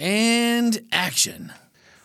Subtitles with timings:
[0.00, 1.52] And action.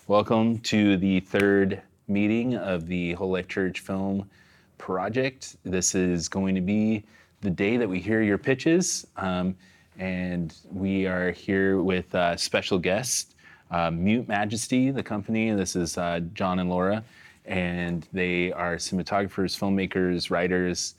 [0.07, 4.29] Welcome to the third meeting of the WholeLife Church Film
[4.78, 5.55] Project.
[5.64, 7.05] This is going to be
[7.39, 9.55] the day that we hear your pitches, um,
[9.98, 13.34] and we are here with uh, special guests,
[13.71, 15.52] uh, Mute Majesty, the company.
[15.52, 17.02] This is uh, John and Laura,
[17.46, 20.96] and they are cinematographers, filmmakers, writers,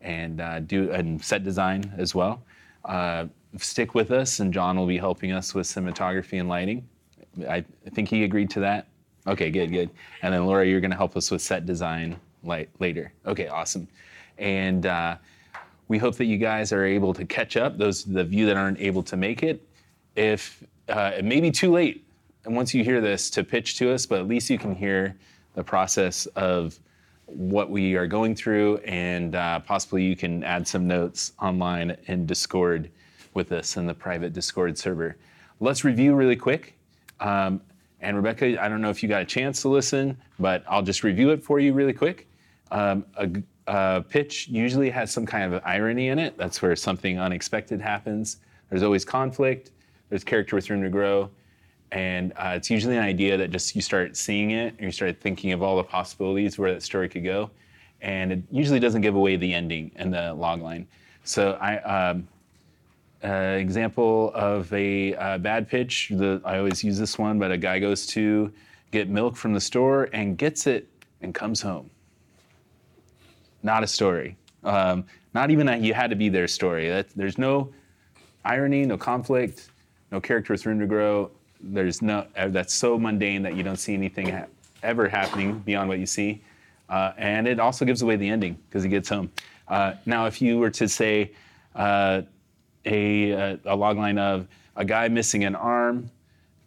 [0.00, 2.42] and uh, do and set design as well.
[3.58, 6.86] Stick with us, and John will be helping us with cinematography and lighting.
[7.48, 8.86] I, think he agreed to that.
[9.26, 9.90] Okay, good, good.
[10.22, 13.12] And then Laura, you're going to help us with set design light, later.
[13.26, 13.88] Okay, awesome.
[14.38, 15.16] And uh,
[15.88, 17.76] we hope that you guys are able to catch up.
[17.76, 19.66] Those the you that aren't able to make it,
[20.16, 22.04] if uh, it may be too late,
[22.44, 25.16] and once you hear this to pitch to us, but at least you can hear
[25.54, 26.78] the process of
[27.26, 32.26] what we are going through, and uh, possibly you can add some notes online in
[32.26, 32.90] Discord
[33.40, 35.16] with us in the private Discord server.
[35.60, 36.76] Let's review really quick.
[37.20, 37.62] Um,
[38.02, 41.02] and Rebecca, I don't know if you got a chance to listen, but I'll just
[41.04, 42.28] review it for you really quick.
[42.70, 43.30] Um, a,
[43.66, 46.36] a pitch usually has some kind of irony in it.
[46.36, 48.38] That's where something unexpected happens.
[48.68, 49.70] There's always conflict.
[50.10, 51.30] There's character with room to grow,
[51.92, 55.18] and uh, it's usually an idea that just you start seeing it and you start
[55.18, 57.50] thinking of all the possibilities where that story could go,
[58.02, 60.86] and it usually doesn't give away the ending and the log line.
[61.24, 61.78] So I.
[61.78, 62.28] Um,
[63.22, 66.10] uh, example of a uh, bad pitch.
[66.10, 68.52] The, I always use this one, but a guy goes to
[68.90, 70.88] get milk from the store and gets it
[71.20, 71.90] and comes home.
[73.62, 74.36] Not a story.
[74.64, 75.04] Um,
[75.34, 76.88] not even a you had to be there story.
[76.88, 77.72] That, there's no
[78.44, 79.70] irony, no conflict,
[80.10, 81.30] no character with room to grow.
[81.60, 84.46] There's no uh, that's so mundane that you don't see anything ha-
[84.82, 86.42] ever happening beyond what you see.
[86.88, 89.30] Uh, and it also gives away the ending because he gets home.
[89.68, 91.30] Uh, now, if you were to say
[92.84, 96.10] a, a, a logline of a guy missing an arm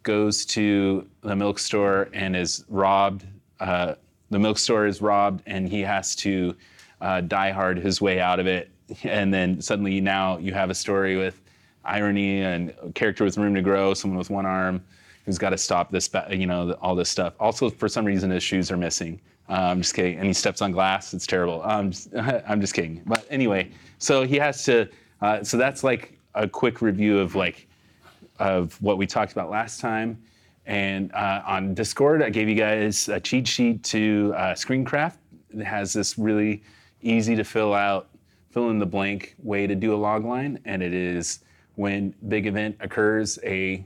[0.02, 3.24] goes to the milk store and is robbed.
[3.60, 3.94] Uh,
[4.30, 6.54] the milk store is robbed, and he has to
[7.00, 8.70] uh, die hard his way out of it.
[9.02, 11.40] And then suddenly now you have a story with
[11.84, 14.82] irony and a character with room to grow, someone with one arm
[15.24, 17.34] who's got to stop this, you know, all this stuff.
[17.40, 19.20] Also, for some reason, his shoes are missing.
[19.48, 20.18] Uh, I'm just kidding.
[20.18, 21.14] And he steps on glass.
[21.14, 21.62] It's terrible.
[21.88, 23.02] Just, I'm just kidding.
[23.06, 24.88] But anyway, so he has to.
[25.24, 27.66] Uh, so that's like a quick review of like
[28.38, 30.22] of what we talked about last time.
[30.66, 35.16] And uh, on Discord, I gave you guys a cheat sheet to uh, Screencraft.
[35.48, 36.62] It has this really
[37.00, 38.10] easy to fill out,
[38.50, 40.58] fill in the blank way to do a log line.
[40.66, 41.40] And it is
[41.76, 43.82] when big event occurs, a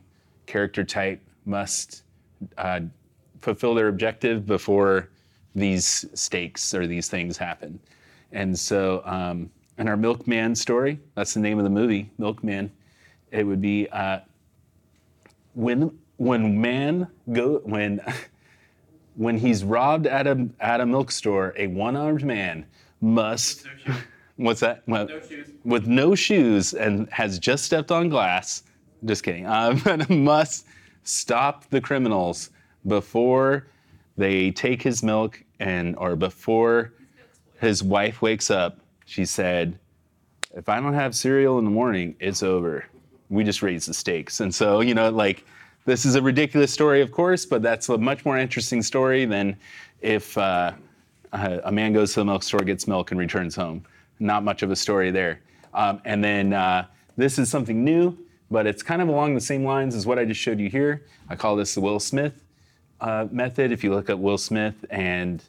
[0.46, 2.02] character type must
[2.56, 2.80] uh,
[3.42, 5.10] fulfill their objective before
[5.54, 7.78] these stakes or these things happen.
[8.32, 12.70] And so, um, in our Milkman story, that's the name of the movie, Milkman,
[13.30, 14.20] it would be uh,
[15.54, 18.00] when when man go when
[19.16, 22.66] when he's robbed at a at a milk store, a one-armed man
[23.00, 23.66] must.
[23.86, 23.94] No
[24.36, 24.82] what's that?
[24.86, 25.48] Well, no shoes.
[25.64, 28.62] With no shoes and has just stepped on glass.
[29.04, 29.46] Just kidding.
[29.48, 30.66] Um, must
[31.04, 32.50] stop the criminals
[32.86, 33.66] before
[34.16, 36.92] they take his milk and or before
[37.60, 38.78] his wife wakes up.
[39.08, 39.78] She said,
[40.54, 42.84] "If I don't have cereal in the morning, it's over.
[43.30, 45.46] We just raise the stakes." And so, you know, like
[45.86, 49.56] this is a ridiculous story, of course, but that's a much more interesting story than
[50.02, 50.72] if uh,
[51.32, 53.82] a man goes to the milk store, gets milk, and returns home.
[54.20, 55.40] Not much of a story there.
[55.72, 56.86] Um, and then uh,
[57.16, 58.14] this is something new,
[58.50, 61.06] but it's kind of along the same lines as what I just showed you here.
[61.30, 62.44] I call this the Will Smith
[63.00, 63.72] uh, method.
[63.72, 65.42] If you look at Will Smith and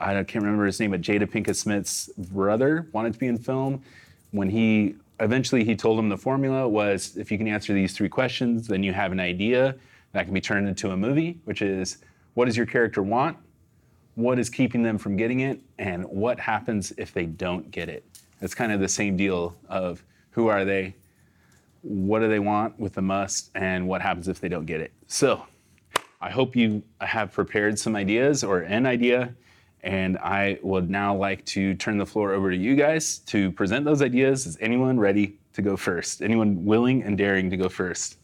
[0.00, 3.82] I can't remember his name, but Jada Pinkett Smith's brother wanted to be in film.
[4.30, 8.08] When he eventually he told him the formula was if you can answer these three
[8.08, 9.74] questions, then you have an idea
[10.12, 11.98] that can be turned into a movie, which is
[12.34, 13.36] what does your character want?
[14.14, 15.60] What is keeping them from getting it?
[15.78, 18.04] And what happens if they don't get it?
[18.40, 20.94] It's kind of the same deal of who are they?
[21.82, 23.50] What do they want with the must?
[23.54, 24.92] And what happens if they don't get it?
[25.06, 25.44] So
[26.20, 29.34] I hope you have prepared some ideas or an idea
[29.88, 33.86] and I would now like to turn the floor over to you guys to present
[33.86, 34.44] those ideas.
[34.44, 36.20] Is anyone ready to go first?
[36.20, 38.18] Anyone willing and daring to go first?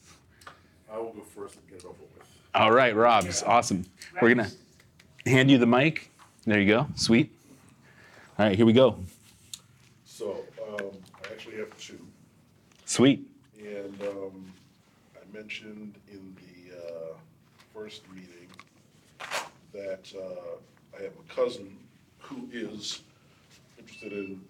[0.92, 2.28] I will go first and get it over with.
[2.54, 3.86] All right, Rob's awesome.
[4.20, 4.50] We're gonna
[5.24, 6.10] hand you the mic.
[6.44, 6.86] There you go.
[6.96, 7.34] Sweet.
[8.38, 8.98] All right, here we go.
[10.04, 10.90] So, um,
[11.24, 11.98] I actually have two.
[12.84, 13.26] Sweet.
[13.58, 14.52] And um,
[15.16, 17.14] I mentioned in the uh,
[17.72, 18.48] first meeting
[19.72, 20.63] that uh, I have a
[21.34, 21.76] cousin
[22.18, 23.02] who is
[23.78, 24.40] interested in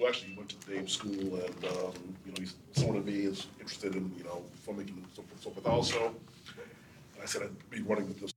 [0.00, 1.92] well, actually, he went to Dave's school and, um,
[2.26, 5.40] you know, he's, someone to me is interested in, you know, filmmaking and so forth,
[5.40, 6.06] so forth also.
[6.08, 8.32] And I said I'd be running with this.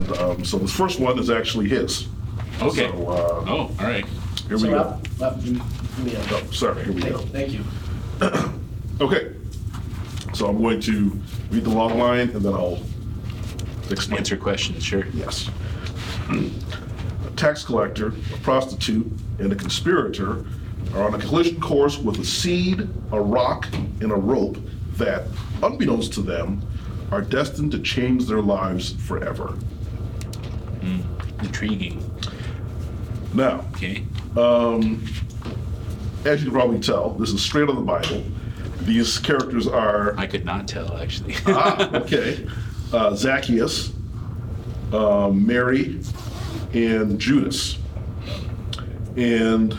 [0.00, 2.08] And, Um, so the first one is actually his.
[2.62, 2.88] Okay.
[2.90, 4.06] So, uh, Oh, all right.
[4.48, 4.72] here we So go.
[4.76, 6.26] Rob- Rob, you- you- yeah.
[6.30, 7.18] Oh, sorry, here we go.
[7.18, 7.64] Thank you.
[9.02, 9.32] Okay.
[10.32, 11.10] So I'm going to
[11.50, 12.78] read the logline and then I'll
[13.90, 14.18] explain.
[14.18, 15.04] Answer questions, sure.
[15.12, 15.50] Yes.
[16.36, 19.06] A tax collector, a prostitute,
[19.38, 20.44] and a conspirator
[20.94, 23.66] are on a collision course with a seed, a rock,
[24.00, 24.58] and a rope
[24.96, 25.24] that,
[25.62, 26.60] unbeknownst to them,
[27.10, 29.54] are destined to change their lives forever.
[31.40, 32.08] Intriguing.
[33.34, 34.04] Now, Okay.
[36.24, 38.22] as you can probably tell, this is straight out of the Bible.
[38.82, 41.34] These characters are I could not tell, actually.
[41.46, 42.46] ah, okay,
[42.92, 43.92] uh, Zacchaeus,
[44.92, 46.00] uh, Mary,
[46.72, 47.78] and Judas.
[49.16, 49.74] And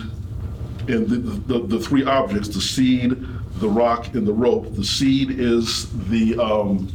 [0.88, 3.26] and the, the, the three objects, the seed,
[3.56, 4.76] the rock, and the rope.
[4.76, 6.92] The seed is the um,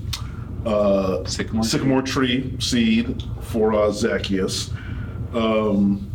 [0.67, 1.71] uh, Sycamore tree?
[1.71, 4.71] sycamore tree seed for uh, Zacchaeus.
[5.33, 6.11] Um,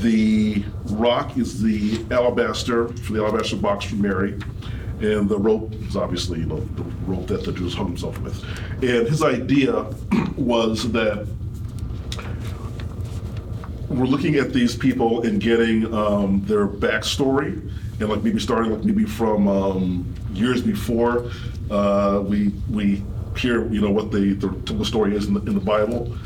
[0.00, 4.38] the rock is the alabaster for the alabaster box for Mary,
[5.00, 8.42] and the rope is obviously you know the rope that the Jews hung himself with.
[8.82, 9.86] And his idea
[10.36, 11.28] was that
[13.94, 17.52] we're looking at these people and getting um, their backstory,
[18.00, 21.30] and like maybe starting like maybe from um, years before
[21.70, 23.02] uh, we we
[23.36, 26.16] hear you know what the the typical story is in the, in the Bible,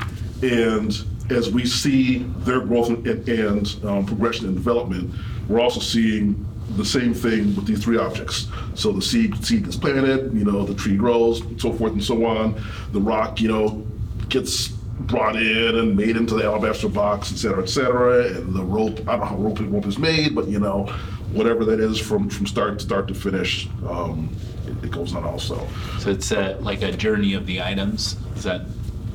[0.43, 5.15] and as we see their growth and, and um, progression and development,
[5.47, 8.47] we're also seeing the same thing with these three objects.
[8.75, 12.25] So the seed seed is planted, you know, the tree grows, so forth and so
[12.25, 12.61] on.
[12.93, 13.87] The rock, you know,
[14.29, 18.27] gets brought in and made into the alabaster box, et cetera, et cetera.
[18.27, 20.87] And the rope, I don't know how rope, rope is made, but you know,
[21.33, 24.29] whatever that is from, from start to start to finish, um,
[24.67, 25.67] it, it goes on also.
[25.99, 28.17] So it's uh, like a journey of the items.
[28.37, 28.63] Is that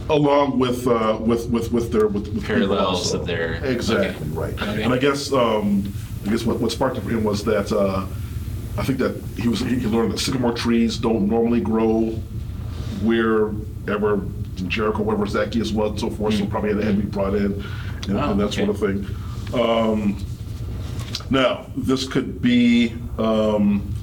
[0.10, 2.28] Along with, uh, with, with, with their, with.
[2.34, 4.36] with Parallels of their- Exactly, okay.
[4.36, 4.54] right.
[4.54, 4.84] Okay.
[4.84, 5.94] And I guess, um,
[6.26, 8.06] I guess what, what sparked it for him was that, uh,
[8.78, 12.10] I think that he was, he learned that sycamore trees don't normally grow
[13.02, 14.18] wherever
[14.70, 17.64] Jericho, wherever Zacchaeus was and so forth, so probably had to be brought in
[18.08, 18.72] and, Oh, and that sort okay.
[18.72, 19.60] of thing.
[19.60, 20.26] Um,
[21.30, 23.94] now, this could be, um,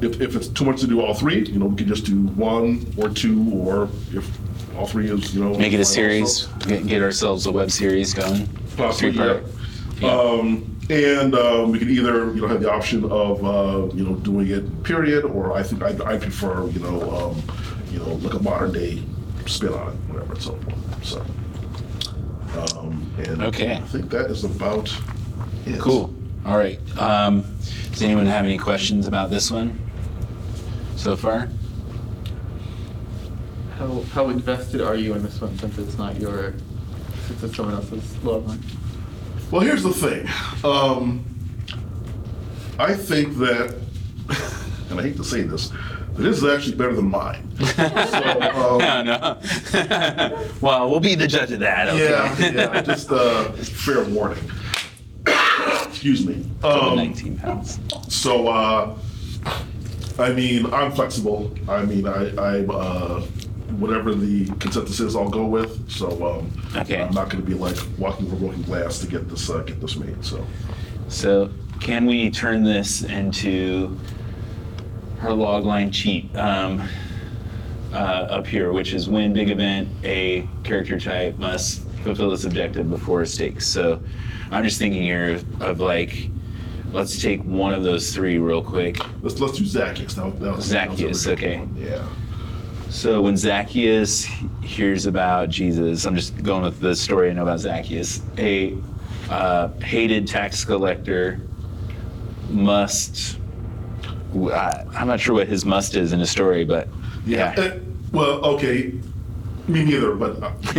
[0.00, 2.22] if, if it's too much to do all three, you know, we could just do
[2.28, 4.30] one or two, or if
[4.76, 5.56] all three is, you know.
[5.58, 6.46] make it a series?
[6.66, 8.46] Get, get ourselves a web series going.
[8.76, 9.44] Possibly, Three-part.
[10.00, 10.10] yeah.
[10.10, 14.14] Um, and um, we could either, you know, have the option of, uh, you know,
[14.16, 17.42] doing it period, or I think I, I prefer, you know, um,
[17.92, 19.02] you know, like a modern day
[19.50, 21.04] spin on it, whatever and so forth.
[21.04, 23.74] So, um, and Okay.
[23.74, 24.92] I think that is about
[25.66, 25.78] it.
[25.80, 26.14] Cool.
[26.46, 26.78] All right.
[26.98, 27.44] Um,
[27.90, 29.78] does anyone have any questions about this one
[30.96, 31.48] so far?
[33.78, 36.54] How, how invested are you in this one since it's not your,
[37.26, 38.62] since it's someone else's log line?
[39.50, 40.28] Well, here's the thing.
[40.64, 41.24] Um,
[42.78, 43.74] I think that,
[44.90, 45.78] and I hate to say this, but
[46.14, 47.48] this is actually better than mine.
[47.76, 50.48] so, um, No, no.
[50.60, 51.88] well, we'll be the judge of that.
[51.88, 52.10] Okay.
[52.10, 54.50] Yeah, yeah, just uh, fair warning.
[55.88, 56.44] Excuse me.
[56.62, 57.78] Um, 19 pounds.
[58.08, 58.96] so, uh,
[60.18, 61.52] I mean, I'm flexible.
[61.68, 63.20] I mean, I, I'm uh,
[63.78, 65.90] whatever the consensus is, I'll go with.
[65.90, 66.08] So,
[66.38, 67.00] um, Okay.
[67.02, 69.80] I'm not going to be like walking over broken glass to get this uh, get
[69.80, 70.22] this made.
[70.24, 70.44] So,
[71.08, 73.98] So, can we turn this into
[75.20, 76.88] her logline cheat um,
[77.92, 82.88] uh, up here, which is when big event, a character type must fulfill its objective
[82.88, 83.66] before stakes.
[83.66, 84.02] So,
[84.50, 86.28] I'm just thinking here of, of like,
[86.92, 88.98] let's take one of those three real quick.
[89.22, 90.14] let's let's do Zacchaeus.
[90.14, 91.58] That, was- that was, that Zacchaeus, original okay.
[91.58, 91.76] one.
[91.76, 92.08] Yeah.
[92.88, 94.24] So when Zacchaeus
[94.62, 98.22] hears about Jesus, I'm just going with the story I know about Zacchaeus.
[98.38, 98.76] A
[99.28, 101.40] uh, hated tax collector
[102.48, 103.38] must.
[104.34, 106.88] I- I'm not sure what his must is in the story, but
[107.26, 107.54] yeah.
[107.56, 107.78] Uh,
[108.12, 108.92] well, okay.
[109.68, 110.50] Me neither, but uh,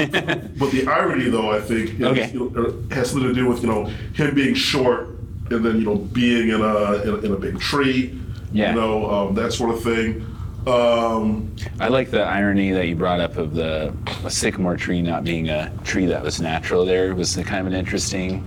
[0.58, 2.30] but the irony, though, I think, Okay.
[2.32, 5.08] you know, has something to do with you know him being short
[5.50, 8.20] and then you know being in a in a, in a big tree,
[8.52, 8.70] Yeah.
[8.74, 10.26] you know um, that sort of thing.
[10.68, 13.94] Um, I like the irony that you brought up of the
[14.26, 16.86] a sycamore tree not being a tree that was natural.
[16.86, 18.46] There It was kind of an interesting.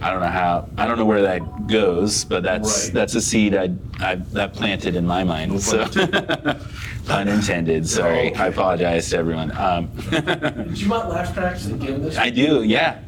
[0.00, 0.68] I don't know how.
[0.76, 2.94] I don't know where that goes, but that's Right.
[2.94, 5.52] that's a seed I, I that planted in my mind.
[5.52, 7.88] No so, pun unintended.
[7.88, 8.34] Sorry, okay.
[8.34, 9.50] I apologize to everyone.
[9.56, 12.16] Um, Did you want laugh tracks to give this?
[12.18, 13.00] I do, yeah.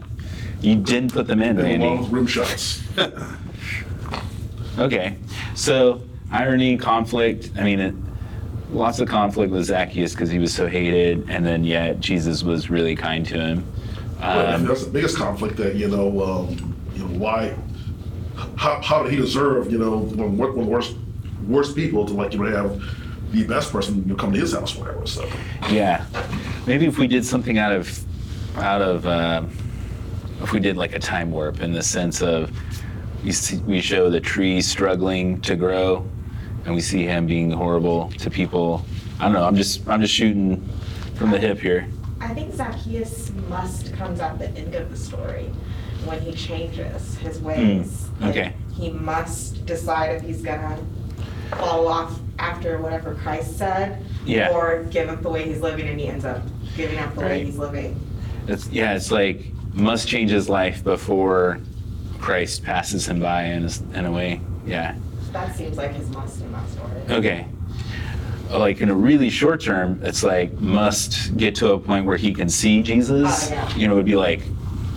[0.62, 2.02] You didn't put them in, And along Randy.
[2.04, 2.82] with rim shots.
[4.78, 5.16] Okay,
[5.54, 7.50] so irony, conflict.
[7.58, 7.94] I mean, it,
[8.72, 12.70] lots of conflict with Zacchaeus because he was so hated, and then yet Jesus was
[12.70, 13.64] really kind to him.
[14.20, 17.56] That's the biggest conflict that, you know, um, you know, why,
[18.56, 20.96] how, how did he deserve, you know, one, one of the worst,
[21.46, 24.52] worst people to like, you know, have the best person, you know, come to his
[24.52, 25.28] house, whatever, so.
[25.70, 26.04] yeah,
[26.66, 28.04] maybe if we did something out of,
[28.56, 29.42] out of, uh,
[30.42, 32.50] if we did like a time warp in the sense of,
[33.24, 36.08] we see, we show the tree struggling to grow,
[36.64, 38.84] and we see him being horrible to people.
[39.18, 39.44] I don't know.
[39.44, 40.66] I'm just I'm just shooting
[41.16, 41.86] from the hip here.
[42.20, 45.50] I think Zacchaeus must comes at the end of the story
[46.04, 48.06] when he changes his ways.
[48.18, 48.54] Hmm, okay.
[48.74, 50.78] He must decide if he's gonna
[51.52, 54.04] follow off after whatever Christ said.
[54.24, 54.50] Yeah.
[54.50, 56.42] Or give up the way he's living and he ends up
[56.76, 57.98] giving up the way he's living.
[58.46, 58.94] It's yeah.
[58.94, 61.58] It's like must change his life before
[62.18, 64.40] Christ passes him by in a, in a way.
[64.66, 64.96] Yeah.
[65.32, 67.00] That seems like his must in that story.
[67.08, 67.46] Okay.
[68.50, 72.34] Like in a really short term, it's like must get to a point where he
[72.34, 73.50] can see Jesus.
[73.50, 73.76] Oh, yeah.
[73.76, 74.42] You know, it would be like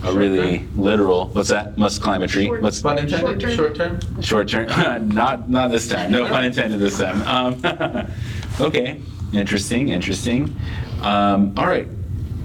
[0.02, 1.28] a really literal.
[1.28, 1.78] What's that?
[1.78, 2.46] Must climb a tree.
[2.46, 4.00] Short- What's Pun intended, short term?
[4.20, 6.10] Short term, not not this time.
[6.10, 7.22] No pun intended this time.
[7.22, 8.10] Um,
[8.60, 9.00] okay,
[9.32, 10.54] interesting, interesting.
[11.02, 11.88] Um, all right.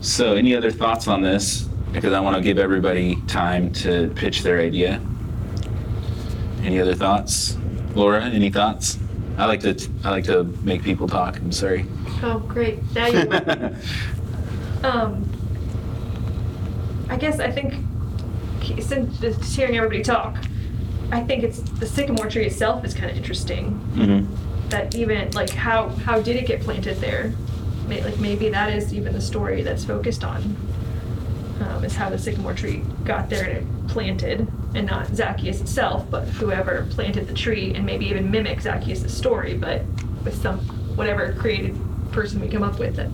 [0.02, 1.64] So, any other thoughts on this?
[1.92, 5.02] Because I want to give everybody time to pitch their idea.
[6.62, 7.58] Any other thoughts,
[7.96, 8.24] Laura?
[8.24, 8.98] Any thoughts?
[9.40, 11.38] I like to I like to make people talk.
[11.38, 11.86] I'm sorry.
[12.22, 12.80] Oh, great.
[12.94, 13.20] Now you.
[14.84, 15.26] um,
[17.10, 17.74] I guess I think
[18.82, 20.36] since just hearing everybody talk,
[21.14, 23.72] I think it's the sycamore tree itself is kind of interesting.
[23.96, 24.26] hmm
[24.70, 27.34] That even like how how did it get planted there?
[27.88, 30.56] May, like maybe that is even the story that's focused on.
[31.60, 36.10] Um, is how the sycamore tree got there and it planted, and not Zacchaeus itself,
[36.10, 39.84] but whoever planted the tree, and maybe even mimic Zacchaeus' story, but
[40.24, 40.60] with some
[40.96, 41.78] whatever creative
[42.12, 43.10] person we come up with that.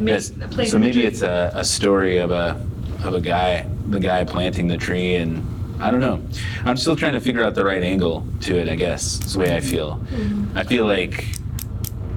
[0.00, 0.32] Yes.
[0.70, 2.64] So maybe it's a, a story of a
[3.02, 5.44] of a guy, the guy planting the tree, and
[5.82, 6.22] I don't know.
[6.64, 8.68] I'm still trying to figure out the right angle to it.
[8.68, 9.96] I guess is the way I feel.
[9.96, 10.56] Mm-hmm.
[10.56, 11.26] I feel like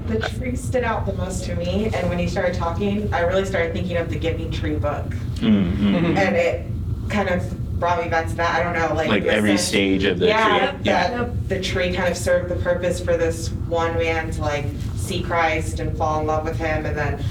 [0.07, 3.45] The tree stood out the most to me and when he started talking, I really
[3.45, 5.05] started thinking of the Giving Tree book.
[5.37, 6.65] mm, mm, And it
[7.09, 8.55] kind of brought me back to that.
[8.59, 9.09] I don't know, like.
[9.09, 10.79] like the every sense- stage of the Yeah, tree.
[10.83, 11.09] Yeah.
[11.17, 15.21] that the tree kind of served the purpose for this one man to like see
[15.21, 17.23] Christ and fall in love with him, and then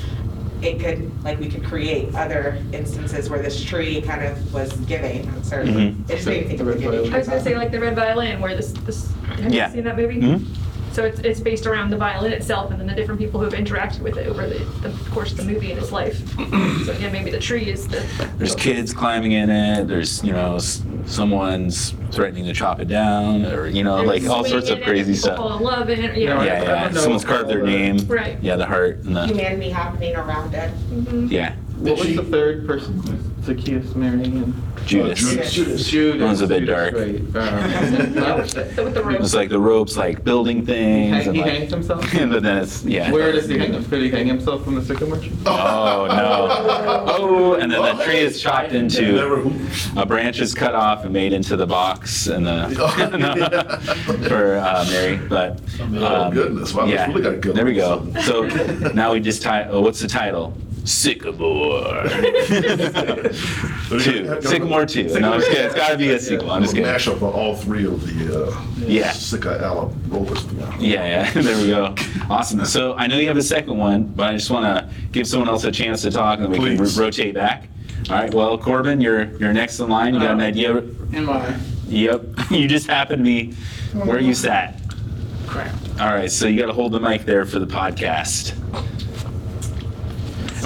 [0.62, 5.26] it could like we could create other instances where this tree kind of was giving
[5.28, 5.74] and serving.
[5.74, 6.10] Mhm.
[6.10, 7.04] It just made me think of The the red giving violin.
[7.10, 7.14] tree.
[7.14, 9.68] I was gonna say like the red violin, where this this have Yeah.
[9.68, 10.20] you seen that movie?
[10.20, 10.44] Mhm.
[10.94, 13.98] So it's it's based around the violin itself, and then the different people who've interacted
[14.00, 16.16] with it over the, the course of the movie and its life.
[16.36, 17.98] so again, maybe the tree is the.
[18.38, 19.88] There's kids climbing in it.
[19.88, 24.44] There's you know s- someone's threatening to chop it down, or you know like all
[24.44, 25.58] sorts of swinging it, crazy Fall stuff.
[25.58, 26.16] in love in it.
[26.16, 26.44] Yeah, Yeah.
[26.44, 26.84] Yeah, yeah.
[26.84, 27.98] don't know Someone's carved their name.
[28.06, 28.38] Right.
[28.40, 30.70] Yeah, the heart and the Humanity happening around it.
[30.92, 31.28] Mhm.
[31.30, 31.56] yeah.
[31.84, 33.20] What was the third person?
[33.44, 34.54] Zacchaeus, Mary, and
[34.86, 35.18] Judas.
[35.20, 35.52] Judas.
[35.52, 35.86] Judas.
[35.88, 36.22] Judas.
[36.22, 36.94] One's a bit Judas, dark.
[36.94, 37.46] Right.
[37.46, 39.20] Um, The- with the rope.
[39.20, 41.26] It's like the ropes like building things.
[41.26, 42.14] and he like, hanged himself.
[42.14, 43.10] and then it's yeah.
[43.12, 43.90] Where does he hang himself?
[43.90, 45.32] Did he hang himself from the sycamore tree?
[45.44, 47.04] Oh no!
[47.06, 49.52] Oh, and then the tree is chopped into.
[49.96, 52.64] A branch is cut off and made into the box and the
[54.28, 56.72] for uh, Mary, but Oh, goodness.
[56.74, 57.98] Wow, that's yeah, really got good there we go.
[57.98, 58.24] ones.
[58.24, 58.44] So
[58.94, 59.64] now we just tie.
[59.68, 60.56] Oh, what's the title?
[60.84, 62.04] Sycamore.
[64.00, 64.38] two.
[64.42, 65.04] Sycamore two.
[65.18, 65.66] No, I'm just kidding.
[65.66, 66.50] It's got to be a sequel.
[66.50, 66.90] I'm just a kidding.
[66.92, 69.12] mashup of all three of the, uh, Yeah.
[69.12, 70.44] Sika Ala rovers.
[70.78, 71.30] Yeah, yeah.
[71.42, 71.94] There we go.
[72.28, 72.64] Awesome.
[72.66, 75.48] So I know you have a second one, but I just want to give someone
[75.48, 76.98] else a chance to talk, and then we can Please.
[76.98, 77.68] ro- rotate back.
[78.10, 78.32] All right.
[78.34, 80.12] Well, Corbin, you're you're next in line.
[80.14, 80.76] You got an Uh, idea?
[81.14, 81.56] Am I?
[81.88, 82.24] Yep.
[82.50, 83.52] You just happened to be
[83.94, 84.80] where you sat.
[85.46, 85.74] Crap.
[86.00, 86.30] All right.
[86.30, 88.52] So you got to hold the mic there for the podcast.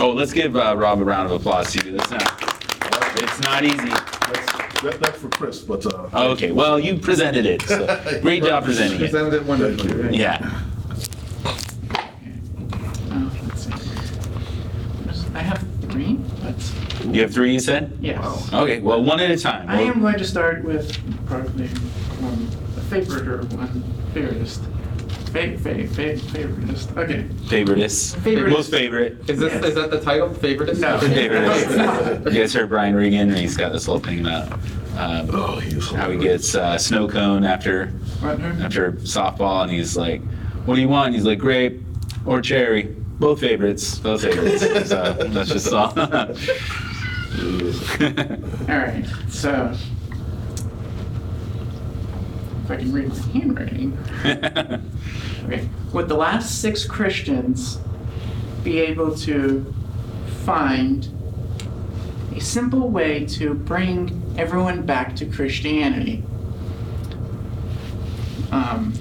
[0.00, 1.90] Oh, let's give uh, Rob a round of applause too.
[1.92, 2.44] That's not.
[3.20, 3.76] It's not easy.
[3.88, 6.08] That's, that, that's for Chris, but, uh.
[6.12, 6.52] Oh, okay.
[6.52, 7.62] Well, you presented it.
[7.62, 9.10] So great job presenting it.
[9.10, 9.88] Presented it wonderfully.
[9.88, 10.02] Thank you.
[10.04, 10.14] right?
[10.14, 10.60] Yeah.
[15.04, 15.28] Let's see.
[15.34, 16.72] I have three, but
[17.14, 17.52] You have three.
[17.52, 17.96] You said.
[18.00, 18.52] yes.
[18.52, 18.78] Okay.
[18.80, 19.68] Well, one at a time.
[19.68, 21.66] I am going to start with probably
[22.22, 23.82] um, a favorite or one
[24.14, 24.60] favoritist.
[25.38, 26.96] Fa- fa- fa- favoritist.
[26.96, 27.22] Okay.
[27.46, 28.16] Favoritist.
[28.16, 28.50] Favoritist.
[28.50, 29.30] Most favorite.
[29.30, 29.64] Is this Yes.
[29.66, 30.34] is that the title?
[30.34, 30.76] Favorite?
[30.78, 30.98] No.
[30.98, 32.24] Favoritist.
[32.32, 33.32] You guys heard Brian Regan?
[33.34, 34.52] He's got this whole thing about
[34.96, 37.92] um, Oh, he is how he gets uh, snow cone after
[38.22, 40.20] after softball, and he's like,
[40.64, 41.80] "What do you want?" He's like, "Grape
[42.26, 43.98] or cherry." Both favorites.
[44.00, 44.60] Both favorites.
[44.88, 45.92] so that's just all.
[45.98, 46.06] All
[48.78, 49.72] right, so
[52.64, 53.98] if I can read my handwriting.
[55.48, 57.78] Okay, would the last six Christians
[58.62, 59.74] be able to
[60.44, 61.08] find
[62.36, 66.22] a simple way to bring everyone back to Christianity?
[68.52, 68.92] Um,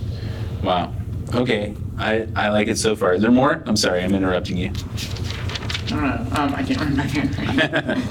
[0.64, 0.94] wow.
[1.36, 1.76] Okay.
[1.98, 3.14] I, I like it so far.
[3.14, 3.62] Is there more?
[3.66, 4.70] I'm sorry, I'm interrupting you.
[4.70, 6.28] I don't know.
[6.38, 8.02] Um, I can't read my handwriting.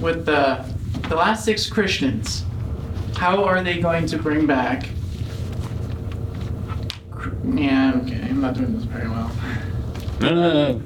[0.00, 0.64] With the
[1.10, 2.44] the last six Christians,
[3.16, 4.88] how are they going to bring back?
[7.56, 9.30] Yeah, okay, I'm not doing this very well.
[10.20, 10.82] No, no, no.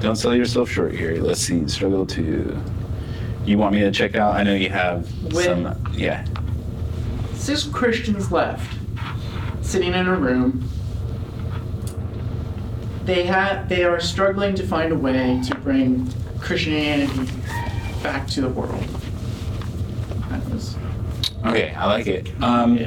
[0.00, 1.14] Don't sell yourself short here.
[1.22, 1.66] Let's see.
[1.68, 2.60] Struggle to.
[3.44, 4.34] You want me to check out?
[4.34, 5.92] I know you have When- some.
[5.96, 6.24] Yeah.
[7.34, 8.70] Six Christians left,
[9.62, 10.68] sitting in a room.
[13.04, 17.30] They had they are struggling to find a way to bring Christianity
[18.02, 18.82] back to the world.
[21.44, 22.30] Okay, I like it.
[22.42, 22.78] Um.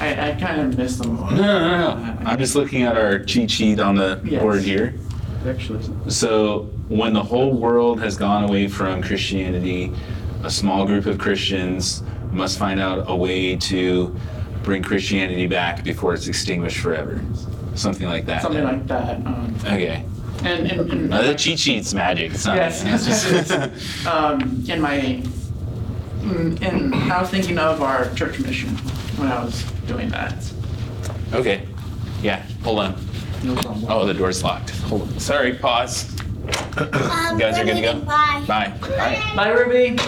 [0.00, 1.16] I, I kind of missed them.
[1.16, 2.18] no, no, no.
[2.24, 4.40] I'm just looking at our cheat sheet on the Yes.
[4.42, 4.94] board here.
[5.44, 9.92] Actually, So, when the whole world has gone away from Christianity,
[10.44, 14.14] a small group of Christians must find out a way to
[14.62, 17.20] bring Christianity back before it's extinguished forever.
[17.74, 18.42] Something like that.
[18.42, 19.16] Something like that.
[19.26, 20.04] Um, Okay.
[20.44, 22.32] and and, and the cheat sheet's magic.
[22.34, 22.56] It's not.
[22.56, 24.06] Yes.
[24.06, 25.22] um, in my,
[26.28, 28.70] Mm, in, in, I was thinking of our church mission
[29.16, 30.34] when I was doing that.
[31.32, 31.66] Okay.
[32.22, 32.42] Yeah.
[32.64, 33.06] Hold on.
[33.42, 33.86] no problem.
[33.88, 34.70] Oh, the door's locked.
[34.70, 35.18] Hold on.
[35.20, 35.54] Sorry.
[35.54, 36.14] Pause.
[36.78, 36.84] You
[37.38, 38.00] guys are good to go.
[38.00, 38.44] Bye.
[38.46, 38.72] Bye.
[38.80, 39.32] Bye.
[39.36, 39.98] Bye, Ruby.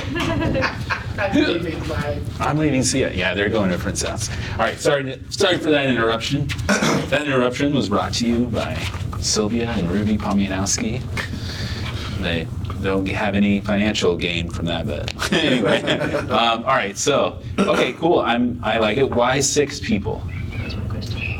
[1.18, 1.80] I'm leaving.
[1.88, 2.20] Bye.
[2.38, 2.82] I'm leaving.
[2.82, 3.08] See ya.
[3.12, 4.30] Yeah, they're going to Prince House.
[4.52, 4.78] All right.
[4.78, 5.04] Sorry.
[5.04, 6.48] to- Sorry for that interruption.
[6.66, 8.74] that interruption was brought to you by
[9.20, 11.02] Sylvia and Ruby Pomianowski.
[12.22, 12.46] They
[12.82, 15.82] don't have any financial gain from that, but anyway.
[16.30, 16.96] Um, all right.
[16.96, 18.20] So, okay, cool.
[18.20, 18.60] I'm.
[18.62, 19.10] I like it.
[19.10, 20.22] Why six people?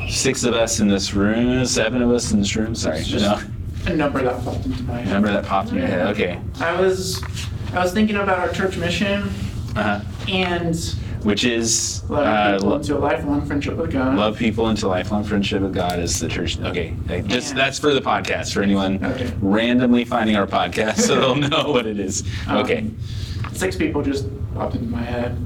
[0.09, 1.65] Six of us in this room.
[1.65, 2.75] Seven of us in this room.
[2.75, 3.03] Sorry.
[3.03, 3.91] Just No.
[3.93, 5.07] a number that popped into my head.
[5.07, 6.07] A number that popped in your head.
[6.07, 6.39] Okay.
[6.59, 7.23] I was,
[7.73, 9.23] I was thinking about our church mission
[9.75, 10.01] Uh-huh.
[10.27, 10.75] and
[11.23, 14.17] Which is letting uh, people lo- into a lifelong friendship with God.
[14.17, 16.59] love people into a lifelong friendship with God is the church.
[16.59, 16.95] Okay,
[17.27, 17.55] just Yeah.
[17.57, 19.31] that's for the podcast for anyone Okay.
[19.41, 22.23] randomly finding our podcast, so they'll know what it is.
[22.47, 22.89] Um, Okay,
[23.53, 25.37] Six people just popped into my head.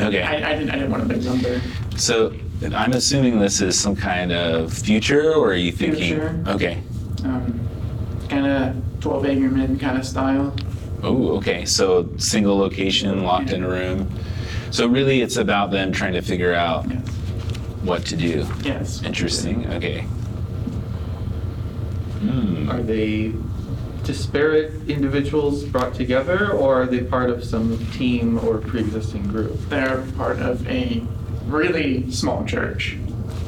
[0.00, 0.22] okay.
[0.22, 1.60] I, I didn't, I didn't want a big number.
[1.96, 2.32] So
[2.74, 6.14] I'm assuming this is some kind of future, or are you thinking?
[6.18, 6.42] Future.
[6.46, 6.82] Okay.
[7.24, 7.60] Um,
[8.30, 10.54] kind of 12 Angry Men kind of style.
[11.02, 11.64] Oh, okay.
[11.66, 14.08] So single location, locked in a room.
[14.70, 17.08] So really, it's about them trying to figure out Yes.
[17.82, 18.46] what to do.
[18.62, 19.02] Yes.
[19.02, 19.66] Interesting.
[19.72, 20.00] Okay.
[22.20, 22.68] Hmm.
[22.70, 23.32] Are they
[24.04, 29.56] disparate individuals brought together, or are they part of some team or pre-existing group?
[29.68, 31.02] They're part of a
[31.46, 32.96] really small church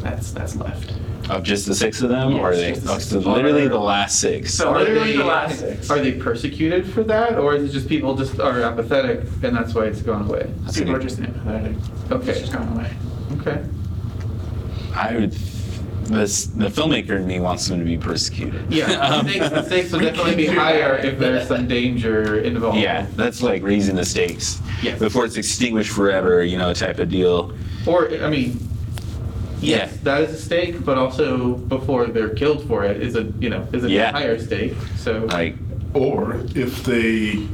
[0.02, 0.94] that's that's left.
[1.30, 2.70] Of just the six of them, or are they?
[2.72, 3.06] just the Oh, six.
[3.10, 4.52] so literally the last six.
[4.52, 5.88] So- Are literally they, the last six.
[5.90, 9.72] are they persecuted for that, or is it just people just are apathetic and that's
[9.72, 10.50] why it's gone away?
[10.64, 12.10] That's a People are good- just empathetic.
[12.10, 12.30] Okay.
[12.32, 12.90] It's just gone away.
[13.40, 13.62] Okay.
[14.94, 15.32] I would.
[16.10, 18.64] This, the filmmaker in me wants them to be persecuted.
[18.68, 22.78] Yeah, the Um, stakes, the stakes would definitely be higher if there's some danger involved.
[22.78, 24.60] yeah, that's like raising the stakes.
[24.82, 24.98] Yes.
[24.98, 27.52] Before it's extinguished forever, you know, type of deal.
[27.86, 28.58] Or, I mean,
[29.60, 29.98] yes, Yeah.
[30.04, 33.66] that is a stake, but also before they're killed for it is a, you know,
[33.72, 34.12] is a Yeah.
[34.12, 35.26] higher stake, so.
[35.28, 35.56] Like,
[35.94, 37.46] Or if they,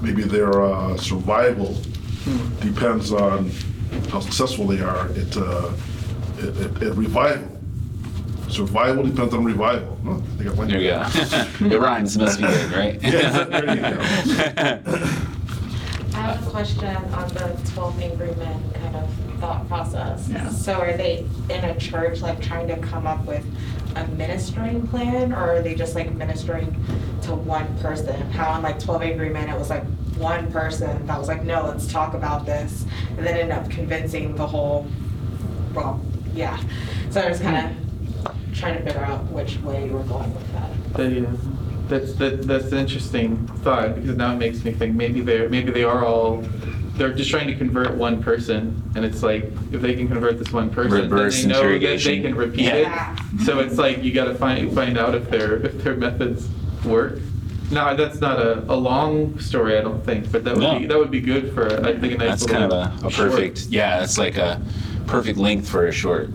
[0.00, 1.76] maybe their uh, survival
[2.60, 3.50] depends on
[4.12, 5.70] how successful they are at, uh,
[6.38, 7.48] at, at- at revival.
[8.48, 9.96] Survival depends on revival.
[10.06, 11.74] Oh, I think I went there you go.
[11.76, 12.16] it rhymes.
[12.18, 13.00] Must be good, right?
[13.02, 15.08] Yeah, there you go.
[16.30, 20.28] I have a question on the 12 Angry Men kind of thought process.
[20.28, 20.48] Yeah.
[20.50, 23.44] So are they in a church, like trying to come up with
[23.96, 26.72] a ministering plan, or are they just like ministering
[27.22, 28.30] to one person?
[28.30, 29.82] How on like 12 Angry Men, it was like
[30.18, 34.36] one person that was like, no, let's talk about this, and then ended up convincing
[34.36, 34.86] the whole,
[35.74, 36.00] well,
[36.32, 36.62] yeah.
[37.10, 37.76] So I was kind
[38.24, 40.94] of trying to figure out which way you were going with that.
[40.94, 41.32] The, uh,
[41.90, 45.70] that's that, that's an interesting thought because now it makes me think maybe they're maybe
[45.72, 46.42] they are all
[46.94, 50.52] they're just trying to convert one person and it's like if they can convert this
[50.52, 52.22] one person Reverse then they know that they interrogation.
[52.22, 53.16] can repeat Yeah.
[53.34, 53.40] it.
[53.42, 56.48] So it's like you got to find find out if their if their methods
[56.84, 57.18] work.
[57.70, 60.78] No, that's not a, a long story, I don't think, but that would No.
[60.78, 63.10] be that would be good for I think a nice That's kind of a, a
[63.10, 63.30] short.
[63.30, 63.66] perfect.
[63.68, 64.60] Yeah, it's like a
[65.06, 66.28] perfect length for a short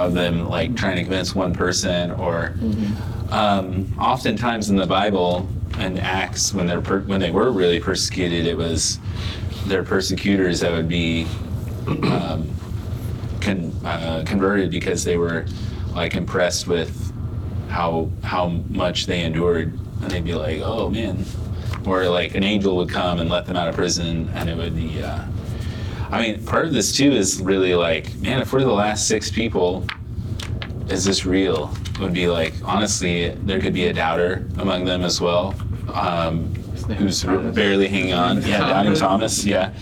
[0.00, 2.54] of them like trying to convince one person or.
[2.58, 3.32] Mm-hmm.
[3.32, 8.44] Um, oftentimes in the Bible, and Acts when they're per- when they were really persecuted,
[8.44, 8.98] it was
[9.66, 11.28] their persecutors that would be
[11.86, 12.50] um,
[13.40, 15.46] con- uh, converted because they were
[15.94, 17.12] like impressed with
[17.68, 21.24] how how much they endured, and they'd be like, "Oh man,"
[21.86, 24.74] or like an angel would come and let them out of prison, and it would
[24.74, 25.02] be.
[25.02, 25.24] Uh,
[26.10, 29.30] I mean, part of this too is really like, man, if we're the last six
[29.30, 29.86] people,
[30.88, 31.72] is this real?
[32.00, 35.54] Would be like, honestly, there could be a doubter among them as well,
[35.92, 36.52] um,
[36.96, 37.54] who's Thomas.
[37.54, 38.42] barely hanging on.
[38.42, 39.44] Yeah, doubting Thomas.
[39.44, 39.72] Yeah.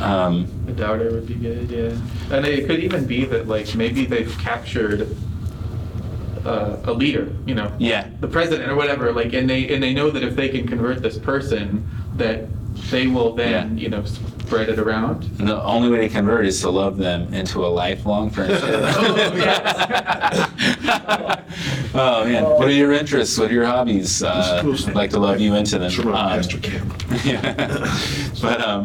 [0.00, 2.36] Um, A doubter would be good, yeah.
[2.36, 5.16] And it could even be that like maybe they've captured
[6.44, 8.08] uh, a leader, you know, yeah.
[8.20, 11.00] the president or whatever, like, and they and they know that if they can convert
[11.02, 12.44] this person, that
[12.90, 13.82] they will then, Yeah.
[13.84, 14.04] you know,
[14.46, 15.24] spread it around.
[15.38, 18.62] And the only way to convert is to love them into a lifelong friendship.
[21.94, 23.36] oh man, what are your interests?
[23.38, 24.22] What are your hobbies?
[24.22, 25.90] Uh, I'd like to love you into them.
[25.90, 27.02] Sure, Um, Pastor Camp.
[27.24, 27.98] yeah.
[28.40, 28.84] but um,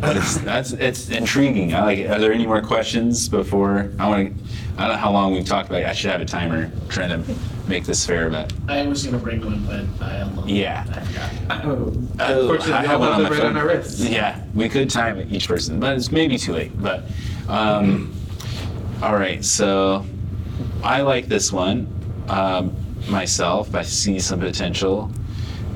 [0.00, 1.74] that's, that's it's intriguing.
[1.74, 2.10] I like it.
[2.10, 4.44] Are there any more questions before I want to?
[4.76, 5.86] I don't know how long we've talked about it.
[5.86, 7.34] I should have a timer trying to
[7.68, 9.64] make this fair, but I was gonna bring one,
[9.98, 10.44] but I don't know.
[10.46, 10.84] Yeah.
[10.88, 11.64] I forgot.
[11.64, 13.56] Oh, Oh, unfortunately, I we have one on have my it right on phone.
[13.62, 14.00] our wrists.
[14.00, 16.72] Yeah, we could time it each person, but it's maybe too late.
[16.80, 17.04] But
[17.48, 18.14] um,
[19.02, 20.04] all right, so
[20.82, 21.86] I like this one
[22.28, 22.74] um,
[23.08, 23.74] myself.
[23.74, 25.10] I see some potential.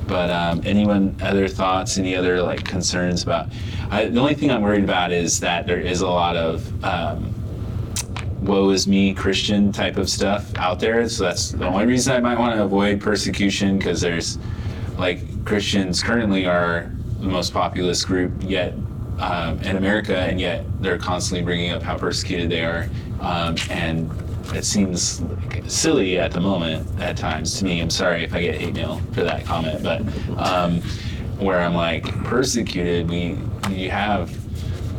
[0.07, 1.97] But um, anyone other thoughts?
[1.97, 3.49] Any other like concerns about?
[3.91, 7.33] I, the only thing I'm worried about is that there is a lot of um,
[8.41, 11.07] woe is me Christian type of stuff out there.
[11.09, 14.37] So that's the only reason I might want to avoid persecution because there's
[14.97, 18.73] like Christians currently are the most populous group yet
[19.19, 22.87] um, in America, and yet they're constantly bringing up how persecuted they are,
[23.21, 24.11] um, and
[24.53, 25.23] it seems
[25.67, 27.81] silly at the moment at times to me.
[27.81, 30.01] I'm sorry if I get hate mail for that comment, but
[30.37, 30.81] um,
[31.39, 33.37] where I'm like persecuted, we
[33.69, 34.29] you have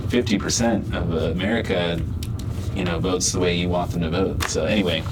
[0.09, 2.01] 50% of America
[2.75, 4.45] you know, votes the way you want them to vote.
[4.45, 5.03] So anyway,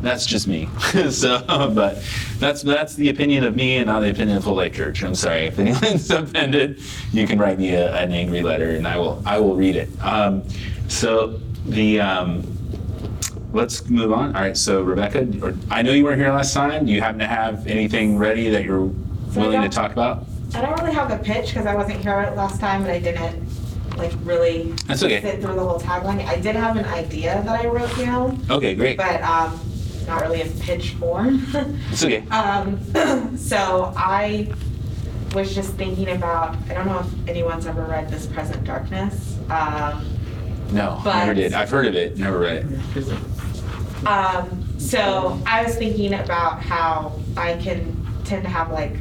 [0.00, 0.68] that's just me.
[1.10, 1.42] so,
[1.74, 2.02] but
[2.38, 5.02] that's that's the opinion of me and not the opinion of the Life Church.
[5.02, 6.80] I'm sorry if anyone's offended.
[7.12, 9.88] You can write me a, an angry letter and I will I will read it.
[10.02, 10.42] Um,
[10.88, 12.56] so the um,
[13.52, 14.36] let's move on.
[14.36, 14.56] All right.
[14.56, 16.86] So Rebecca, or, I know you weren't here last time.
[16.86, 18.90] Do you happen to have anything ready that you're
[19.32, 20.24] So willing to talk about?
[20.54, 23.45] I don't really have a pitch because I wasn't here last time and I didn't
[23.96, 25.20] like really That's okay.
[25.20, 26.24] sit through the whole tagline.
[26.26, 28.96] I did have an idea that I wrote down, Okay, great.
[28.96, 29.58] but um,
[30.06, 31.44] not really in pitch form.
[31.90, 32.26] It's okay.
[32.28, 32.78] Um,
[33.38, 34.52] so I
[35.34, 39.38] was just thinking about, I don't know if anyone's ever read This Present Darkness.
[39.50, 40.04] Um,
[40.72, 41.52] No, but- never did.
[41.54, 44.06] I've heard of it, never read it.
[44.06, 48.94] Um, so I was thinking about how I can tend to have like,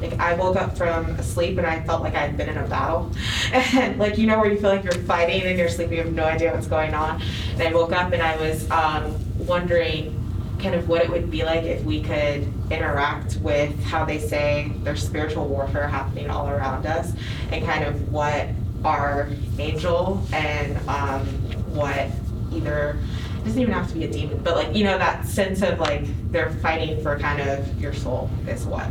[0.00, 3.10] like I woke up from sleep and I felt like I'd been in a battle.
[3.52, 6.12] And like, you know, where you feel like you're fighting and you're sleeping, you have
[6.12, 7.20] no idea what's going on.
[7.52, 9.14] And I woke up and I was um,
[9.46, 10.16] wondering
[10.60, 14.72] kind of what it would be like if we could interact with how they say
[14.82, 17.12] there's spiritual warfare happening all around us
[17.50, 18.48] and kind of what
[18.84, 21.26] our angel and um,
[21.74, 22.08] what
[22.52, 22.98] either
[23.38, 25.78] it doesn't even have to be a demon, but like you know that sense of
[25.80, 28.86] like they're fighting for kind of your soul is what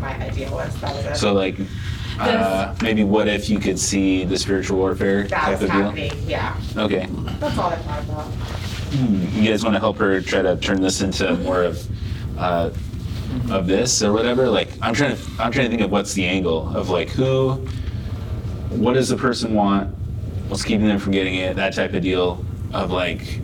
[0.00, 0.78] my idea was.
[0.80, 1.16] That was it.
[1.16, 1.56] So like,
[2.18, 5.82] uh, maybe what if you could see the spiritual warfare that type was of deal?
[5.82, 6.12] happening.
[6.26, 7.06] Yeah, Okay.
[7.40, 8.26] that's all I thought about.
[9.34, 11.86] You guys want to help her try to turn this into more of,
[12.38, 12.70] uh,
[13.50, 14.48] of this or whatever?
[14.48, 17.66] Like, I'm trying to, I'm trying to think of what's the angle of like who,
[18.70, 19.94] what does the person want?
[20.48, 21.56] What's keeping them from getting it?
[21.56, 23.40] That type of deal of like,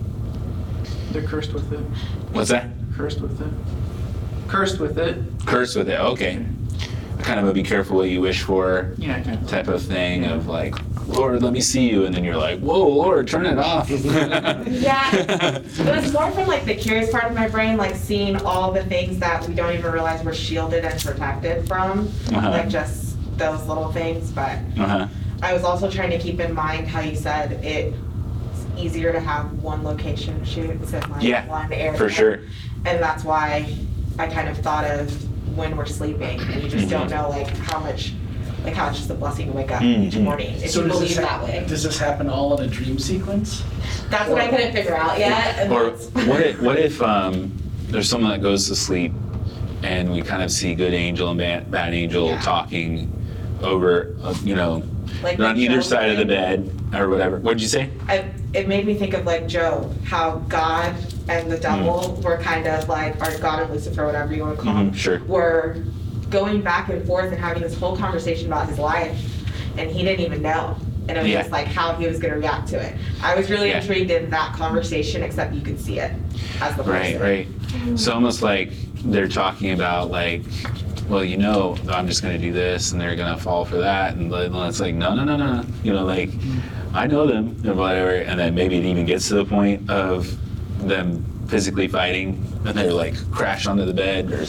[1.11, 1.81] They're cursed with it.
[2.33, 2.69] what's that?
[2.97, 3.53] Cursed with it.
[4.53, 5.17] Cursed with it.
[5.47, 5.99] Cursed with it.
[5.99, 6.45] Okay.
[7.23, 8.93] Kind of a be careful what you wish for.
[8.99, 9.49] Yeah, kind of.
[9.49, 10.75] type of thing of like,
[11.07, 13.89] Lord, let me see you, and then you're like, Whoa, Lord, turn it off.
[14.69, 18.73] Yeah, it was more from like the curious part of my brain, like seeing all
[18.73, 22.51] the things that we don't even realize we're shielded and protected from, Uh-huh.
[22.51, 24.31] like just those little things.
[24.33, 25.09] But uh-huh.
[25.43, 27.97] I was also trying to keep in mind how you said it's
[28.77, 31.97] easier to have one location shoot than like Yeah, one area.
[31.97, 32.41] for sure.
[32.85, 33.75] And that's why
[34.19, 35.11] I kind of thought of
[35.57, 38.13] when we're sleeping, and you just don't know like how much,
[38.65, 40.23] like how it's just a blessing to wake up each Mhm.
[40.23, 41.65] morning, if So you does believe this, that way.
[41.69, 43.63] does this happen all in a dream sequence?
[44.11, 45.59] That's what I couldn't figure out yet.
[45.59, 47.53] and Or that's- what if, what if um,
[47.89, 49.13] there's someone that goes to sleep
[49.83, 52.41] and we kind of see good angel and bad, bad angel Yeah.
[52.41, 53.11] talking
[53.63, 54.83] over, uh, you know,
[55.23, 56.71] Like they're on the either Job side of the thing?
[56.91, 57.39] bed or whatever.
[57.39, 57.91] What'd you say?
[58.09, 60.95] I, it made me think of like Job, how God
[61.29, 64.63] and the devil were kind of like, or God and Lucifer, whatever you want to
[64.63, 65.21] call them, Mhm, sure.
[65.27, 65.77] were
[66.31, 69.17] going back and forth and having this whole conversation about his life,
[69.77, 70.77] and he didn't even know.
[71.09, 71.41] And it was Yeah.
[71.41, 72.95] just like how he was going to react to it.
[73.23, 73.81] I was really Yeah.
[73.81, 76.13] intrigued in that conversation, except you could see it
[76.61, 77.23] as the Right, person.
[77.23, 77.49] right.
[77.99, 78.73] So almost like
[79.05, 80.43] they're talking about like,
[81.09, 84.33] well, you know, I'm just gonna do this, and they're gonna fall for that, and
[84.33, 85.65] then it's like, no, no, no, no, no.
[85.83, 86.31] You know, like,
[86.95, 90.33] I know them, and whatever, and then maybe it even gets to the point of
[90.89, 94.47] them physically fighting, and they're like crash onto the bed or.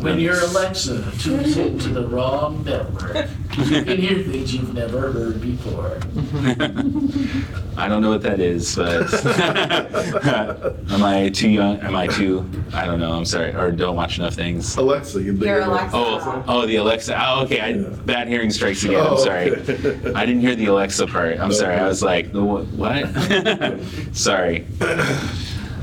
[0.00, 5.40] When your Alexa tunes into the wrong network, you can hear things you've never heard
[5.40, 5.98] before.
[7.78, 9.10] I don't know what that is, but
[10.92, 11.78] am I too young?
[11.80, 12.46] Am I too?
[12.74, 13.12] I don't know.
[13.12, 14.76] I'm sorry, or don't watch enough things.
[14.76, 15.90] Alexa, you Your Alexa.
[15.96, 17.18] Oh, oh, the Alexa.
[17.18, 17.60] Oh, okay.
[17.62, 17.72] I,
[18.04, 19.00] bad hearing strikes again.
[19.00, 19.50] I'm Oh, sorry.
[19.50, 20.12] okay.
[20.14, 21.40] I didn't hear the Alexa part.
[21.40, 21.76] I'm sorry.
[21.76, 23.06] I was like, what?
[24.12, 24.66] sorry.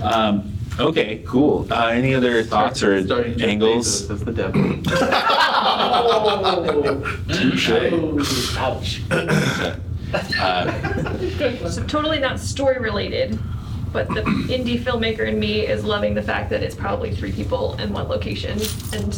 [0.03, 1.67] Um, okay, cool.
[1.71, 4.03] Uh, any other thoughts or Starting Jeff angles?
[4.03, 4.63] Bezos as the devil.
[7.29, 7.69] Touche.
[7.69, 9.01] Oh, ouch.
[10.39, 13.39] Uh, So totally not story related,
[13.91, 17.75] but the indie filmmaker in me is loving the fact that it's probably three people
[17.75, 18.59] in one location
[18.93, 19.13] and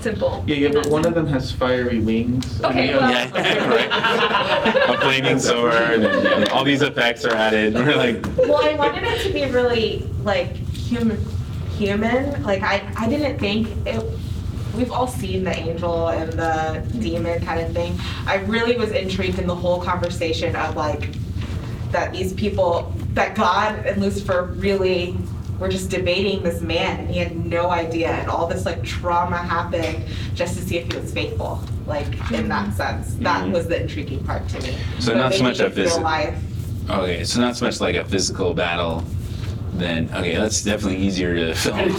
[0.00, 0.44] simple.
[0.46, 2.56] Yeah, yeah, but one of them has fiery wings.
[2.56, 4.90] and Okay, the other- well- yeah, right.
[4.90, 7.74] A flaming sword, and, and all these effects are added.
[7.74, 11.24] We're like, Well, I wanted it to be really like human,
[11.78, 12.42] human.
[12.42, 14.02] Like I, I didn't think it.
[14.76, 17.98] We've all seen the angel and the demon kind of thing.
[18.26, 21.14] I really was intrigued in the whole conversation of like
[21.92, 25.16] that these people, that God and Lucifer really
[25.58, 29.38] were just debating this man, and he had no idea, and all this like trauma
[29.38, 31.58] happened just to see if he was faithful.
[31.86, 33.52] Like in that sense, that Mhm.
[33.52, 34.76] was the intriguing part to me.
[34.98, 36.34] So But not so much a in real visit- life.
[36.90, 39.02] okay, so not so much like a physical battle.
[39.78, 41.90] Then okay, that's definitely easier to film.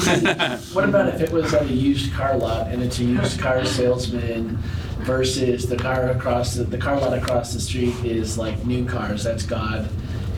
[0.74, 3.64] What about if it was at a used car lot and it's a used car
[3.66, 4.58] salesman
[5.02, 9.24] versus the car across the, the car lot across the street is like new cars,
[9.24, 9.88] that's God.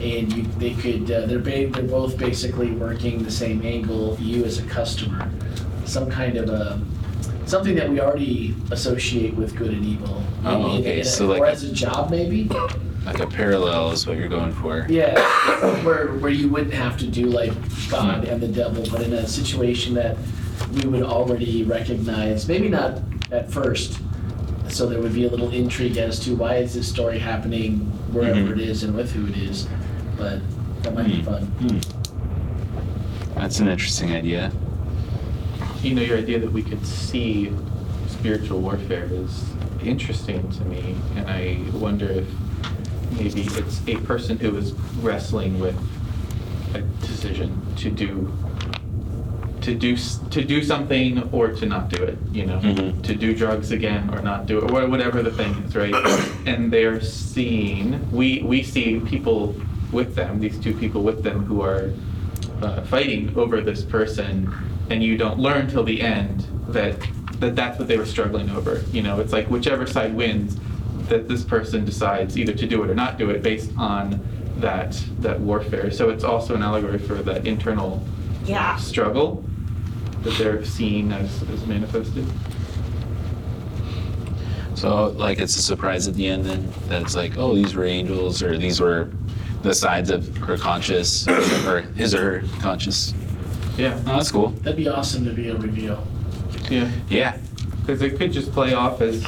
[0.02, 4.46] And you, they could, uh, they're ba- they're both basically working the same angle, you
[4.46, 5.30] as a customer.
[5.86, 6.80] Some kind of a,
[7.46, 10.24] something that we already associate with good and evil.
[10.46, 12.50] Oh, Maybe okay, in a- so like Or a- as a job, maybe?
[13.06, 14.86] Like a parallel is what you're going for.
[14.90, 15.16] Yeah,
[15.84, 17.54] where, where you wouldn't have to do like
[17.90, 20.18] God and the devil, but in a situation that
[20.74, 23.00] we would already recognize, maybe not
[23.32, 24.00] at first.
[24.68, 27.80] So there would be a little intrigue as to why is this story happening
[28.12, 28.52] wherever Mhm.
[28.52, 29.68] it is and with who it is.
[30.18, 30.42] But
[30.84, 31.26] that might be Hmm.
[31.26, 31.42] fun.
[31.46, 31.80] Hmm.
[33.40, 34.52] That's an interesting idea.
[35.82, 37.54] you know, your idea that we could see
[38.10, 39.46] spiritual warfare is
[39.82, 42.26] interesting to me, and I wonder if
[43.20, 45.76] maybe it's a person who is wrestling with
[46.74, 48.32] a decision to do
[49.62, 49.98] to do
[50.32, 52.18] to do something or to not do it.
[52.32, 53.02] You know, Mhm.
[53.04, 55.94] to do drugs again or not do it, or whatever the thing is, right?
[56.46, 59.56] and they're seeing we we see people
[59.92, 61.92] with them, these two people with them who are
[62.62, 64.52] uh, fighting over this person,
[64.90, 66.96] and you don't learn till the end that
[67.40, 68.82] that that's what they were struggling over.
[68.94, 70.58] You know, it's like whichever side wins,
[71.10, 74.20] that this person decides either to do it or not do it based on
[74.58, 75.92] that that warfare.
[75.92, 78.04] So it's also an allegory for that internal
[78.46, 78.76] Yeah.
[78.78, 79.44] struggle
[80.24, 82.26] that they're seeing as, as manifested.
[84.76, 87.86] So like it's a surprise at the end then that it's like, oh, these were
[87.86, 89.10] angels or these were
[89.62, 93.14] the sides of her conscious or his or her conscious.
[93.78, 94.50] Yeah, Oh, that's cool.
[94.50, 96.06] That'd be awesome to be a reveal.
[96.70, 96.90] yeah.
[97.10, 97.38] Yeah.
[97.82, 99.26] Because it could just play off as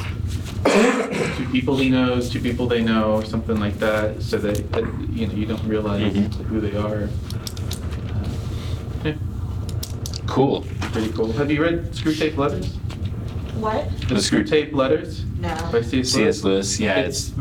[0.65, 4.83] two people he knows, two people they know, or something like that, so that, that
[5.11, 6.33] you know you don't realize Mhm.
[6.45, 7.09] who they are.
[8.13, 8.27] Uh,
[9.05, 9.13] yeah,
[10.27, 10.65] Cool.
[10.93, 11.31] pretty cool.
[11.33, 12.75] Have you read Screwtape Letters?
[13.59, 13.89] What?
[14.07, 15.55] The, The Screw Screw- Tape Letters No.
[15.71, 16.09] by C.S.
[16.09, 16.43] C.S.
[16.43, 16.79] Lewis.
[16.79, 17.31] Yeah, it's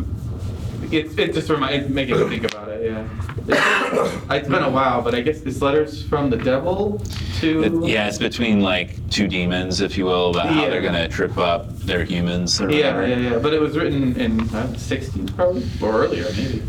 [0.90, 3.06] It, it just reminded, making me think about it, yeah.
[3.52, 7.02] It's, been a while, but I guess it's letters from the devil
[7.40, 7.64] to.
[7.64, 11.36] it, yeah, it's between like two demons, if you will, about how they're gonna trip
[11.38, 13.06] up their humans or Yeah, whatever.
[13.08, 16.62] yeah, yeah, but it was written in uh, 60s probably, or earlier maybe.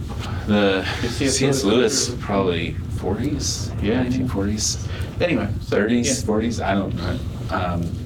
[0.47, 1.35] The C.S.
[1.37, 1.63] C.S.
[1.63, 3.69] Lewis- Lewis probably 40s.
[3.83, 4.03] Yeah.
[4.05, 4.87] 1940s.
[5.21, 5.77] Anyway, so.
[5.77, 6.11] 30s, yeah.
[6.33, 6.63] 40s.
[6.65, 7.19] I don't know.
[7.55, 7.97] Um,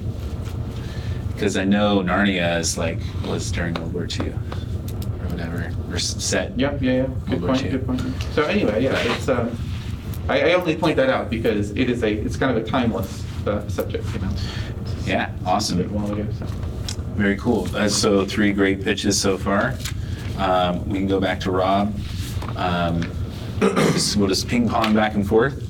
[1.32, 4.32] because I know Narnia is like was during World War II
[5.36, 6.58] whatever, or s- set.
[6.58, 7.70] Yep, yeah, yeah, good World War point, II.
[7.70, 8.02] good point.
[8.34, 9.56] So anyway, yeah, it's, um,
[10.28, 13.24] I, I only point that out because it is a, it's kind of a timeless,
[13.46, 14.30] uh, subject, you know?
[15.04, 15.78] Yeah, A awesome.
[15.92, 16.46] while ago, so.
[17.14, 17.68] Very cool.
[17.74, 19.74] Uh, so three great pitches so far.
[20.38, 21.94] Um, we can go back to Rob.
[22.56, 23.10] Um,
[23.60, 25.62] we'll just ping pong back and forth.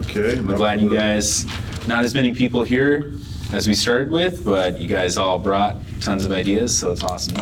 [0.00, 0.38] Okay.
[0.38, 1.44] I'm glad you guys,
[1.86, 3.12] not as many people here
[3.52, 7.36] as we started with, but you guys all brought tons of ideas, so it's awesome.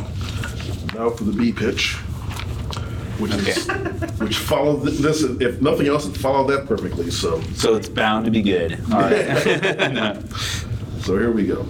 [0.94, 1.94] Now for the B pitch,
[3.18, 3.66] which is,
[4.18, 7.40] which followed th- this, if nothing else, it followed that perfectly, so.
[7.54, 8.78] So it's bound to be good.
[8.92, 10.16] All right.
[11.02, 11.64] So here we go.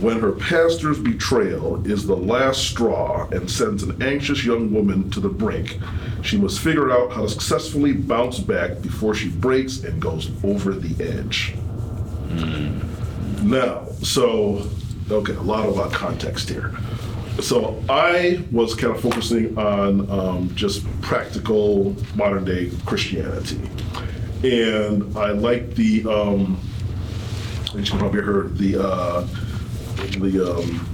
[0.00, 5.20] When her pastor's betrayal is the last straw and sends an anxious young woman to
[5.20, 5.78] the brink,
[6.22, 10.74] she must figure out how to successfully bounce back before she breaks and goes over
[10.74, 11.52] the edge.
[12.28, 12.78] Hmm.
[13.48, 14.68] Now, so,
[15.10, 16.74] okay, a lot of uh, context here.
[17.40, 23.60] So I was kind of focusing on um, just practical modern day Christianity.
[24.42, 26.60] And I like the, um,
[27.74, 29.26] you probably heard, the, uh,
[30.18, 30.88] the um,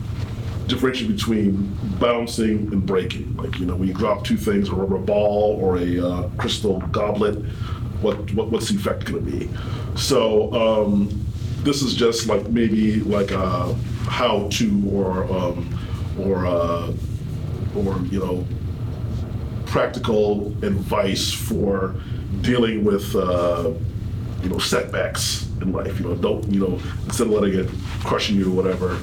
[0.66, 3.36] differentiation between bouncing and breaking.
[3.36, 6.80] Like, you know, when you drop two things, a rubber ball or a uh, crystal
[6.90, 7.36] goblet,
[8.00, 9.50] what, what what's the effect going to be?
[9.96, 11.24] So um,
[11.62, 13.74] this is just like maybe like a
[14.14, 15.78] how to or um,
[16.20, 16.92] or uh,
[17.74, 18.46] or you know
[19.66, 21.96] practical advice for
[22.40, 23.72] dealing with uh,
[24.40, 25.98] you know setbacks in life.
[25.98, 27.68] You know, don't you know instead of letting it
[28.04, 29.00] crushing you or whatever.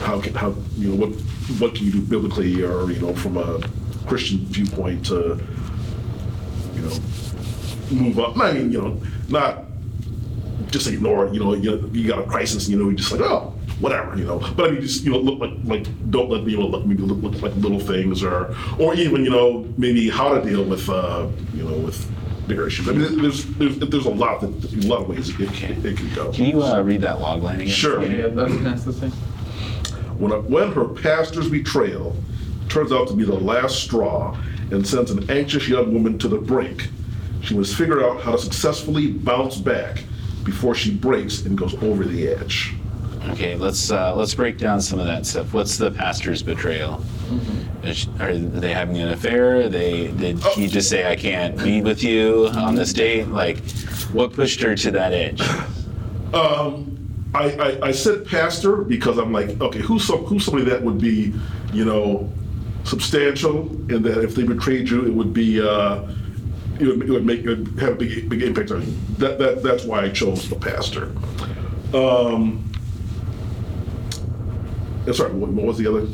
[0.00, 1.12] How can how you know what
[1.58, 3.60] what can you do biblically or you know from a
[4.06, 5.40] Christian viewpoint to
[6.74, 6.96] you know
[7.90, 8.38] move up?
[8.38, 9.64] I mean you know not
[10.70, 11.34] just ignore it.
[11.34, 12.68] You know you, you got a crisis.
[12.68, 14.38] You know you just like oh whatever you know.
[14.56, 17.02] But I mean just you know look like like don't let you know look maybe
[17.02, 20.88] look, look like little things or or even you know maybe how to deal with
[20.88, 22.10] uh you know with
[22.46, 22.88] bigger issues.
[22.88, 25.96] I mean there's there's there's a lot that a lot of ways it can it
[25.96, 26.32] can go.
[26.32, 27.72] Can you uh, read that log line again?
[27.72, 28.02] Sure.
[28.02, 29.12] Yeah, that's, that's the thing.
[30.18, 32.16] When, when her pastor's betrayal
[32.68, 34.36] turns out to be the last straw
[34.70, 36.88] and sends an anxious young woman to the brink,
[37.42, 40.04] she must figure out how to successfully bounce back
[40.42, 42.75] before she breaks and goes over the edge.
[43.30, 45.52] Okay, let's uh, let's break down some of that stuff.
[45.52, 47.02] What's the pastor's betrayal?
[47.82, 49.68] Is, are they having an affair?
[49.68, 53.28] They did he just say I can't meet with you on this date?
[53.28, 53.58] Like,
[54.12, 55.40] what pushed her to that edge?
[56.32, 56.96] Um,
[57.34, 61.00] I, I, I said pastor because I'm like, okay, who's some, who's somebody that would
[61.00, 61.34] be,
[61.72, 62.30] you know,
[62.84, 66.08] substantial, and that if they betrayed you, it would be, uh,
[66.80, 68.94] it would, it would make it would have a big big impact on you.
[69.18, 71.12] That that that's why I chose the pastor.
[71.94, 72.64] Um,
[75.06, 76.06] uh, sorry, what, what was the other?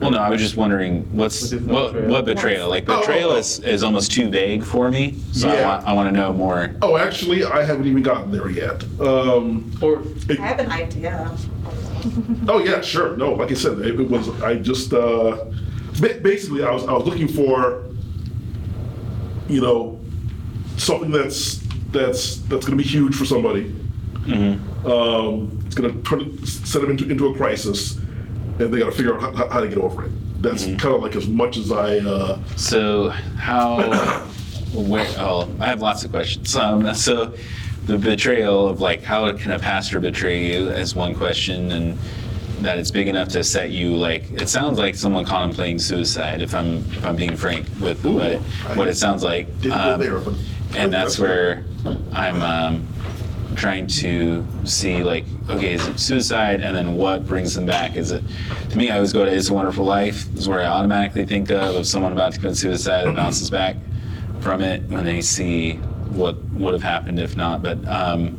[0.00, 2.10] Well, no, I was just wondering what's What is what, betrayal?
[2.10, 2.68] what betrayal?
[2.68, 3.38] Like Oh, betrayal oh, oh.
[3.38, 5.68] is, is almost too vague for me, so I Yeah.
[5.68, 6.74] want I want to know more.
[6.82, 8.82] Oh, actually, I haven't even gotten there yet.
[9.00, 11.30] Um, Or I have an idea.
[12.48, 13.16] Oh yeah, sure.
[13.16, 14.28] No, like I said, it, it was.
[14.42, 15.44] I just uh,
[16.00, 17.84] ba- basically I was I was looking for,
[19.48, 20.00] you know,
[20.78, 21.56] something that's
[21.92, 23.74] that's that's going to be huge for somebody.
[24.84, 27.99] Um, it's going to turn set them into into a crisis,
[28.60, 30.42] and they got to figure out how, how to get over it.
[30.42, 31.98] That's kind of like as much as I.
[31.98, 34.26] Uh, So how?
[34.74, 35.06] where?
[35.18, 36.54] Oh, I have lots of questions.
[36.56, 37.34] Um, so
[37.86, 41.98] the betrayal of like how can a pastor betray you is one question, and
[42.60, 46.40] that it's big enough to set you like it sounds like someone contemplating suicide.
[46.40, 48.40] If I'm if I'm being frank with Ooh, what it,
[48.74, 49.46] what it sounds like.
[49.70, 50.22] Um, there,
[50.76, 51.64] and that's where
[52.12, 52.86] I'm um,
[53.56, 57.96] trying to see like, okay, is it suicide, and then what brings them back?
[57.96, 58.22] Is it
[58.70, 58.90] to me?
[58.90, 61.86] I always go to "It's a Wonderful Life" is where I automatically think of of
[61.86, 63.76] someone about to commit suicide that bounces back
[64.40, 65.74] from it when they see
[66.10, 67.62] what would have happened if not.
[67.62, 68.38] But um,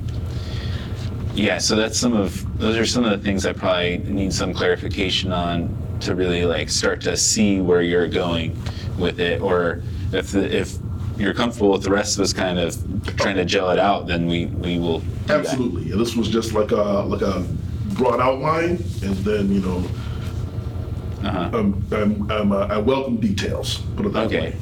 [1.34, 4.54] yeah, so that's some of those are some of the things I probably need some
[4.54, 8.58] clarification on to really like start to see where you're going
[8.98, 10.78] with it, or if the, if
[11.22, 12.76] you're comfortable with the rest of us kind of
[13.18, 15.00] trying to gel it out, then we we will.
[15.00, 15.40] do that.
[15.46, 16.76] absolutely, and this was just like a
[17.08, 17.46] like a
[17.94, 18.72] broad outline,
[19.04, 19.84] and then you know,
[21.24, 21.58] Uh-huh.
[21.60, 23.78] um, I'm, I'm, uh, I welcome details.
[23.96, 24.40] Put it that Okay.
[24.42, 24.56] way.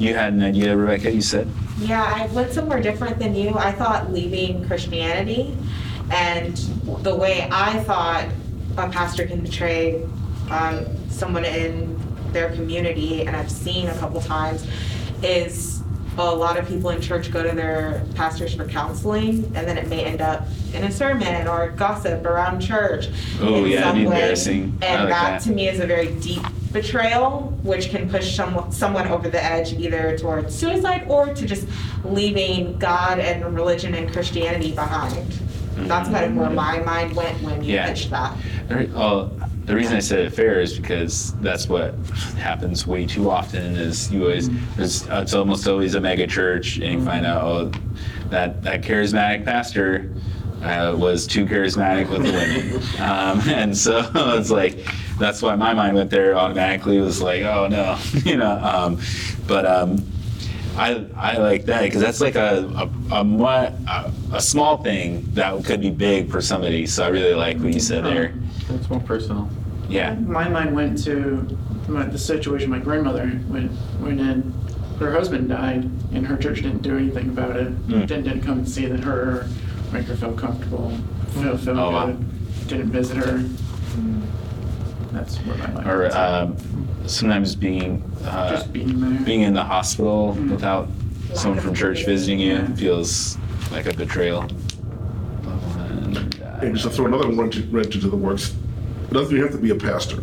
[0.00, 1.12] You had an idea, Rebecca.
[1.12, 1.46] You said.
[1.78, 3.54] Yeah, I went somewhere different than you.
[3.56, 5.56] I thought leaving Christianity,
[6.10, 6.56] and
[7.02, 8.24] the way I thought
[8.76, 10.02] a pastor can betray
[10.50, 11.96] um, someone in
[12.32, 14.66] their community, and I've seen a couple times,
[15.22, 15.82] is
[16.18, 19.88] a lot of people in church go to their pastors for counseling, and then it
[19.88, 23.08] may end up in a sermon or gossip around church.
[23.40, 24.14] Oh, in yeah, some be way.
[24.16, 24.78] embarrassing.
[24.82, 25.42] And like that that.
[25.42, 29.72] to me is a very deep betrayal, which can push someone, someone over the edge
[29.72, 31.66] either towards suicide or to just
[32.04, 35.32] leaving God and religion and Christianity behind.
[35.76, 36.54] That's kind of where mm-hmm.
[36.56, 37.86] my mind went when you Yeah.
[37.86, 38.36] pitched that.
[38.68, 39.30] There, oh,
[39.70, 41.94] the reason I said it fair is because that's what
[42.36, 43.76] happens way too often.
[43.76, 47.72] Is you always there's, it's almost always a mega church, and you find out oh
[48.30, 50.12] that that charismatic pastor
[50.62, 54.84] uh, was too charismatic with the women, um, and so it's like
[55.20, 56.98] that's why my mind went there automatically.
[56.98, 59.00] Was like oh no, you know, um,
[59.46, 59.64] but.
[59.64, 60.04] Um,
[60.76, 62.64] I, I like that because that's like a
[63.10, 66.86] a, a, a a small thing that could be big for somebody.
[66.86, 68.32] So I really like what you said there.
[68.70, 69.50] It's more personal.
[69.90, 70.14] Yeah.
[70.14, 71.46] My mind went to
[71.88, 74.52] my, the situation my grandmother went, went in.
[74.98, 77.68] Her husband died, and her church didn't do anything about it.
[77.88, 78.06] Mm.
[78.06, 79.48] Didn't, didn't come and see that her,
[79.92, 80.96] make her feel comfortable,
[81.30, 82.06] feel, feel Oh, wow.
[82.06, 82.68] good.
[82.68, 83.38] Didn't visit her.
[85.12, 86.22] That's where my mind Or went to.
[86.42, 86.56] um,
[87.06, 89.20] sometimes being uh, Just being there.
[89.24, 90.88] being in the hospital without
[91.34, 93.36] someone from church visiting you feels
[93.72, 94.42] like a betrayal.
[95.42, 98.54] And, uh, And just to throw another wrench, wrench into the works,
[99.10, 100.22] it doesn't even have to be a pastor.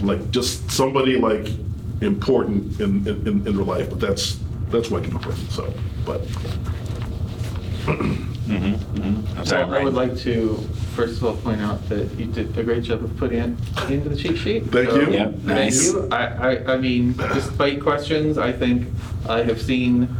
[0.00, 1.46] Like just somebody like
[2.00, 5.72] important in, in, in their life, but that's, that's what I came up with, so,
[6.04, 6.20] but.
[7.86, 10.56] I'm sorry, Well, I would like to,
[10.94, 14.08] first of all, point out that you did a great job of putting it into
[14.08, 14.64] the cheat sheet.
[14.66, 15.12] Thank So, you.
[15.12, 15.92] Yep, Thank nice.
[15.92, 16.08] you.
[16.10, 18.88] I, I, I mean, despite questions, I think
[19.28, 20.14] I have seen,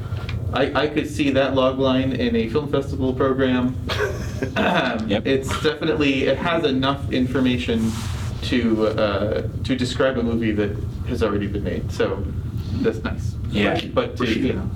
[0.53, 3.77] I, I could see that log line in a film festival program.
[4.57, 5.27] Um, Yep.
[5.27, 7.91] It's definitely, it has enough information
[8.43, 10.71] to, uh, to describe a movie that
[11.09, 12.23] has already been made, so
[12.83, 13.35] that's nice.
[13.51, 13.81] Yeah.
[13.93, 14.71] But- to, you know,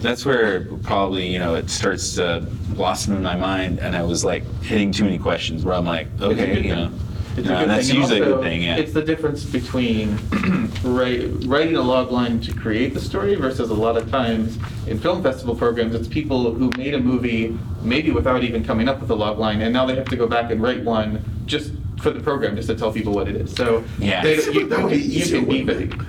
[0.00, 4.24] That's where probably you know it starts to blossom in my mind, and I was
[4.24, 6.90] like hitting too many questions where I'm like, okay, you know.
[7.36, 7.96] It's you a know, good and that's thing.
[7.96, 8.62] And usually a good also, thing.
[8.62, 8.76] Yeah.
[8.76, 10.18] It's the difference between
[10.84, 14.98] write, writing a log line to create the story versus a lot of times in
[14.98, 19.10] film festival programs, it's people who made a movie maybe without even coming up with
[19.10, 21.72] a log line, and now they have to go back and write one just
[22.02, 23.54] for the program, just to tell people what it is.
[23.54, 24.22] So Yeah.
[24.22, 26.04] they, you, That would be you easier, can be wouldn't vague.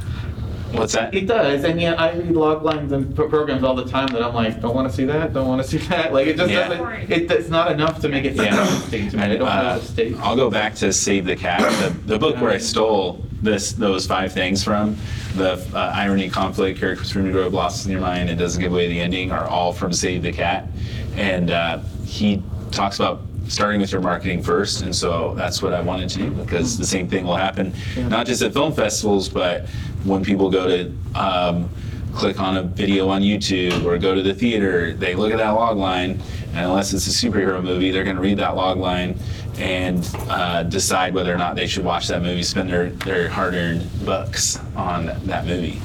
[0.73, 1.13] What's that?
[1.13, 4.23] It does, and yet I read log lines in pro- programs all the time that
[4.23, 6.13] I'm like, don't want to see that, don't want to see that.
[6.13, 6.67] Like it just Yeah.
[6.69, 7.11] doesn't.
[7.11, 8.61] It, it's not enough to make it Yeah.
[8.61, 9.23] interesting to me.
[9.23, 10.15] I don't Uh, know the state.
[10.19, 14.05] I'll go back to Save the Cat, the, the book where I stole this those
[14.05, 14.95] five things from.
[15.35, 18.87] The uh, irony, conflict, characters from New blossoms in your mind, and doesn't give away
[18.87, 20.67] the ending are all from Save the Cat.
[21.15, 22.41] And uh, he
[22.71, 23.21] talks about
[23.51, 26.85] starting with your marketing first, and so that's what I wanted to do because the
[26.85, 29.67] same thing will happen, not just at film festivals, but
[30.05, 31.69] when people go to um,
[32.13, 35.49] click on a video on YouTube or go to the theater, they look at that
[35.51, 36.11] log line,
[36.53, 39.17] and unless it's a superhero movie, they're going to read that log line
[39.59, 43.53] and uh, decide whether or not they should watch that movie, spend their, their hard
[43.53, 45.79] earned bucks on that movie.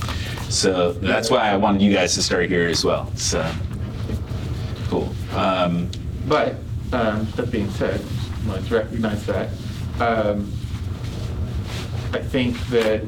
[0.48, 3.10] So that's why I wanted you guys to start here as well.
[3.16, 3.44] So
[4.88, 5.12] cool.
[5.34, 5.90] Um,
[6.28, 6.56] But
[6.96, 8.00] um, that being said,
[8.46, 9.50] let's recognize that.
[10.00, 10.52] Um,
[12.12, 13.02] I think that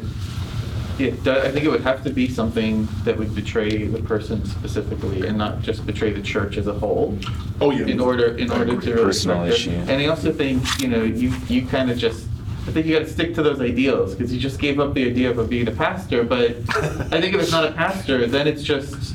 [0.99, 5.27] it I think it would have to be something that would betray the person specifically
[5.27, 7.17] and not just betray the church as a whole.
[7.61, 7.87] Oh, yeah.
[7.87, 9.71] In order, in I order to Personal issue.
[9.71, 12.27] And I also think, you know, you, you kind of just,
[12.67, 15.09] I think you got to stick to those ideals because you just gave up the
[15.09, 16.25] idea of being a pastor.
[16.25, 19.15] But I think if it's not a pastor, then it's just,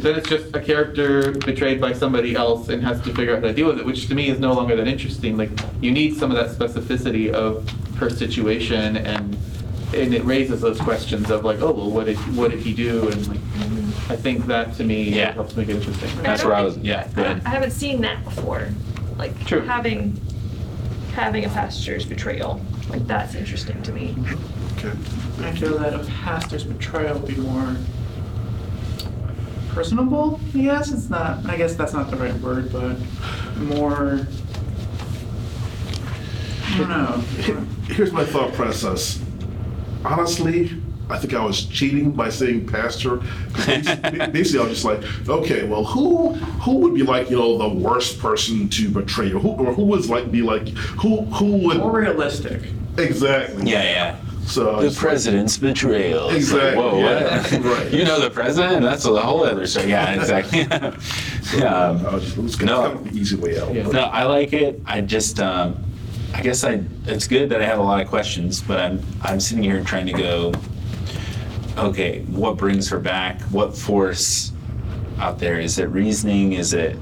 [0.00, 3.48] then it's just a character betrayed by somebody else and has to figure out how
[3.48, 5.36] to deal with it, which to me is no longer that interesting.
[5.36, 9.36] Like you need some of that specificity of her situation and
[9.94, 13.08] and it raises those questions of like, oh well, what did what did he do?
[13.10, 13.38] And like,
[14.10, 15.32] I think that to me Yeah.
[15.32, 16.10] helps make it interesting.
[16.22, 17.42] That's where I was- yeah, go I ahead.
[17.44, 18.68] I haven't seen that before,
[19.18, 19.60] like True.
[19.60, 20.18] having,
[21.14, 24.16] having a pastor's betrayal, like that's interesting to me.
[24.78, 24.96] Okay.
[25.42, 27.76] I feel that a pastor's betrayal would be more
[29.72, 30.92] personable, I guess.
[30.92, 32.96] It's not, I guess that's not the right word, but
[33.58, 34.26] more,
[36.64, 37.18] I don't know.
[37.88, 39.20] Here's my thought process.
[40.04, 40.70] Honestly,
[41.10, 43.18] I think I was cheating by saying pastor.
[43.52, 47.36] 'Cause Basically, basically, I was just like, okay, well, who who would be like, you
[47.36, 51.22] know, the worst person to betray, or who, or who would like be like, who
[51.26, 52.62] who would More realistic.
[52.96, 53.70] exactly?
[53.70, 54.16] yeah, yeah.
[54.46, 56.26] So The was like, president's betrayal.
[56.26, 57.52] Like, Exactly, Whoa, yeah, what?
[57.78, 57.92] right.
[57.92, 58.82] You know the president?
[58.82, 59.88] That's a whole other story.
[59.88, 60.60] Yeah, exactly.
[61.58, 61.74] yeah.
[61.74, 63.04] um, I was just, it was kind No.
[63.12, 63.72] easy way out.
[63.72, 63.86] Yeah.
[63.88, 64.80] No, I like it.
[64.84, 65.82] I just, um,
[66.34, 66.82] I guess I.
[67.06, 70.06] It's good that I have a lot of questions, but I'm I'm sitting here trying
[70.06, 70.52] to go.
[71.76, 73.40] Okay, what brings her back?
[73.50, 74.52] What force
[75.18, 75.60] out there?
[75.60, 76.54] Is it reasoning?
[76.54, 76.96] Is it?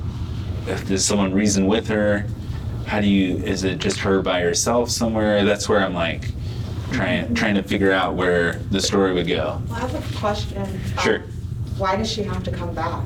[0.89, 2.27] Does someone reason with her?
[2.87, 3.37] How do you?
[3.45, 5.45] Is it just her by herself somewhere?
[5.45, 6.25] That's where I'm like,
[6.93, 9.61] trying trying to figure out where the story would go.
[9.73, 10.63] I have a question.
[10.63, 10.69] Um,
[11.03, 11.23] Sure.
[11.79, 13.03] Why does she have to come back?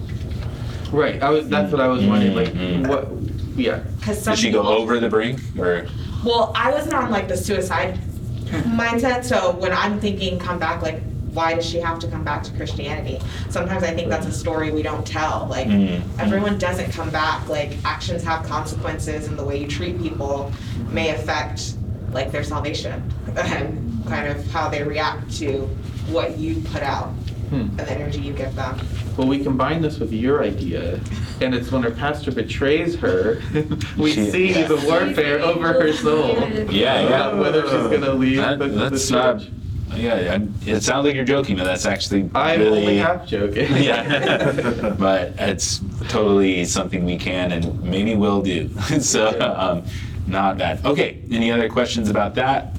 [0.90, 1.22] Right.
[1.22, 1.48] I was.
[1.48, 2.34] That's what I was wondering.
[2.34, 2.86] Like, Mhm.
[2.88, 3.08] what?
[3.56, 3.78] Yeah.
[4.00, 5.86] Because some Did she go people- over the brink, or?
[6.24, 7.98] Well, I wasn't on like the suicide
[8.66, 9.24] mindset.
[9.24, 12.52] So when I'm thinking come back, like, why does she have to come back to
[12.52, 13.20] Christianity?
[13.50, 15.46] Sometimes I think that's a story we don't tell.
[15.50, 16.00] Like, Mm.
[16.18, 17.48] everyone doesn't come back.
[17.48, 20.52] Like, actions have consequences, and the way you treat people
[20.92, 21.74] may affect
[22.14, 23.02] like their salvation
[23.36, 25.62] and kind of how they react to
[26.08, 27.08] what you put out
[27.50, 27.56] Hmm.
[27.60, 28.78] and the energy you give them.
[29.18, 30.98] Well, we combine this with your idea,
[31.42, 33.42] and it's when her pastor betrays her,
[33.98, 36.38] we She- see the warfare over her soul.
[36.48, 37.04] Yeah, yeah.
[37.28, 39.40] About Whether she's gonna leave That- the, the that's not.
[39.40, 39.50] church.
[39.94, 42.80] Yeah, I- it sounds like you're joking, but that's actually I'm really.
[42.80, 43.70] only half joking.
[43.76, 48.70] yeah, but it's totally something we can and maybe will do.
[49.00, 49.82] so, um,
[50.26, 50.84] not bad.
[50.84, 52.76] Okay, any other questions about that?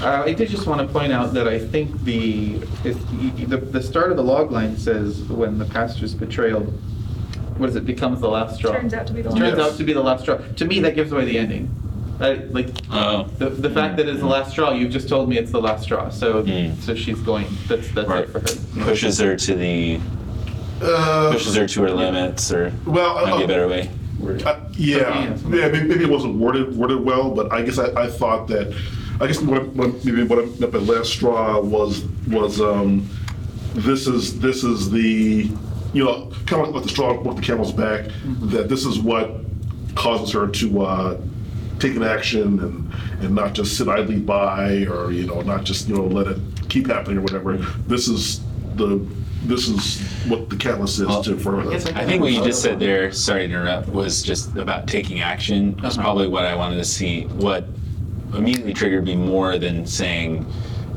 [0.00, 2.96] Uh, I did just want to point out that I think the, is,
[3.48, 6.60] the the start of the log line says when the pastor's betrayal,
[7.56, 8.72] what is it, becomes the last straw.
[8.72, 9.38] Turns out to be the last.
[9.38, 9.72] Turns last.
[9.72, 10.36] out to be the last straw.
[10.36, 11.68] To me, that gives away the ending.
[12.20, 15.36] I, like Oh, the, the fact that it's the last straw, you've just told me
[15.38, 16.08] it's the last straw.
[16.10, 16.76] So Mm.
[16.80, 17.46] so she's going.
[17.68, 18.24] That's that's Right.
[18.24, 18.84] it for her.
[18.84, 20.00] pushes her to the
[20.80, 23.90] Uh, pushes her to her limits, or Well, might be uh, a better way.
[24.22, 25.22] Uh, yeah, Yeah.
[25.24, 25.36] yeah.
[25.44, 28.74] Maybe, maybe it wasn't worded worded well, but I guess I, I thought that.
[29.20, 33.08] I guess what, I- what maybe what I meant by last straw was was um,
[33.74, 35.50] this is this is the
[35.92, 38.06] you know kind of like the straw broke the camel's back.
[38.42, 39.30] That this is what
[39.94, 41.20] causes her to uh,
[41.80, 42.92] take an action and
[43.24, 46.38] and not just sit idly by or you know not just you know let it
[46.68, 47.56] keep happening or whatever.
[47.86, 48.40] This is
[48.76, 49.04] the
[49.44, 52.32] this is what the catalyst is Well, to for I guess I I think what
[52.32, 55.76] you just said there, sorry to interrupt, was just about taking action.
[55.80, 56.04] That's Uh-huh.
[56.04, 57.22] probably what I wanted to see.
[57.24, 57.66] What
[58.34, 60.44] immediately triggered me more than saying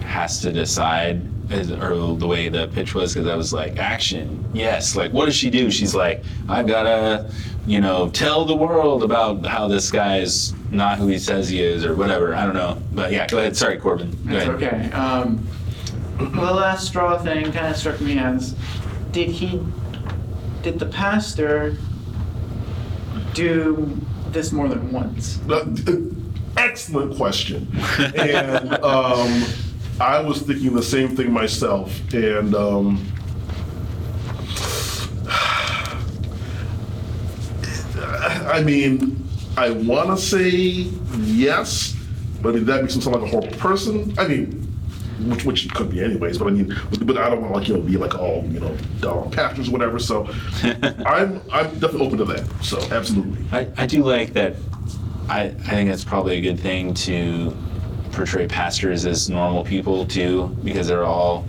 [0.04, 4.44] has to decide, is- or the way the pitch was, because I was like, action,
[4.54, 4.96] yes.
[4.96, 5.72] Like, what does she do?
[5.72, 7.30] She's like, I've gotta,
[7.68, 11.62] you know, tell the world about how this guy is not who he says he
[11.62, 12.36] is, or whatever.
[12.36, 13.56] I don't know, but yeah, go ahead.
[13.56, 14.12] Sorry, Corbin.
[14.28, 14.64] Go It's ahead.
[14.64, 14.92] okay.
[14.92, 15.48] Um,
[16.18, 18.55] the last straw thing kind of struck me as,
[19.12, 19.62] did he,
[20.62, 21.78] did the pastor
[23.34, 23.97] do
[24.32, 25.39] this more than once?
[25.49, 25.66] Uh,
[26.57, 27.68] Excellent question.
[28.18, 29.43] and um,
[29.99, 32.14] I was thinking the same thing myself.
[32.14, 33.05] And um,
[38.51, 40.49] I mean, I want to say
[41.20, 41.95] yes,
[42.41, 44.14] but that makes him sound like a horrible person.
[44.18, 44.70] I mean,
[45.30, 47.59] which, which it could be anyways, but I mean, but, but I don't want to
[47.59, 49.99] like, you know, be like all, you know, down on pastors or whatever.
[49.99, 50.28] So
[51.05, 52.47] I'm, I'm definitely open to that.
[52.63, 53.45] So absolutely.
[53.51, 54.55] I, I do like that.
[55.30, 57.55] I, I think that's probably a good thing to
[58.11, 61.45] portray pastors as normal people too, because they're all,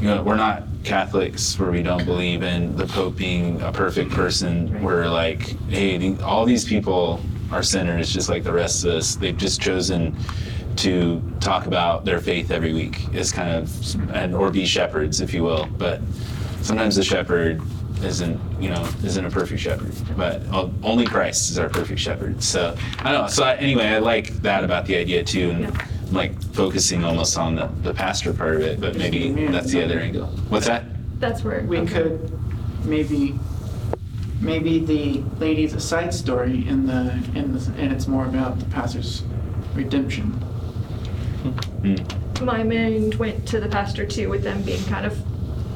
[0.00, 4.10] you know, we're not Catholics where we don't believe in the Pope being a perfect
[4.10, 4.82] person.
[4.82, 7.20] We're like, hey, all these people
[7.50, 9.16] are sinners just like the rest of us.
[9.16, 10.16] They've just chosen
[10.76, 15.32] to talk about their faith every week is kind of and or be shepherds if
[15.34, 16.00] you will but
[16.62, 17.60] sometimes the shepherd
[18.02, 20.42] isn't you know isn't a perfect shepherd but
[20.82, 24.28] only christ is our perfect shepherd so i don't know so I, anyway i like
[24.42, 25.86] that about the idea too and Yeah.
[26.10, 29.98] like focusing almost on the, the pastor part of it but maybe that's the other
[30.00, 30.84] angle what's that
[31.20, 31.62] That's where.
[31.62, 31.92] We okay.
[31.94, 33.38] could maybe,
[34.40, 38.66] maybe the lady's a side story in the, in the, and it's more about the
[38.66, 39.22] pastor's
[39.74, 40.34] redemption.
[42.40, 45.18] My mind went to the pastor too, with them being kind of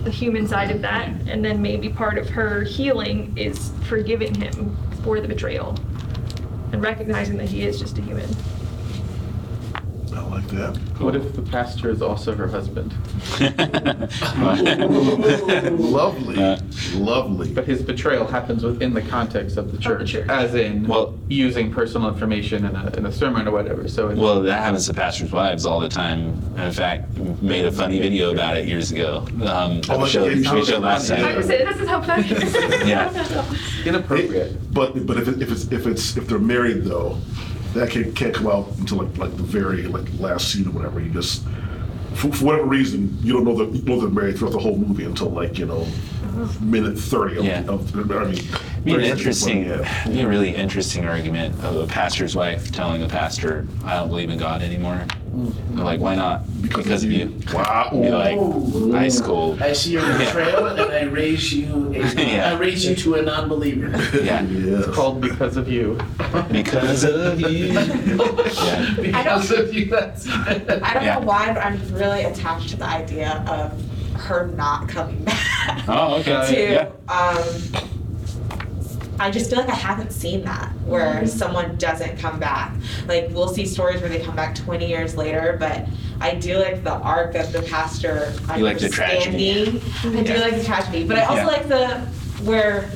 [0.05, 4.77] the human side of that, and then maybe part of her healing is forgiving him
[5.03, 5.77] for the betrayal
[6.73, 8.29] and recognizing that he is just a human.
[10.13, 10.77] I like that.
[10.99, 12.93] What if the pastor is also her husband?
[15.79, 16.59] lovely, Uh,
[16.95, 17.53] lovely.
[17.53, 20.29] But his betrayal happens within the context of the church, church.
[20.29, 23.87] as in Well- using personal information in a, in a sermon or whatever.
[23.89, 26.41] So it's, Well, that happens to pastors' wives all the time.
[26.57, 29.25] In fact, made a funny video about it years ago.
[29.45, 31.37] Um, Oh, we showed, yeah, we showed last I time.
[31.37, 32.29] was say, this is how funny.
[32.89, 33.45] Yeah.
[33.85, 34.73] inappropriate.
[34.73, 37.19] But but if, it, if it's if it's if they're married though,
[37.75, 41.01] that can, can't come out until like like the very like last scene or whatever.
[41.01, 41.45] You just
[42.15, 44.77] for, for whatever reason you don't know that you know they're married throughout the whole
[44.77, 45.87] movie until like you know
[46.61, 47.65] minute thirty of, Yeah.
[47.69, 48.39] of I mean.
[48.85, 50.09] Be an 30 seconds, interesting, yeah.
[50.09, 54.31] be a really interesting argument of a pastor's wife telling a pastor, "I don't believe
[54.31, 55.05] in God anymore."
[55.71, 57.35] They're like, "Why not?" Because, of you.
[57.53, 57.89] Wow.
[57.93, 58.39] Be like,
[58.95, 59.61] ice cold.
[59.63, 62.51] I see your betrayal and I raise you, a, Yeah.
[62.53, 63.89] I raise you to a non-believer.
[64.23, 64.43] Yeah.
[64.43, 64.87] Yes.
[64.87, 65.99] It's called because of you.
[66.51, 67.67] Because of you.
[67.73, 68.95] Yeah.
[69.01, 70.29] Because of you, that's.
[70.29, 71.19] I don't Yeah.
[71.19, 73.73] know why, but I'm really attached to the idea of
[74.21, 75.85] her not coming back.
[75.89, 76.55] Oh, okay.
[76.55, 77.13] to, Yeah.
[77.15, 77.89] um,
[79.21, 81.27] I just feel like I haven't seen that where mm-hmm.
[81.27, 82.73] someone doesn't come back.
[83.07, 85.87] Like we'll see stories where they come back 20 years later, but
[86.21, 89.67] I do like the arc of the pastor You like the tragedy.
[89.67, 90.19] understanding.
[90.19, 91.47] I do like the tragedy, but I also Yeah.
[91.47, 92.01] like the
[92.45, 92.89] where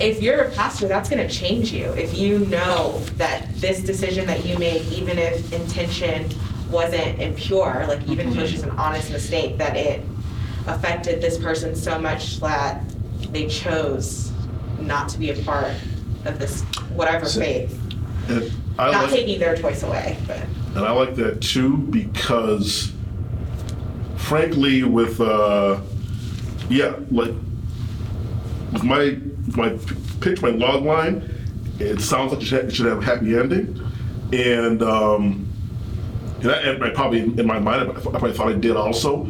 [0.00, 1.86] if you're a pastor, that's going to change you.
[1.92, 6.28] If you know that this decision that you made, even if intention
[6.70, 8.60] wasn't impure, like even if it was mm-hmm.
[8.60, 10.02] just an honest mistake, that it
[10.66, 12.82] affected this person so much that
[13.32, 14.25] they chose
[14.80, 15.72] not to be a part
[16.24, 16.62] of this
[16.94, 17.78] whatever So- faith.
[18.28, 20.40] And I Not like- taking their choice away, but.
[20.74, 22.92] And I like that too because,
[24.16, 25.80] frankly, with uh,
[26.68, 27.32] yeah, like
[28.72, 29.16] with my
[29.56, 29.78] my
[30.20, 31.30] pitch, my log line,
[31.78, 33.80] it sounds like it should, it should have a happy ending,
[34.32, 35.46] and um,
[36.42, 39.24] and I, and I probably in my mind I probably thought I did also,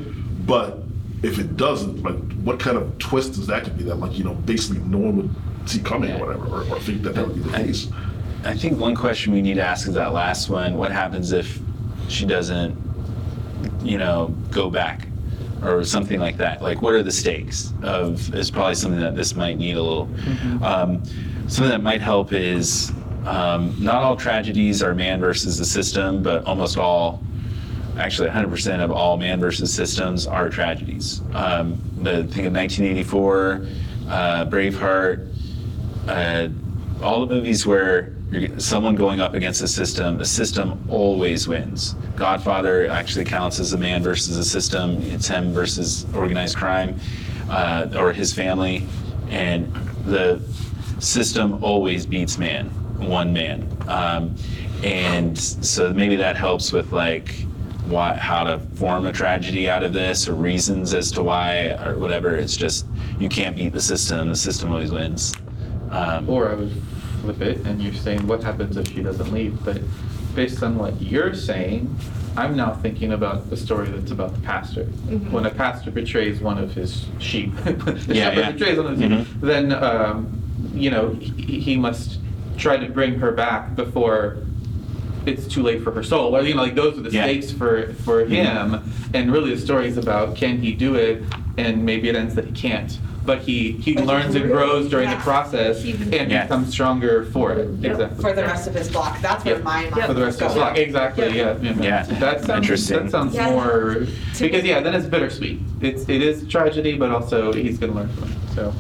[0.47, 0.83] but
[1.27, 3.85] if it doesn't, like, what kind of twist is that to be?
[3.85, 7.03] That like you know basically no one would see coming or whatever, or, or think
[7.03, 7.89] that that would be the I- case.
[8.45, 10.77] I think one question we need to ask is that last one.
[10.77, 11.59] What happens if
[12.09, 12.79] she doesn't,
[13.83, 15.09] you know, go back
[15.65, 16.63] or something like that?
[16.63, 20.09] Like, what are the stakes of, is probably something that this might need a little.
[20.63, 21.03] Um,
[21.49, 22.93] something that might help is
[23.25, 27.21] um, not all tragedies are man versus the system, but almost all
[27.99, 31.23] actually 100% of all man versus systems are tragedies.
[31.33, 33.67] Um, the think of 1984,
[34.09, 35.33] uh, Braveheart,
[36.09, 36.49] uh,
[37.03, 38.13] all the movies where
[38.59, 41.95] someone going up against the system, the system always wins.
[42.17, 45.01] Godfather actually counts as a man versus a system.
[45.03, 46.99] It's him versus organized crime
[47.49, 48.87] uh, or his family,
[49.29, 49.73] and
[50.05, 50.43] the
[50.99, 52.67] system always beats man,
[52.99, 53.69] one man.
[53.87, 54.35] Um,
[54.83, 57.47] and so maybe that helps with like
[57.89, 61.97] why, how to form a tragedy out of this or reasons as to why or
[61.99, 62.35] whatever.
[62.37, 62.87] It's just
[63.19, 64.29] you can't beat the system.
[64.29, 65.35] The system always wins.
[65.91, 66.73] Um, Or I would
[67.23, 69.65] flip it and you're saying, what happens if she doesn't leave?
[69.65, 69.81] But
[70.35, 71.95] based on what you're saying,
[72.37, 74.85] I'm now thinking about the story that's about the pastor.
[74.85, 78.51] When a pastor betrays one of his sheep, the Yeah, shepherd yeah.
[78.53, 79.41] betrays one of his sheep, Mhm.
[79.41, 80.43] then, um,
[80.75, 82.19] you know, he, he must
[82.59, 84.39] try to bring her back before
[85.27, 86.37] it's too late for her soul.
[86.37, 87.25] Or, you know, like those are the Yeah.
[87.25, 88.81] stakes for, for him.
[89.13, 91.23] And really the story is about can he do it?
[91.59, 92.97] And maybe it ends that he can't.
[93.25, 95.23] But he, he But he learns and grew, grows during the yeah.
[95.23, 96.43] process He- and Yeah.
[96.45, 97.69] becomes stronger for it.
[97.81, 97.93] Yep.
[97.93, 98.23] Exactly.
[98.23, 99.65] For the rest of his block, that's where Yep.
[99.65, 100.07] my mind Yep.
[100.07, 100.79] For the rest of his life.
[100.79, 101.57] Exactly, yeah.
[101.61, 102.03] Yeah.
[102.05, 102.97] That sounds, Interesting.
[103.03, 103.51] that sounds Yeah.
[103.51, 104.07] more,
[104.39, 105.59] because yeah, then it's bittersweet.
[105.81, 108.73] It's, it is tragedy, but also he's gonna learn from it, so.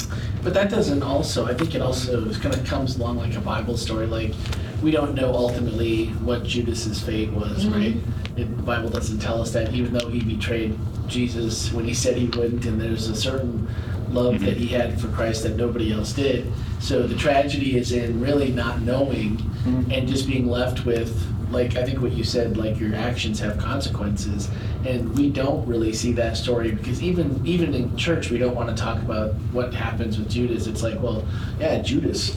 [0.47, 3.77] But that doesn't also, I think it also kind of comes along like a Bible
[3.77, 4.33] story, like,
[4.81, 7.75] we don't know ultimately what Judas's fate was, mm-hmm.
[7.75, 7.97] right?
[8.37, 10.79] It- The Bible doesn't tell us that, even though he betrayed
[11.09, 13.67] Jesus when he said he wouldn't, and there's a certain
[14.11, 14.45] love mm-hmm.
[14.45, 16.47] that he had for Christ that nobody else did.
[16.79, 19.91] So the tragedy is in really not knowing mm-hmm.
[19.91, 21.11] and just being left with,
[21.51, 24.51] like, I think what you said, like, your actions have consequences.
[24.85, 28.69] And we don't really see that story because even even in church, we don't want
[28.69, 30.67] to talk about what happens with Judas.
[30.67, 31.25] It's like, well,
[31.61, 32.37] yeah, Judas,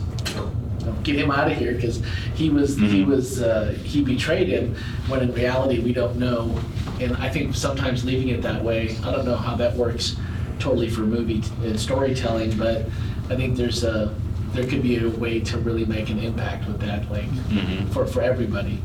[1.03, 2.01] get him out of here because
[2.35, 3.07] he was he Mhm.
[3.07, 4.75] was uh, he betrayed him.
[5.07, 6.55] When in reality, we don't know.
[6.99, 10.15] And I think sometimes leaving it that way, I don't know how that works
[10.59, 12.85] totally for movie t- and storytelling, but
[13.29, 14.13] I think there's a
[14.53, 17.89] there could be a way to really make an impact with that, like Mhm.
[17.91, 18.79] for for everybody.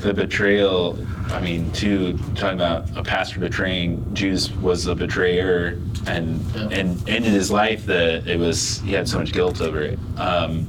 [0.00, 0.98] The betrayal,
[1.30, 6.68] I mean, too, talking about a pastor betraying, Judas was a betrayer and, Yeah.
[6.70, 9.98] and ended his life that it was, he had so much guilt over it.
[10.16, 10.68] Um,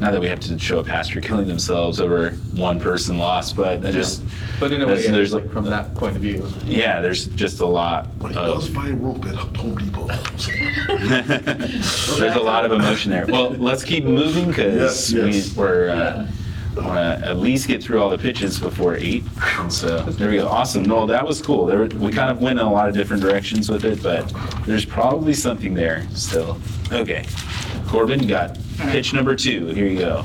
[0.00, 3.84] not that we have to show a pastor killing themselves over one person lost, but
[3.84, 4.22] I just,
[4.60, 6.46] But in a way, There's- there's- like from that point of view.
[6.66, 10.06] yeah, there's just a lot But he does of, buy rope at Home Depot.
[12.18, 13.24] there's a lot of emotion there.
[13.26, 15.54] Well, let's keep moving because Yes, yes.
[15.56, 16.26] we, we're, uh,
[16.84, 19.24] want to at least get through all the pitches before eight.
[19.68, 20.48] So there we go.
[20.48, 20.82] Awesome.
[20.84, 21.66] No, that was cool.
[21.66, 24.32] There, we kind of went in a lot of different directions with it, but
[24.66, 26.58] there's probably something there still.
[26.92, 27.24] Okay.
[27.86, 29.66] Corbin, got pitch number two.
[29.68, 30.24] Here you go.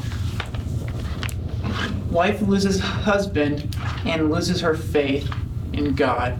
[2.09, 3.75] Wife loses husband
[4.05, 5.31] and loses her faith
[5.73, 6.39] in God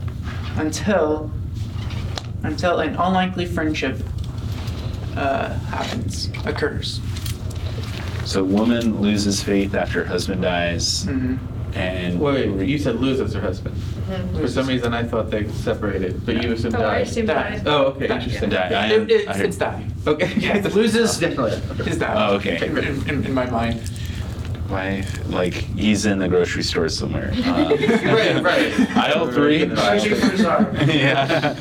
[0.58, 1.32] until
[2.44, 3.98] until an unlikely friendship
[5.16, 7.00] uh, happens occurs.
[8.34, 11.38] So, woman loses faith after her husband dies, Mhm.
[11.76, 13.76] and Wait, wait, you said loses her husband.
[14.40, 17.02] For some reason, I thought they separated, but you assumed Oh, I died.
[17.08, 17.54] assumed Died.
[17.58, 17.62] died.
[17.68, 18.50] Oh, okay, Died, interesting.
[18.50, 18.58] Die.
[18.74, 19.84] I am- It- it's, I heard- it's die.
[20.08, 20.32] Okay.
[20.40, 21.62] Yeah, it loses Definitely.
[21.86, 22.14] is die.
[22.18, 22.58] Oh, okay.
[22.66, 23.80] In, in, in my mind.
[24.72, 27.32] wife, like he's in the grocery store somewhere.
[27.46, 28.98] Uh, Right, right.
[28.98, 29.70] Aisle three.
[29.76, 30.76] Searching for his arm.
[30.88, 31.56] yeah.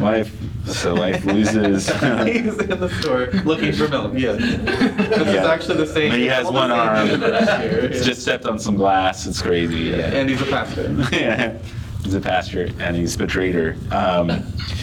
[0.00, 0.32] Wife.
[0.66, 1.86] So life loses.
[1.90, 5.46] He's in the store looking for milk, Yeah, This is Yeah.
[5.52, 6.10] actually the same.
[6.10, 7.06] But he has one arm.
[7.08, 7.62] unit last
[7.92, 9.26] He's just stepped on some glass.
[9.26, 9.76] It's crazy.
[9.76, 10.04] Yeah, Yeah.
[10.14, 10.90] And he's a pastor.
[11.12, 11.58] yeah.
[12.02, 13.76] He's a pastor and he's a her.
[13.90, 14.28] Um,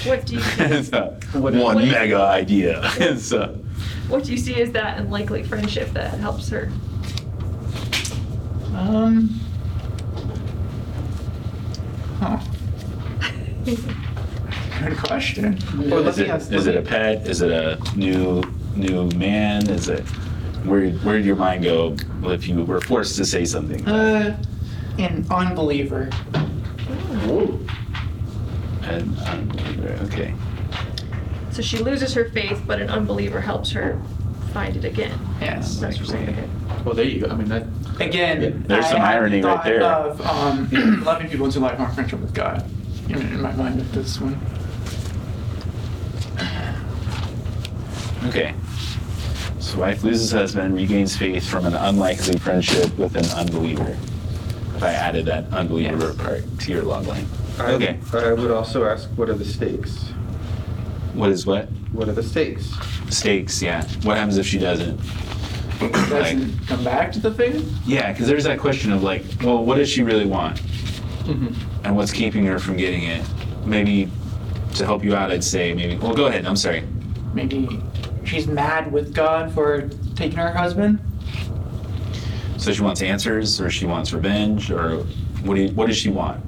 [0.05, 3.17] What do you see, so, What- one what- mega idea.
[3.17, 3.57] so,
[4.07, 6.71] what do you see as that unlikely friendship that helps her?
[8.75, 9.29] Um.
[12.19, 12.39] Huh.
[14.83, 15.59] Good question.
[15.77, 17.27] We're is looking it, at- is it a pet?
[17.27, 18.41] Is it a new
[18.75, 19.69] new man?
[19.69, 20.01] Is it
[20.65, 23.87] where where did your mind go if you were forced to say something?
[23.87, 24.41] Uh,
[24.97, 26.09] an unbeliever.
[28.83, 29.51] And, um,
[30.05, 30.33] okay.
[31.51, 34.01] So she loses her faith, but an unbeliever helps her
[34.53, 35.17] find it again.
[35.39, 35.77] Yes.
[35.77, 36.29] That's what you're saying.
[36.29, 36.49] Okay.
[36.83, 37.27] Well, there you go.
[37.29, 37.67] I mean, that.
[37.99, 39.83] Again, There's I some had irony right thought there.
[39.83, 42.65] Of um, loving people into lifelong friendship with God.
[43.09, 44.39] In, in my mind with this one.
[48.25, 48.53] Okay.
[49.59, 53.97] So wife loses husband, regains faith from an unlikely friendship with an unbeliever.
[54.75, 56.15] If I added that unbeliever Yes.
[56.15, 57.25] part to your log line.
[57.59, 57.99] I, Okay.
[58.13, 60.05] I would also ask, what are the stakes?
[61.13, 61.65] What is what?
[61.91, 62.71] What are the stakes?
[63.09, 63.83] Stakes, yeah.
[64.03, 64.99] What happens if she doesn't?
[65.79, 67.67] Doesn't come back to the thing?
[67.85, 70.57] Yeah, because there's that question of like, well, what does she really want?
[71.25, 71.85] Mm-hmm.
[71.85, 73.25] And what's keeping her from getting it?
[73.65, 74.09] Maybe
[74.75, 76.45] to help you out, I'd say maybe, well, go ahead.
[76.45, 76.83] I'm sorry.
[77.33, 77.81] Maybe
[78.31, 80.99] she's mad with God for taking her husband.
[82.57, 84.99] So she wants answers or she wants revenge or
[85.43, 86.41] what, do you, what does she want?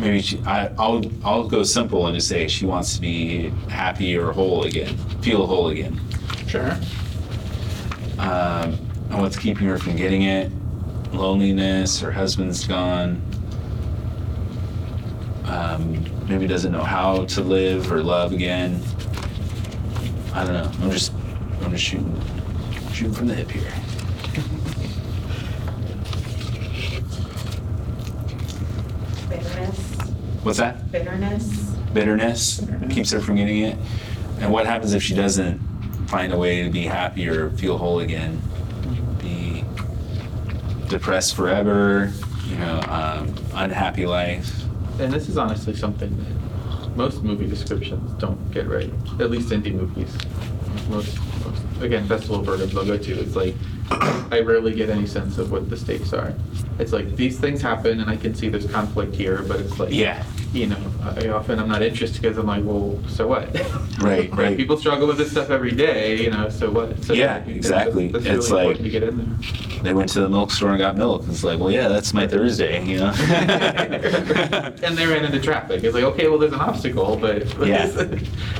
[0.00, 4.16] Maybe she, I, I'll, I'll go simple and just say she wants to be happy
[4.16, 6.00] or whole again, feel whole again.
[6.48, 6.72] Sure.
[8.18, 8.78] Um,
[9.10, 10.50] and what's keeping her from getting it?
[11.12, 13.22] Loneliness, her husband's gone.
[15.54, 18.82] Um, maybe doesn't know how to live or love again.
[20.32, 20.70] I don't know.
[20.84, 21.12] I'm just,
[21.62, 22.20] I'm just shooting,
[22.92, 23.72] shooting from the hip here.
[29.28, 29.78] Bitterness,
[30.42, 30.90] What's that?
[30.90, 31.46] bitterness.
[31.92, 32.94] Bitterness Bitterness.
[32.94, 33.78] keeps her from getting it.
[34.40, 35.58] And what happens if she doesn't
[36.08, 38.42] find a way to be happy or feel whole again?
[39.20, 39.64] Be
[40.88, 42.12] depressed forever,
[42.48, 44.63] you know, um, unhappy life.
[44.98, 48.90] And this is honestly something that most movie descriptions don't get right.
[49.20, 50.16] At least indie movies.
[50.88, 53.20] Most, most again, Festival of Virgins I'll go to.
[53.20, 53.54] It's like
[53.90, 56.34] I rarely get any sense of what the stakes are.
[56.78, 59.92] It's like these things happen, and I can see there's conflict here, but it's like
[59.92, 60.24] Yeah.
[60.52, 63.48] you know, Uh, I often I'm not interested because I'm like, well, so what?
[64.00, 64.56] Right, right.
[64.56, 66.48] People struggle with this stuff every day, you know.
[66.48, 67.02] So what?
[67.04, 68.08] So Yeah, that's- exactly.
[68.08, 69.82] That's, It's really like- important to get in there.
[69.82, 71.24] They went to the milk store and got milk.
[71.28, 73.10] It's like, well, yeah, that's my Thursday, you know?
[73.18, 75.84] and they ran into traffic.
[75.84, 77.86] It's like, okay, well, there's an obstacle, but Yeah.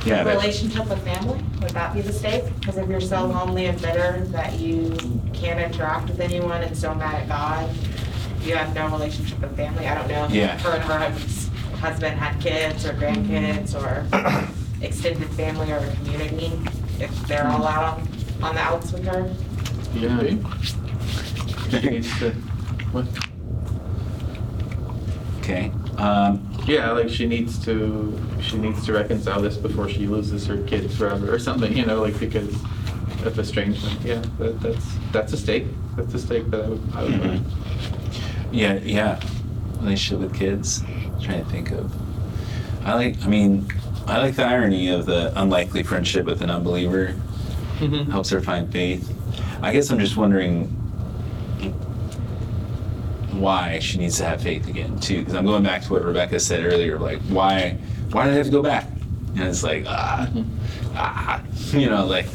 [0.06, 2.44] yeah, but- Relationship with family, would that be the stake?
[2.60, 4.94] Because if you're so lonely and bitter that you
[5.32, 7.70] can't interact with anyone and so mad at God,
[8.42, 10.28] you have no relationship with family, I don't know.
[10.30, 10.58] Yeah.
[10.58, 11.43] Her and her hus-
[11.84, 14.06] husband had kids or grandkids or
[14.84, 16.50] extended family or a community,
[16.98, 18.08] if they're all out on,
[18.42, 19.30] on the outs with her.
[19.94, 20.20] yeah.
[21.80, 22.30] She needs to-
[22.92, 23.06] what?
[25.40, 25.70] okay.
[25.98, 30.56] Um, Yeah, like she needs to she needs to reconcile this before she loses her
[30.64, 32.54] kids forever or something, you know, like because
[33.26, 34.00] of estrangement.
[34.02, 35.66] Yeah, that, that's that's a stake.
[35.96, 37.44] That's a stake that I would I would Mhm.
[38.52, 39.20] Yeah, yeah.
[39.84, 40.82] Relationship with kids.
[41.22, 41.92] trying to think of.
[42.86, 43.22] I like.
[43.22, 43.68] I mean,
[44.06, 47.14] I like the irony of the unlikely friendship with an unbeliever.
[47.80, 48.10] Mhm.
[48.10, 49.12] Helps her find faith.
[49.60, 50.68] I guess I'm just wondering
[53.32, 55.18] why she needs to have faith again too.
[55.18, 56.98] Because I'm going back to what Rebecca said earlier.
[56.98, 57.76] Like, why?
[58.12, 58.86] Why did I have to go back?
[59.36, 60.28] And it's like, ah,
[60.94, 61.42] ah.
[61.72, 62.26] You know, like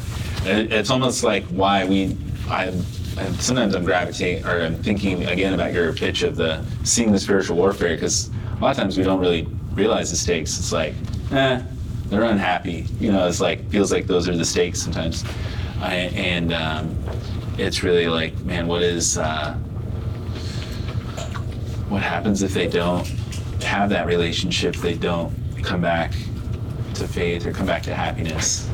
[0.44, 2.16] it, it's almost like why we.
[2.48, 2.72] I
[3.20, 7.18] and sometimes I'm gravitating or I'm thinking again about your pitch of the seeing the
[7.18, 10.58] spiritual warfare because a lot of times we don't really realize the stakes.
[10.58, 10.94] It's like,
[11.30, 11.62] eh,
[12.06, 12.86] they're unhappy.
[12.98, 15.24] You know, it's like feels like those are the stakes sometimes,
[15.80, 16.96] I, and um,
[17.58, 19.52] it's really like, man, what is uh,
[21.88, 23.06] what happens if they don't
[23.62, 24.76] have that relationship?
[24.76, 26.12] They don't come back
[26.94, 28.68] to faith or come back to happiness.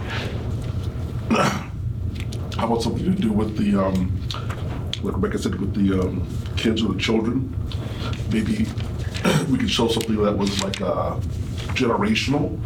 [1.31, 4.16] How about something to do with the, um,
[5.03, 6.27] like Rebecca said, with the um,
[6.57, 7.55] kids or the children?
[8.33, 8.67] Maybe
[9.51, 11.17] we could show something that was like uh,
[11.75, 12.59] generational,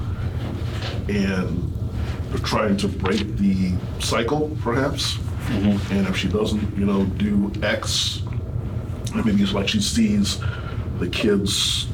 [1.09, 1.73] and
[2.45, 5.19] trying to break the cycle, perhaps.
[5.51, 8.23] And if she doesn't, you know, do X,
[9.15, 10.41] maybe it's like she sees
[10.99, 11.89] the kids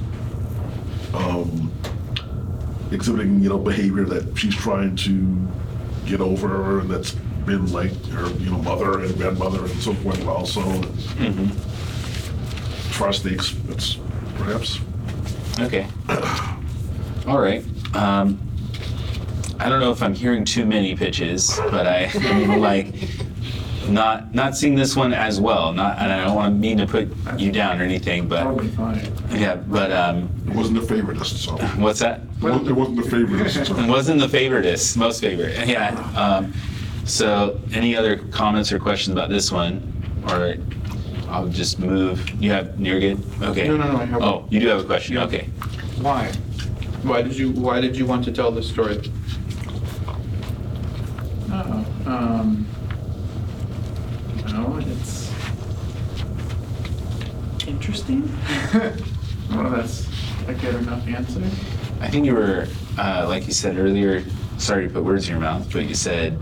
[1.14, 1.72] um,
[2.92, 5.48] exhibiting, you know, behavior that she's trying to
[6.06, 7.16] get over, and that's
[7.46, 10.60] been like her, you know, mother and grandmother and so forth also.
[12.92, 13.98] Tri-states, it's
[14.36, 14.80] perhaps.
[15.60, 15.86] Okay.
[17.26, 17.64] All right.
[17.94, 18.40] Um,
[19.58, 22.10] I don't know if I'm hearing too many pitches, but I
[22.58, 22.94] like
[23.88, 25.72] not not seeing this one as well.
[25.72, 28.68] Not, and I don't want to mean to put you down or anything, but Probably
[28.68, 29.12] fine.
[29.30, 29.56] yeah.
[29.56, 31.56] But um, It wasn't the favoritist, so.
[31.80, 32.20] what's that?
[32.38, 33.86] It wasn't it wasn't the favoritist, It so.
[33.86, 35.66] wasn't the favoriteest, most favorite.
[35.68, 35.90] Yeah.
[36.16, 36.52] Um,
[37.06, 39.92] so, any other comments or questions about this one,
[40.28, 40.56] or
[41.28, 42.28] I'll just move.
[42.42, 43.18] You have good.
[43.42, 43.68] Okay.
[43.68, 45.14] No, no, no, I have- Oh, you do have a question.
[45.16, 45.24] Yeah.
[45.24, 45.44] Okay.
[46.00, 46.32] Why?
[47.02, 49.00] Why did you Why did you want to tell this story?
[51.50, 52.66] Oh, um,
[54.52, 55.30] no, it's
[57.66, 58.22] interesting.
[59.50, 60.08] well, that's
[60.48, 61.42] a good enough answer.
[62.00, 62.66] I think you were,
[62.98, 64.22] uh, like you said earlier,
[64.58, 66.38] sorry to put words in your mouth, but you said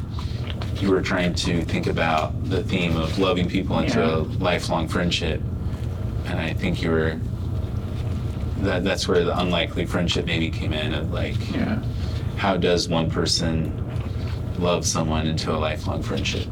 [0.81, 5.41] you were trying to think about the theme of loving people into a lifelong friendship.
[6.27, 7.19] And I think you were,
[8.59, 11.83] that, that's where the unlikely friendship maybe came in of like, Yeah.
[12.37, 13.73] how does one person
[14.59, 16.47] love someone into a lifelong friendship?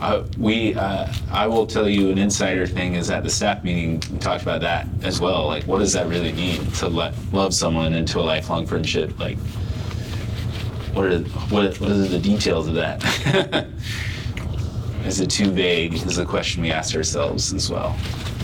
[0.00, 4.02] Uh, we, uh, I will tell you an insider thing is at the staff meeting,
[4.10, 5.46] we talked about that as well.
[5.46, 9.18] Like, what does that really mean to let, love someone into a lifelong friendship?
[9.18, 9.36] Like,
[10.94, 11.18] what are,
[11.50, 13.66] what, what are the details of that?
[15.06, 15.94] is it too vague?
[15.94, 17.96] Is a question we asked ourselves as well.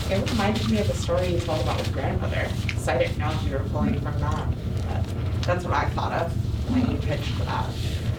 [0.09, 3.29] It reminded me of the story you told about with grandmother, because I didn't know
[3.31, 4.47] if you were pulling from that.
[4.87, 6.31] but That's what I thought of
[6.71, 7.69] when you pitched that,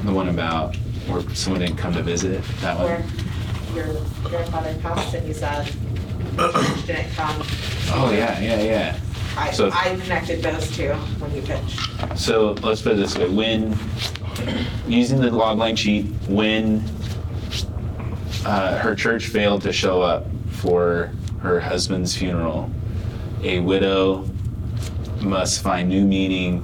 [0.05, 0.76] The one about
[1.07, 3.74] where someone didn't come to visit, that where one?
[3.74, 3.87] your
[4.31, 7.43] grandfather passed and you said she didn't come.
[7.91, 9.01] Oh, yeah, yeah, yeah.
[9.37, 12.18] I, So- I connected those two when you pitched.
[12.18, 13.72] So let's put it this way: when
[14.86, 16.82] using the logline sheet, when
[18.45, 22.70] uh, her church failed to show up for her husband's funeral,
[23.43, 24.28] a widow
[25.20, 26.62] must find new meaning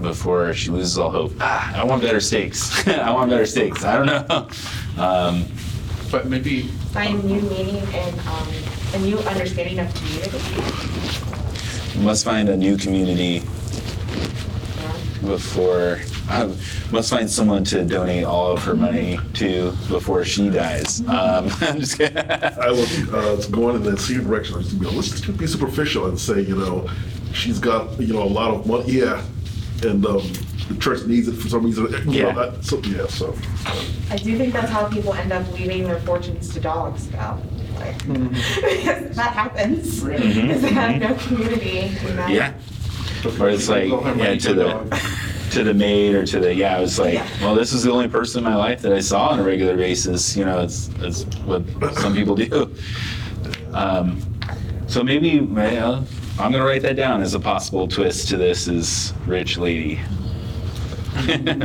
[0.00, 1.32] before she loses all hope.
[1.40, 2.86] Ah, I want better stakes.
[2.88, 3.84] I want better stakes.
[3.84, 4.48] I don't know.
[4.96, 5.44] Um,
[6.12, 6.62] But maybe
[6.94, 8.48] Find new meaning and, um,
[8.94, 10.38] a new understanding of community.
[12.00, 13.42] must find a new community
[14.78, 14.92] Yeah.
[15.26, 15.98] before
[16.30, 16.56] um,
[16.90, 21.00] must find someone to donate all of her money to before she dies.
[21.02, 22.16] Um, I'm just kidding.
[22.18, 24.54] I was uh, going in that same direction.
[24.54, 26.88] I was, you know, let's just be superficial and say, you know,
[27.32, 28.92] she's got, you know, a lot of money.
[28.92, 29.22] Yeah,
[29.82, 30.22] and um,
[30.68, 31.88] the church needs it for some reason.
[32.10, 32.32] You Yeah.
[32.32, 33.06] Know, that, so, yeah.
[33.06, 33.36] So
[34.10, 37.38] I do think that's how people end up leaving their fortunes to dogs though.
[37.78, 40.02] Like, because that happens.
[40.02, 42.30] Mhm, Is they have no community and that.
[42.30, 42.54] yeah.
[43.40, 44.94] Or it's like yeah to to the dog.
[45.54, 46.76] To the maid or to the yeah.
[46.76, 47.28] I was like, Yeah.
[47.40, 49.76] well, this is the only person in my life that I saw on a regular
[49.76, 50.36] basis.
[50.36, 51.62] You know, it's it's what
[51.96, 52.74] some people do.
[53.72, 54.20] Um,
[54.86, 56.06] so maybe well,
[56.38, 60.00] I'm gonna write that down as a possible twist to this is rich lady.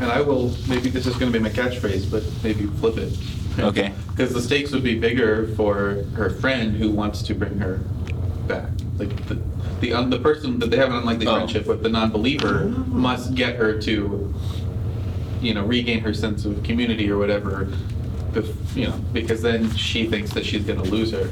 [0.00, 3.12] And I will, maybe this is gonna be my catchphrase, but maybe flip it.
[3.58, 3.92] Okay.
[4.16, 7.76] Because the stakes would be bigger for her friend who wants to bring her
[8.46, 8.68] back.
[8.98, 9.34] Like the,
[9.80, 11.34] the, un- the person that they have an unlikely Oh.
[11.36, 14.32] friendship with, the non-believer, must get her to,
[15.40, 17.68] you know, regain her sense of community or whatever.
[18.32, 21.28] bef- You know, because then she thinks that she's gonna lose her.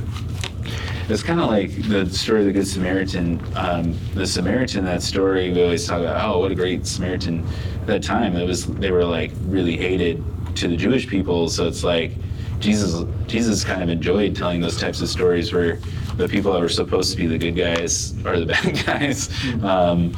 [1.09, 3.40] It's kind of like the story of the Good Samaritan.
[3.55, 7.46] Um, the Samaritan, that story, we always talk about, oh, what a great Samaritan.
[7.82, 10.22] At that time, it was they were like really hated
[10.57, 11.49] to the Jewish people.
[11.49, 12.12] So it's like
[12.61, 15.78] Jesus, Jesus kind of enjoyed telling those types of stories where
[16.19, 19.31] the people that were supposed to be the good guys are the bad guys,
[19.62, 20.14] um,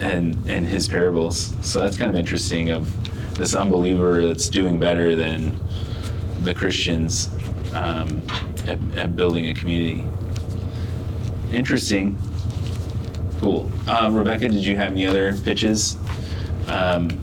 [0.00, 1.54] and and his parables.
[1.60, 2.90] So that's kind of interesting of
[3.36, 5.56] this unbeliever that's doing better than
[6.42, 7.30] the Christians
[7.74, 8.22] um,
[8.66, 10.04] at, at building a community.
[11.52, 12.18] Interesting.
[13.40, 13.70] Cool.
[13.86, 15.98] Um, Rebecca, did you have any other pitches?
[16.68, 17.20] Um,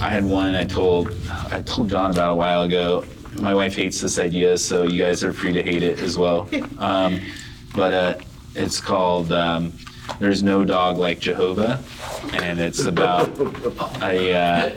[0.00, 1.14] I had one I told
[1.52, 3.04] I told John about a while ago.
[3.40, 6.48] My wife hates this idea, so you guys are free to hate it as well.
[6.78, 7.20] Um,
[7.74, 8.14] but uh,
[8.54, 9.72] it's called um,
[10.18, 11.82] "There's No Dog Like Jehovah,"
[12.32, 13.30] and it's about
[14.02, 14.70] a uh,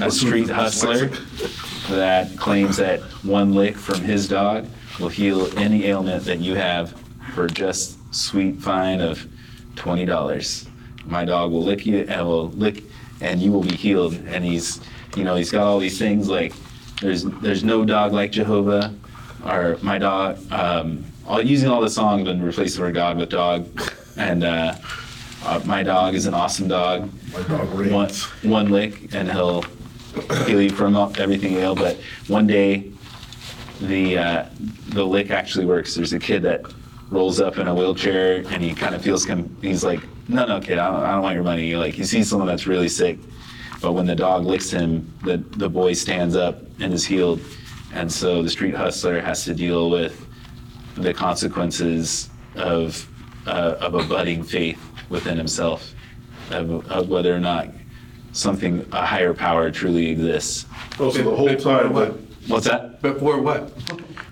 [0.00, 1.06] a street hustler
[1.88, 4.66] that claims that one lick from his dog
[4.98, 6.92] will heal any ailment that you have
[7.34, 9.26] for just sweet fine of
[9.76, 10.68] twenty dollars.
[11.06, 12.84] My dog will lick you and will lick,
[13.20, 14.14] and you will be healed.
[14.26, 14.80] And he's,
[15.16, 16.52] you know, he's got all these things like
[17.00, 18.94] there's there's no dog like Jehovah,
[19.44, 20.38] or my dog.
[20.52, 23.68] Um, all, using all the songs and replace the word God with dog,
[24.16, 24.74] and uh,
[25.44, 28.10] uh, my dog is an awesome dog my dog one,
[28.42, 29.62] one lick and he'll
[30.46, 31.74] heal you from everything ill.
[31.74, 31.96] But
[32.28, 32.90] one day,
[33.80, 34.46] the uh,
[34.88, 35.94] the lick actually works.
[35.94, 36.62] There's a kid that
[37.10, 40.60] rolls up in a wheelchair and he kind of feels com- he's like, no, no,
[40.60, 41.74] kid, I don't, I don't want your money.
[41.74, 43.18] Like he sees someone that's really sick,
[43.80, 47.40] but when the dog licks him, the the boy stands up and is healed,
[47.92, 50.26] and so the street hustler has to deal with
[50.96, 53.08] the consequences of
[53.46, 55.94] uh, of a budding faith within himself,
[56.50, 57.68] of, of whether or not
[58.32, 60.66] something a higher power truly exists.
[60.98, 62.12] Oh, so the whole time, that,
[62.46, 63.02] What's that?
[63.02, 63.72] Before what?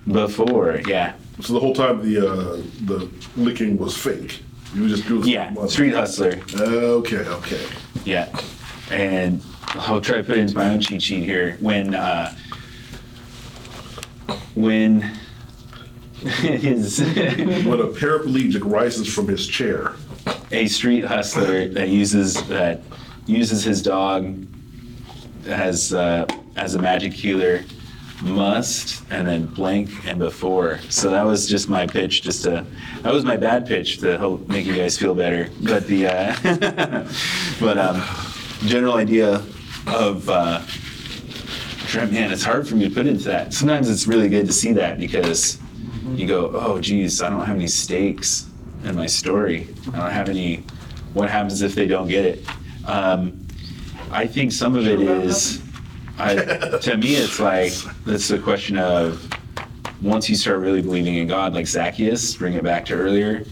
[0.07, 1.15] Before, yeah.
[1.41, 4.41] so the whole time the uh, the licking was fake.
[4.75, 6.39] You just doing Yeah, street hustler.
[6.55, 7.67] Okay, okay.
[8.05, 8.29] Yeah,
[8.91, 9.43] and
[9.75, 11.57] I'll try to put it into my own cheat sheet here.
[11.61, 12.35] When uh,
[14.55, 15.01] when
[16.19, 19.95] his When a paraplegic rises from his chair,
[20.51, 22.81] a street hustler that uses that
[23.27, 24.47] uses his dog
[25.47, 26.27] as uh,
[26.57, 27.63] as a magic healer
[28.23, 30.81] must and then blank and before.
[30.89, 32.67] So that was just my pitch just to
[33.03, 35.51] that was my bad pitch to help make you guys feel better.
[35.63, 37.09] But the uh,
[37.61, 38.03] but um
[38.67, 39.43] general idea
[39.87, 40.61] of uh
[42.11, 44.73] man it's hard for me to put into that sometimes it's really good to see
[44.73, 45.59] that because
[46.15, 48.51] you go oh geez i don't have any stakes
[48.85, 50.63] in my story i don't have any
[51.15, 52.47] what happens if they don't get it
[52.87, 53.47] um
[54.11, 55.63] i think some of it is
[56.21, 57.73] I, to me, it's like
[58.07, 59.25] it's a question of
[60.03, 63.45] once you start really believing in God, like Zacchaeus, bring it back to earlier.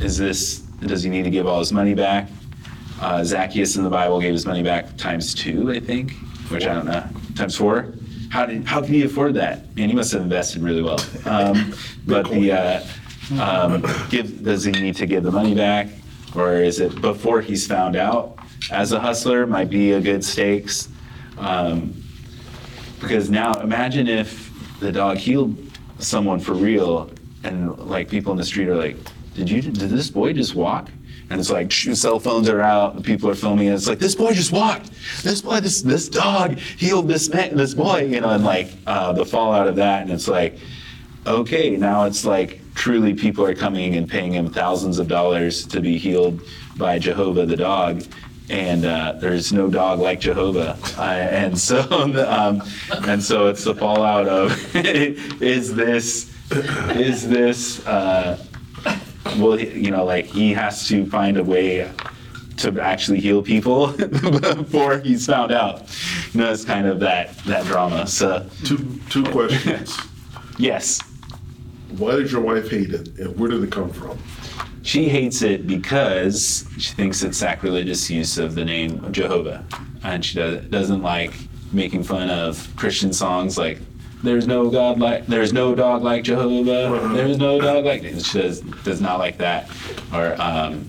[0.00, 2.28] Is this does he need to give all his money back?
[3.00, 6.12] Uh, Zacchaeus in the Bible gave his money back times two, I think,
[6.50, 7.04] which I don't know,
[7.36, 7.94] times four.
[8.30, 9.74] How did how can he afford that?
[9.76, 11.00] Man, he must have invested really well.
[11.24, 11.74] Um,
[12.06, 12.86] but the uh,
[13.40, 15.88] um, give does he need to give the money back,
[16.34, 18.38] or is it before he's found out
[18.70, 19.46] as a hustler?
[19.46, 20.88] Might be a good stakes.
[21.38, 22.02] Um,
[23.00, 25.56] because now imagine if the dog healed
[25.98, 27.10] someone for real
[27.44, 28.96] and like people in the street are like
[29.34, 30.88] did you did this boy just walk
[31.30, 33.74] and it's like cell phones are out people are filming it.
[33.74, 34.90] It's like this boy just walked.
[35.22, 39.12] This boy this this dog healed this man this boy you know and like uh,
[39.12, 40.02] the fallout of that.
[40.02, 40.58] And it's like
[41.26, 45.80] okay now it's like truly people are coming and paying him thousands of dollars to
[45.80, 46.40] be healed
[46.76, 48.02] by jehovah the dog.
[48.50, 51.80] And uh, there's no dog like Jehovah, uh, and so
[52.26, 52.62] um,
[53.06, 58.42] and so it's the fallout of is this is this uh,
[59.38, 61.90] well you know like he has to find a way
[62.58, 65.82] to actually heal people before he's found out.
[66.32, 68.06] You know, it's kind of that that drama.
[68.06, 69.96] So two two questions.
[70.58, 71.00] yes,
[71.96, 74.18] Why did your wife hate it, and where did it come from?
[74.82, 79.64] She hates it because she thinks it's sacrilegious use of the name Jehovah,
[80.02, 81.34] and she does, doesn't like
[81.72, 83.78] making fun of Christian songs like
[84.22, 88.02] "There's no God like There's no dog like Jehovah." There's no dog like.
[88.02, 89.70] She does does not like that,
[90.12, 90.88] or um,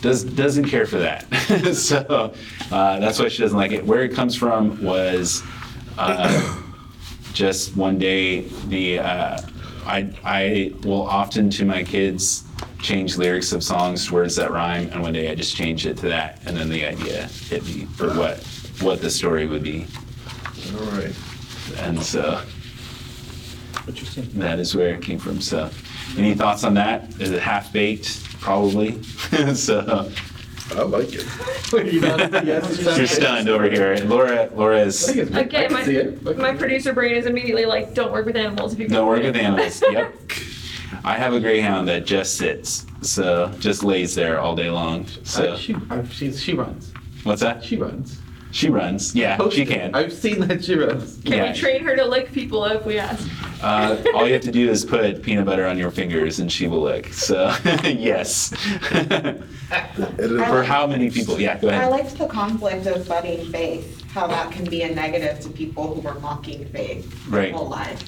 [0.00, 1.32] does doesn't care for that.
[1.74, 2.32] so
[2.70, 3.84] uh, that's why she doesn't like it.
[3.84, 5.42] Where it comes from was.
[5.98, 6.62] Uh,
[7.32, 9.40] just one day the uh,
[9.86, 12.44] I I will often to my kids
[12.80, 15.96] change lyrics of songs to words that rhyme and one day I just changed it
[15.98, 18.38] to that and then the idea hit me for what
[18.80, 19.86] what the story would be
[20.74, 21.14] All right.
[21.78, 22.42] and so
[23.86, 25.68] that is where it came from so
[26.16, 29.02] any thoughts on that is it half baked probably
[29.54, 30.10] so
[30.74, 32.96] I like it.
[32.96, 37.92] you're stunned over here Laura Laura is Again, my, my producer brain is immediately like,
[37.94, 39.82] don't work with animals if you Don't work with animals.
[39.90, 40.14] Yep.
[41.04, 45.06] I have a greyhound that just sits, so just lays there all day long.
[45.24, 46.92] So Uh, she, uh, she's, she runs.
[47.24, 47.64] what's that?
[47.64, 48.20] She runs.
[48.52, 49.14] She runs.
[49.14, 49.94] Yeah, she can.
[49.94, 51.18] I've seen that she runs.
[51.24, 51.52] Can Yeah.
[51.52, 53.26] we train her to lick people if we ask?
[53.62, 56.68] Uh, all you have to do is put peanut butter on your fingers, and she
[56.68, 57.12] will lick.
[57.14, 58.52] So yes.
[58.92, 59.42] And
[60.18, 61.40] it- For how many people?
[61.40, 65.40] Yeah, go I liked the conflict of budding faith, how that can be a negative
[65.40, 68.02] to people who were mocking faith their whole life.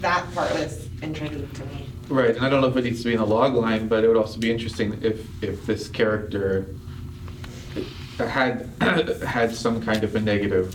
[0.00, 1.88] That part was intriguing to me.
[2.08, 4.04] Right, and I don't know if it needs to be in the log line, but
[4.04, 6.66] it would also be interesting if, if this character
[8.18, 8.68] had,
[9.26, 10.74] had some kind of a negative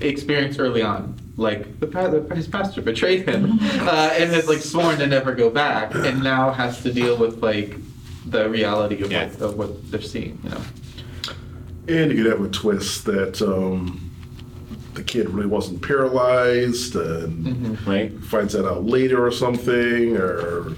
[0.00, 1.18] experience early on.
[1.36, 5.48] Like, the, the his pastor betrayed him, uh, and has like sworn to never go
[5.50, 7.76] back, and now has to deal with like
[8.26, 9.26] the reality of, Yeah.
[9.28, 10.60] what, of what they're seeing, you know?
[11.88, 14.10] And you could have a twist that um,
[14.94, 18.12] the kid really wasn't paralyzed and Right.
[18.24, 20.76] finds that out later or something, or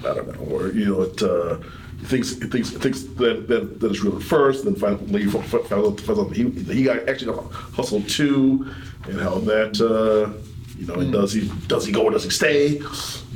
[0.00, 1.58] I don't know, or you know, it uh,
[2.04, 5.24] he thinks he thinks he thinks that that, that it's real at first, then finally
[5.24, 8.70] finds out, finds out that he, that he got actually got hustled too,
[9.04, 10.38] and how that uh,
[10.78, 12.78] you know, and does he does he go or does he stay,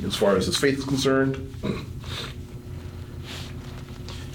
[0.05, 1.51] as far as his faith is concerned.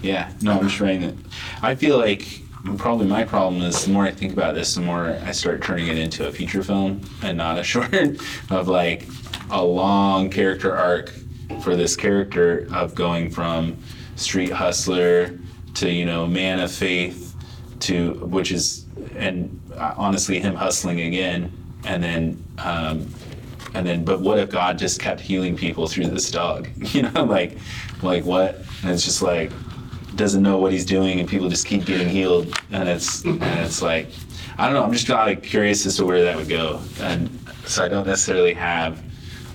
[0.02, 1.16] Yeah, no, I'm just writing it.
[1.62, 2.40] I feel like
[2.76, 5.86] probably my problem is the more I think about this, the more I start turning
[5.86, 7.94] it into a feature film and not a short
[8.50, 9.06] of like
[9.50, 11.12] a long character arc
[11.62, 13.76] for this character of going from
[14.16, 15.38] street hustler
[15.74, 17.34] to you know man of faith
[17.80, 18.86] to which is
[19.16, 21.52] and uh, honestly him hustling again
[21.84, 23.06] and then um,
[23.74, 26.68] and then but what if god just kept healing people through this dog?
[26.94, 27.58] You know like
[28.02, 28.56] like what?
[28.82, 29.50] And it's just like
[30.16, 33.82] doesn't know what he's doing and people just keep getting healed and it's and it's
[33.82, 34.08] like
[34.58, 36.80] i don't know i'm just kind of curious as to where that would go.
[37.00, 37.28] And
[37.66, 39.02] so i don't necessarily have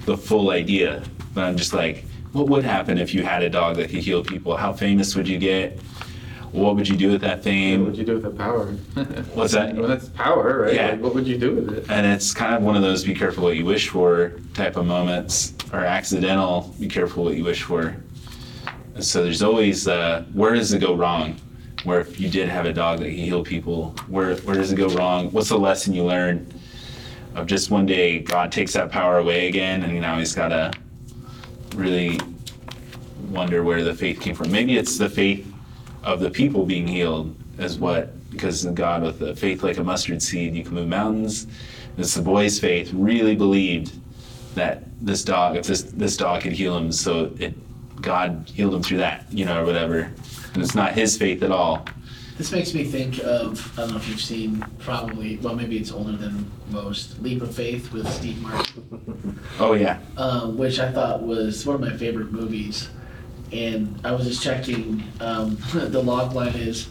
[0.06, 1.04] the full idea
[1.34, 2.04] but i'm just like
[2.34, 5.28] what would happen if you had a dog that could heal people how famous would
[5.28, 5.80] you get
[6.52, 7.82] what would you do with that fame?
[7.82, 8.66] What would you do with the power?
[9.36, 9.76] What's that?
[9.76, 10.74] Well, that's power, right?
[10.74, 10.92] Yeah.
[10.92, 11.86] Like, what would you do with it?
[11.90, 14.86] and it's kind of one of those be careful what you wish for type of
[14.86, 17.96] moments or accidental be careful what you wish for
[19.00, 21.36] so there's always uh, where does it go wrong
[21.84, 24.76] where if you did have a dog that can heal people where where does it
[24.76, 26.46] go wrong what's the lesson you learn
[27.36, 30.72] of just one day god takes that power away again and now he's got to
[31.80, 32.20] really
[33.30, 34.52] wonder where the faith came from.
[34.52, 35.52] Maybe it's the faith
[36.04, 40.22] of the people being healed is what because god with the faith like a mustard
[40.22, 41.48] seed you can move mountains.
[41.96, 43.94] This the boy's faith really believed
[44.56, 47.54] that this dog if this this dog could heal him so it
[48.02, 50.12] god healed him through that you know or whatever.
[50.54, 51.86] And it's not his faith at all
[52.40, 55.92] This makes me think of, I don't know if you've seen, probably, well, maybe it's
[55.92, 61.22] older than most, Leap of Faith with Steve Martin, oh yeah um, which I thought
[61.22, 62.92] was one of my favorite movies.
[63.52, 66.88] And I was just checking, um, the log line is,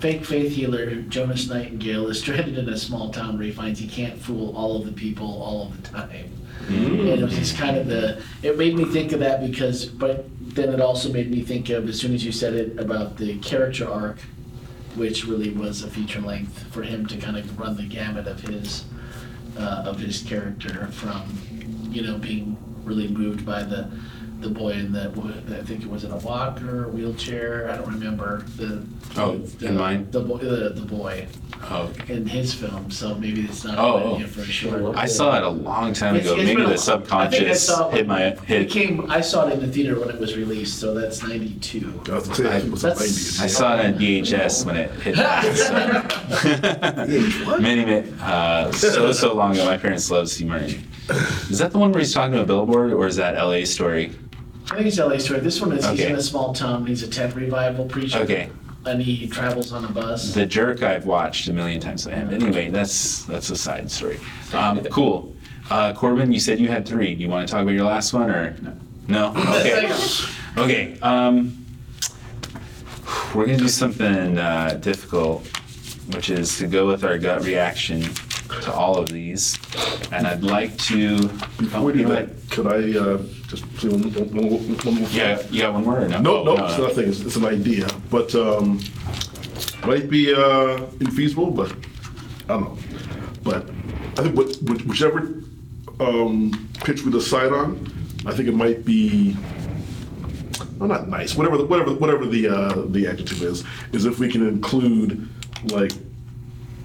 [0.00, 3.86] fake faith healer Jonas Nightingale is stranded in a small town where he finds he
[3.86, 6.32] can't fool all of the people all of the time.
[6.66, 10.24] And it was just kind of the, it made me think of that because, but
[10.40, 13.38] then it also made me think of, as soon as you said it, about the
[13.38, 14.18] character arc,
[15.00, 18.38] which really was a feature length for him to kind of run the gamut of
[18.38, 18.84] his,
[19.56, 21.22] uh, of his character from,
[21.90, 23.90] you know, being really moved by the,
[24.40, 25.08] the boy in the,
[25.58, 28.82] I think it was in a walker, wheelchair, I don't remember the.
[29.16, 30.08] Oh, the- in mine?
[30.10, 31.26] The boy, the, the boy
[31.64, 34.14] oh in his film, so maybe it's not Oh, a oh.
[34.14, 34.96] idea for a short.
[34.96, 36.88] i saw it a long time It's- ago it's maybe been a- the I think
[36.88, 39.98] I subconscious saw it hit my It hit came, I saw it in the theater
[40.00, 42.02] when it was released, so that's ninety-two.
[42.08, 43.42] I was gonna say, it was the That's- 90s.
[43.42, 45.16] I saw it on VHS when it hit.
[45.56, 46.40] so.
[47.60, 49.64] many, many, uh, so so long ago.
[49.66, 50.86] My parents loved Steve Martin.
[51.50, 53.64] Is that the one where he's talking to a billboard, or is that L.A.
[53.64, 54.12] Story?
[54.70, 55.40] I think it's LA story.
[55.40, 56.10] This one is he's Okay.
[56.10, 56.86] in a small town.
[56.86, 58.18] He's a tent revival preacher.
[58.20, 58.50] Okay.
[58.86, 60.32] And he travels on a bus.
[60.32, 62.06] The Jerk I've watched a million times.
[62.06, 62.32] I have.
[62.32, 64.18] Anyway, that's that's a side story.
[64.54, 65.34] Um, cool.
[65.70, 67.14] Uh, Corbin, you said you had three.
[67.14, 68.56] Do you want to talk about your last one or
[69.08, 69.32] no?
[69.60, 69.92] Okay.
[70.56, 70.98] Okay.
[71.00, 71.64] Um,
[73.34, 75.46] we're gonna do something uh, difficult,
[76.14, 78.02] which is to go with our gut reaction
[78.62, 79.58] to all of these,
[80.12, 81.18] and I'd like to.
[81.18, 81.28] Do
[81.68, 82.36] go that, ahead.
[82.50, 85.08] could I uh, just say one, one, one, one more?
[85.10, 86.20] Yeah, got one more or no?
[86.20, 87.08] No, no, Oh, it's nothing.
[87.08, 88.80] It's, it's an idea, but um,
[89.86, 91.54] might be uh, infeasible.
[91.54, 91.72] But
[92.44, 92.78] I don't know.
[93.42, 93.70] But
[94.18, 95.42] I think what, which- whichever
[96.00, 97.86] um, pitch we decide on,
[98.26, 99.36] I think it might be.
[100.78, 101.34] Well, not nice.
[101.36, 105.28] Whatever, the, whatever, whatever the uh, the adjective is, is if we can include
[105.70, 105.92] like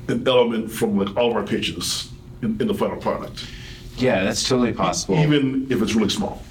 [0.07, 2.11] an element from like all of our pitches
[2.41, 3.47] in, in the final product,
[3.97, 5.17] Yeah, that's totally possible.
[5.19, 6.41] even if it's really small.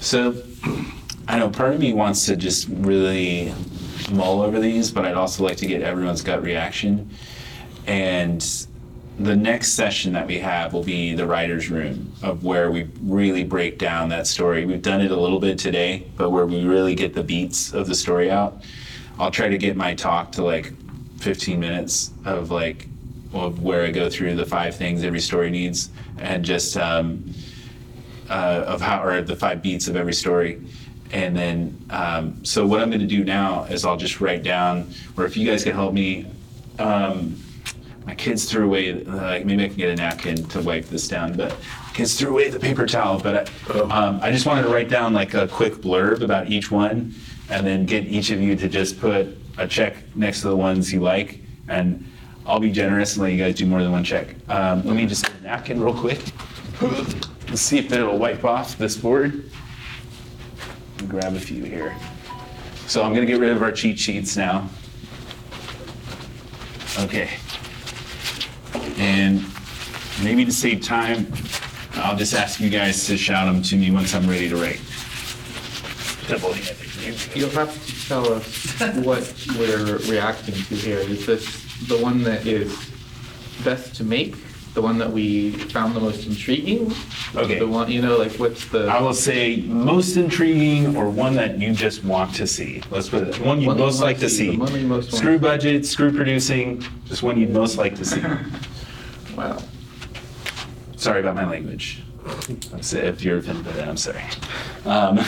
[0.00, 0.34] So,
[1.28, 3.54] I know part of me wants to just really
[4.10, 7.08] mull over these, but I'd also like to get everyone's gut reaction.
[7.86, 8.44] And
[9.18, 13.44] the next session that we have will be the writer's room, of where we really
[13.44, 14.64] break down that story.
[14.64, 17.86] We've done it a little bit today, but where we really get the beats of
[17.86, 18.62] the story out.
[19.18, 20.72] I'll try to get my talk to like
[21.18, 22.88] 15 minutes of like
[23.32, 27.32] where I go through the five things every story needs, and just um,
[28.28, 30.60] uh, of how, or the five beats of every story.
[31.12, 34.92] And then, um, so what I'm going to do now is I'll just write down,
[35.16, 36.26] or if you guys can help me,
[36.78, 37.38] um,
[38.06, 41.34] my kids threw away, like maybe I can get a napkin to wipe this down,
[41.36, 41.54] but
[41.92, 43.20] kids threw away the paper towel.
[43.20, 46.70] But I, um, I just wanted to write down like a quick blurb about each
[46.70, 47.14] one,
[47.50, 50.92] and then get each of you to just put a check next to the ones
[50.92, 52.10] you like, and
[52.44, 54.34] I'll be generous and let you guys do more than one check.
[54.48, 56.20] Um, let me just get a napkin real quick.
[56.80, 59.50] Let's see if it'll wipe off this board.
[61.08, 61.96] Grab a few here.
[62.86, 64.68] So I'm gonna get rid of our cheat sheets now.
[66.98, 67.30] Okay.
[68.98, 69.44] And
[70.22, 71.32] maybe to save time,
[71.94, 74.80] I'll just ask you guys to shout them to me once I'm ready to write.
[76.28, 77.36] Double-handed.
[77.36, 80.98] You'll have to tell us what we're reacting to here.
[80.98, 82.90] Is this the one that is
[83.64, 84.36] best to make?
[84.74, 86.92] The one that we found the most intriguing?
[87.34, 87.58] Okay.
[87.58, 88.86] The one, you know, like what's the?
[88.86, 92.82] I will say most intriguing or one that you just want to see.
[92.90, 94.86] Let's put it, one you'd One you most want like to see, the one you
[94.86, 98.22] most want Screw budget, screw producing, just one you'd most like to see.
[99.36, 99.60] Wow.
[100.96, 102.02] Sorry about my language.
[102.70, 104.22] I'm sorry If you're offended by that, I'm sorry.
[104.84, 105.18] Um,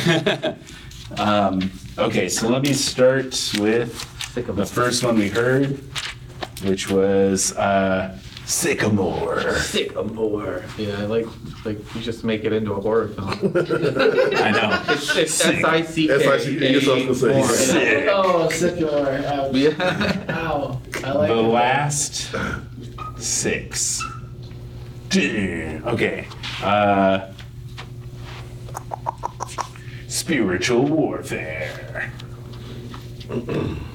[1.18, 3.26] um, Okay, so let me start
[3.60, 5.78] with the first one we heard,
[6.64, 9.54] which was uh, Sycamore.
[9.54, 10.62] Sycamore.
[10.76, 11.26] Yeah, I like,
[11.64, 13.28] like you just make it into a horror film.
[13.56, 14.82] I know.
[14.88, 15.56] It's, it's Sick.
[15.58, 16.12] S I C K.
[16.14, 17.54] S-I-C-K, yes, I was gonna say.
[17.54, 18.08] Sick.
[18.10, 19.54] Oh, sycamore, ouch.
[19.54, 20.24] Yeah.
[20.28, 21.42] Ow, I like The it.
[21.42, 22.34] last
[23.18, 24.02] six.
[25.16, 26.26] Okay.
[26.62, 27.32] Uh,
[30.08, 32.12] spiritual warfare.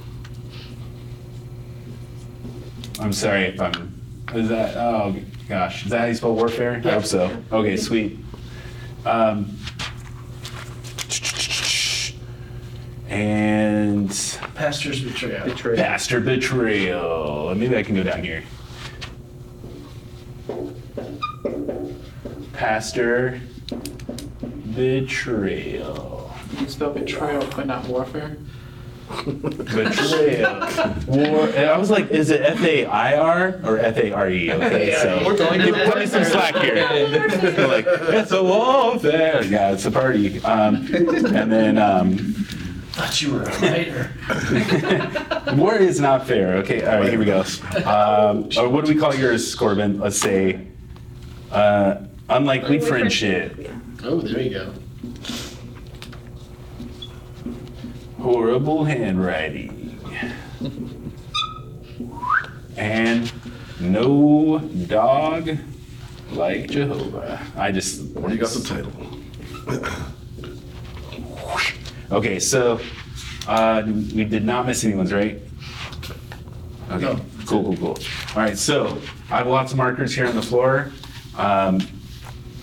[2.99, 3.93] I'm sorry if I'm.
[4.33, 4.75] Is that?
[4.75, 5.15] Oh
[5.47, 6.81] gosh, is that how you spell warfare?
[6.83, 7.43] I hope so.
[7.51, 8.19] Okay, sweet.
[9.05, 9.57] Um,
[13.07, 14.09] and
[14.53, 15.45] Pastor's betrayal.
[15.45, 15.77] Betrayal.
[15.77, 17.55] Pastor betrayal.
[17.55, 18.43] Maybe I can go down here.
[22.53, 23.39] Pastor
[24.75, 26.31] betrayal.
[26.59, 28.37] You spell betrayal, but not warfare.
[29.25, 30.59] Betrayal.
[31.07, 31.47] War.
[31.49, 34.51] and I was like, is it F A I R or F A R E?
[34.51, 36.75] Okay, so We're going give, to- cut me some slack here.
[37.27, 39.43] They're like, it's a warfare.
[39.43, 40.39] Yeah, it's a party.
[40.43, 42.17] Um, and then um,
[42.91, 44.11] Thought you were a writer.
[45.55, 46.55] war is not fair.
[46.57, 47.43] Okay, all right, here we go.
[47.85, 49.99] Um, or what do we call yours, Corbin?
[49.99, 50.67] Let's say
[51.51, 53.71] uh, unlikely friendship.
[54.03, 54.73] Oh, there you go.
[58.21, 59.99] Horrible handwriting,
[62.77, 63.31] and
[63.79, 65.57] no dog
[66.31, 67.39] like Jehovah.
[67.55, 68.93] I just You got the title.
[72.11, 72.79] Okay, so
[73.47, 75.39] uh, we did not miss any ones, right?
[76.91, 77.19] Okay, No.
[77.45, 77.97] cool, cool, cool.
[78.35, 78.97] All right, so
[79.29, 80.91] I have lots of markers here on the floor.
[81.37, 81.79] Um,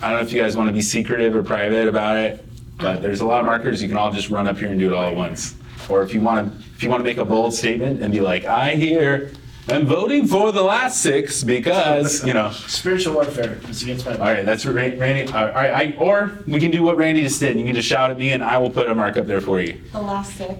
[0.01, 2.45] I don't know if you guys want to be secretive or private about it,
[2.77, 3.81] but there's a lot of markers.
[3.81, 5.55] You can all just run up here and do it all at once.
[5.89, 8.19] Or if you want to, if you want to make a bold statement and be
[8.19, 9.31] like, I here
[9.69, 12.51] am voting for the last six because, you know.
[12.67, 15.31] Spiritual warfare is against my All right, that's what Randy.
[15.31, 17.57] All right, I, or we can do what Randy just did.
[17.57, 19.61] You can just shout at me, and I will put a mark up there for
[19.61, 19.81] you.
[19.91, 20.57] The last six.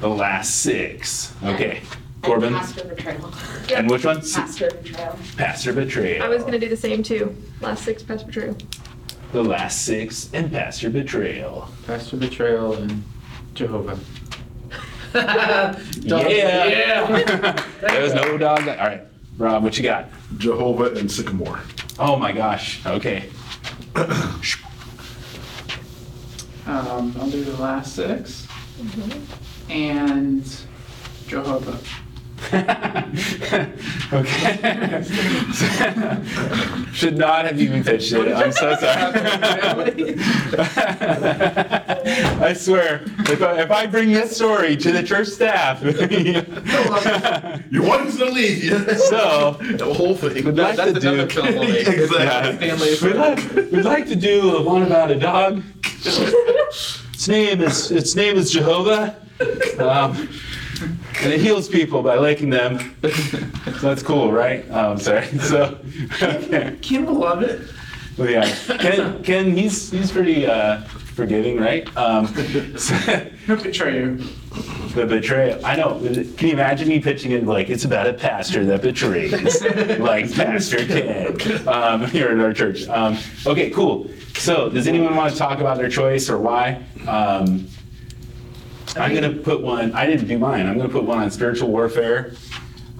[0.00, 1.32] The last six.
[1.42, 1.78] Okay.
[1.78, 2.54] And Corbin.
[2.54, 3.34] Pastor betrayal.
[3.74, 4.16] And which one?
[4.16, 5.18] Pastor betrayal.
[5.36, 6.22] Pastor betrayal.
[6.22, 7.36] I was gonna do the same too.
[7.60, 8.56] Last six pastor betrayal.
[9.34, 11.66] The last six and pastor betrayal.
[11.88, 13.02] Pastor betrayal and
[13.54, 13.98] Jehovah.
[15.12, 15.76] Dog-
[16.30, 16.66] Yeah.
[16.68, 17.62] Yeah.
[17.80, 18.60] there was no dog.
[18.68, 19.02] All right,
[19.36, 20.08] Rob, what you got?
[20.38, 21.58] Jehovah and Sycamore.
[21.98, 22.86] Oh my gosh.
[22.86, 23.28] Okay.
[26.66, 28.48] Um, I'll do the last 6
[29.68, 30.42] And
[31.26, 31.78] Jehovah.
[34.12, 35.02] okay.
[36.92, 38.32] Should not have even pitched it.
[38.32, 40.14] I'm so sorry.
[42.40, 45.82] I swear, if I, if I bring this story to the church staff,
[47.70, 48.96] You wanted to leave, yeah.
[48.96, 50.44] so The whole thing.
[50.44, 51.14] We'd like That's to do.
[51.14, 51.86] another film we'll make.
[51.88, 52.68] Exactly.
[52.68, 52.96] Stanley.
[53.02, 55.62] We'd like, we'd like to do a one about a dog.
[55.86, 59.16] Its name is its name is Jehovah,
[59.78, 60.28] um,
[60.82, 62.94] and it heals people by licking them.
[63.02, 64.64] So that's cool, right?
[64.70, 65.26] Oh, I'm sorry.
[65.40, 65.78] So,
[66.22, 66.76] okay.
[66.82, 67.60] Kim will love it.
[68.16, 68.48] Well, yeah,
[68.78, 71.84] Ken, Ken, he's he's pretty uh, forgiving, right?
[71.96, 72.26] Um,
[72.76, 72.94] so-
[73.46, 74.16] He'll betray you.
[74.94, 75.60] the betrayal.
[75.66, 75.98] I know.
[75.98, 79.32] Can you imagine me pitching it like it's about a pastor that betrays,
[79.98, 82.86] like Pastor Ken um, here in our church?
[82.88, 84.08] Um, okay, cool.
[84.36, 86.80] So, does anyone want to talk about their choice or why?
[87.08, 87.66] Um,
[88.96, 89.92] I'm gonna put one.
[89.92, 90.66] I didn't do mine.
[90.66, 92.32] I'm gonna put one on spiritual warfare.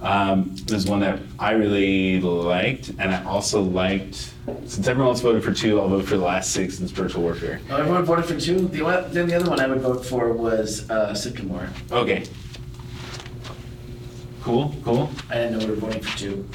[0.01, 4.33] Um, this is one that I really liked, and I also liked.
[4.65, 7.59] Since everyone else voted for two, I'll vote for the last six in spiritual warfare.
[7.69, 8.67] Oh, everyone voted for two.
[8.67, 11.69] The one, then the other one I would vote for was uh, Sycamore.
[11.91, 12.25] Okay.
[14.43, 15.09] Cool, cool.
[15.31, 16.47] I didn't know we were voting for two.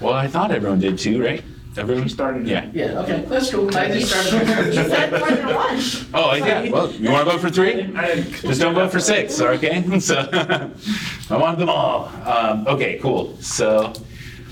[0.00, 1.42] Well, I thought everyone did too, right?
[1.76, 2.48] Everyone You started it.
[2.48, 2.70] Yeah.
[2.72, 3.00] Yeah.
[3.00, 3.76] Okay, that's cool.
[3.76, 4.74] I just started.
[4.74, 5.74] You said more than one.
[6.14, 6.70] Oh, Oh, yeah.
[6.70, 7.82] Well, you want to vote for three?
[8.42, 9.82] Just don't vote for six, okay?
[10.00, 10.28] So
[11.30, 12.06] I want them all.
[12.24, 13.36] Um, okay, cool.
[13.40, 13.92] So,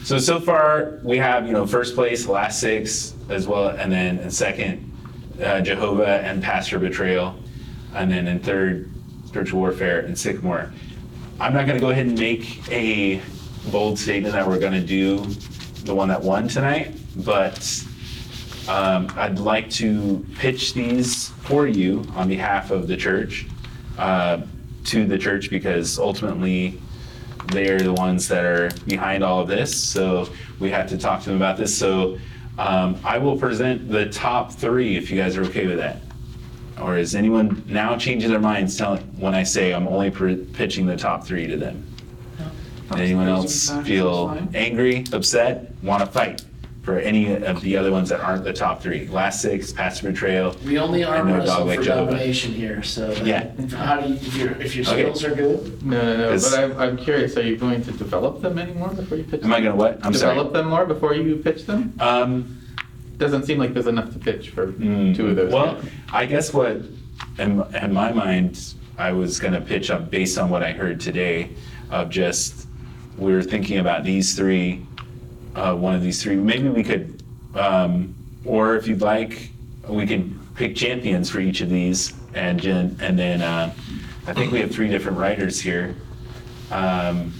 [0.02, 4.18] so so far we have you know first place, last six as well, and then
[4.18, 4.90] in second,
[5.42, 7.36] uh, Jehovah and Pastor Betrayal,
[7.94, 8.90] and then in third,
[9.26, 10.72] Spiritual Warfare and Sycamore.
[11.38, 13.20] I'm not going to go ahead and make a
[13.70, 15.24] bold statement that we're going to do
[15.84, 17.84] the one that won tonight, but
[18.68, 23.46] um, I'd like to pitch these for you on behalf of the church
[23.98, 24.42] uh,
[24.84, 26.80] to the church because ultimately
[27.48, 29.76] they're the ones that are behind all of this.
[29.76, 30.28] So
[30.60, 31.76] we have to talk to them about this.
[31.76, 32.18] So
[32.58, 35.98] um, I will present the top three if you guys are okay with that.
[36.80, 38.80] Or is anyone now changing their minds
[39.18, 41.91] when I say I'm only pitching the top three to them?
[42.96, 46.44] Anyone else feel angry, upset, want to fight
[46.82, 49.06] for any of the other ones that aren't the top three?
[49.08, 50.56] Last six, Pastor Betrayal.
[50.66, 52.10] We only arm And no dog wrestle like for Jehovah.
[52.10, 53.14] domination here, so.
[53.14, 53.50] that- Yeah.
[53.76, 55.02] How do you, if your, if your Okay.
[55.02, 57.92] skills are good, No, no, no, Is- but I'm, I'm curious, are you going to
[57.92, 59.52] develop them anymore before you pitch them?
[59.52, 60.00] Am I gonna what?
[60.04, 60.34] I'm sorry.
[60.34, 61.94] Develop them more before you pitch them?
[62.00, 62.58] Um,
[63.18, 65.52] Doesn't seem like there's enough to pitch for mm, two of those.
[65.52, 65.84] Well, yet.
[66.12, 66.78] I guess what,
[67.38, 71.50] in, in my mind, I was gonna pitch up based on what I heard today
[71.90, 72.61] of just,
[73.18, 74.86] we were thinking about these three,
[75.54, 76.36] uh, one of these three.
[76.36, 77.22] Maybe we could,
[77.54, 78.14] um,
[78.44, 79.50] or if you'd like,
[79.88, 83.72] we could pick champions for each of these and, and then, uh,
[84.26, 85.96] I think we have three different writers here.
[86.70, 87.32] Um,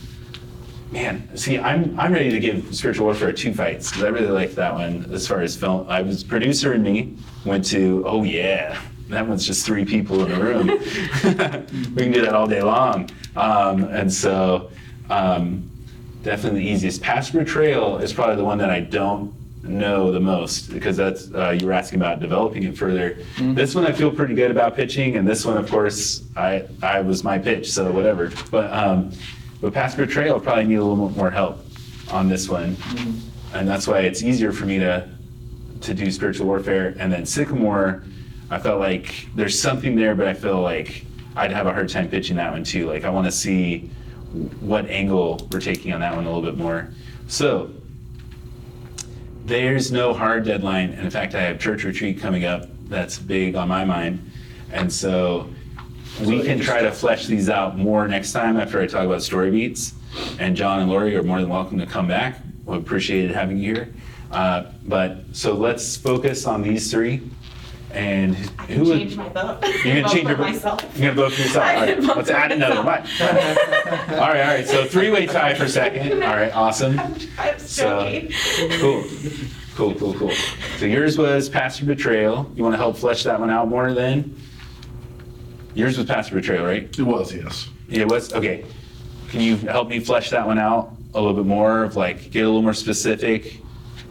[0.92, 4.54] Man, see, I'm I'm ready to give Spiritual Warfare two fights because I really liked
[4.56, 5.10] that one.
[5.10, 7.16] As far as film, I was producer and me
[7.46, 8.04] went to.
[8.06, 8.78] Oh yeah,
[9.08, 10.66] that one's just three people in a room.
[11.94, 13.08] we can do that all day long.
[13.36, 14.70] Um, and so,
[15.10, 15.70] um,
[16.22, 17.02] definitely the easiest.
[17.02, 21.50] Past Trail is probably the one that I don't know the most because that's uh,
[21.50, 23.18] you were asking about developing it further.
[23.38, 27.00] This one I feel pretty good about pitching, and this one, of course, I I
[27.00, 28.32] was my pitch, so whatever.
[28.50, 29.12] But um,
[29.60, 31.64] but past Trail probably need a little bit more help
[32.10, 32.76] on this one,
[33.54, 35.08] and that's why it's easier for me to
[35.82, 36.94] to do spiritual warfare.
[36.98, 38.04] And then Sycamore,
[38.50, 41.04] I felt like there's something there, but I feel like
[41.36, 42.86] I'd have a hard time pitching that one too.
[42.86, 43.90] Like I want to see
[44.60, 46.88] what angle we're taking on that one a little bit more.
[47.28, 47.70] So
[49.44, 50.90] there's no hard deadline.
[50.90, 54.30] And in fact, I have church retreat coming up that's big on my mind.
[54.70, 55.48] And so
[56.24, 59.50] we can try to flesh these out more next time after I talk about story
[59.50, 59.94] beats.
[60.38, 62.40] And John and Lori are more than welcome to come back.
[62.64, 63.94] We appreciate having you here.
[64.30, 67.22] Uh, but so let's focus on these three.
[67.92, 68.98] And who would?
[68.98, 69.58] Change my vote.
[69.84, 70.38] You're gonna Vote change for your vote?
[70.38, 70.92] myself.
[70.96, 71.64] You're gonna vote for yourself.
[71.66, 72.84] I All right, didn't vote let's for add another one.
[72.86, 73.30] myself.
[74.10, 74.66] all right, all right.
[74.66, 76.22] So three-way tie for second.
[76.22, 76.98] All right, awesome.
[77.38, 78.32] I'm So, joking.
[78.80, 79.04] cool,
[79.74, 80.32] cool, cool, cool.
[80.78, 82.50] So yours was Pastor Betrayal.
[82.56, 84.36] You want to help flesh that one out more then?
[85.74, 86.84] Yours was Pastor Betrayal, right?
[86.98, 87.68] It was, yes.
[87.88, 88.64] Yeah, what's, okay.
[89.28, 92.40] Can you help me flesh that one out a little bit more of like, get
[92.44, 93.58] a little more specific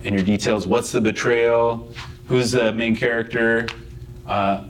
[0.03, 0.65] in your details?
[0.67, 1.91] What's the betrayal?
[2.31, 3.67] Who's the main character?
[4.25, 4.63] Uh,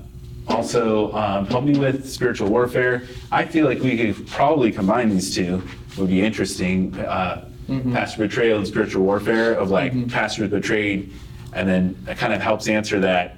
[0.48, 3.04] also, um, help me with spiritual warfare.
[3.32, 5.62] I feel like we could probably combine these two.
[6.00, 6.98] Would be interesting.
[6.98, 7.48] Uh,
[7.94, 11.14] Pastor betrayal and spiritual warfare of like pastor betrayed,
[11.54, 13.38] and then it kind of helps answer that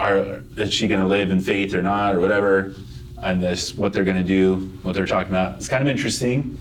[0.00, 2.74] are is she going to live in faith or not or whatever
[3.18, 6.58] and this what they're going to do what they're talking about it's kind of interesting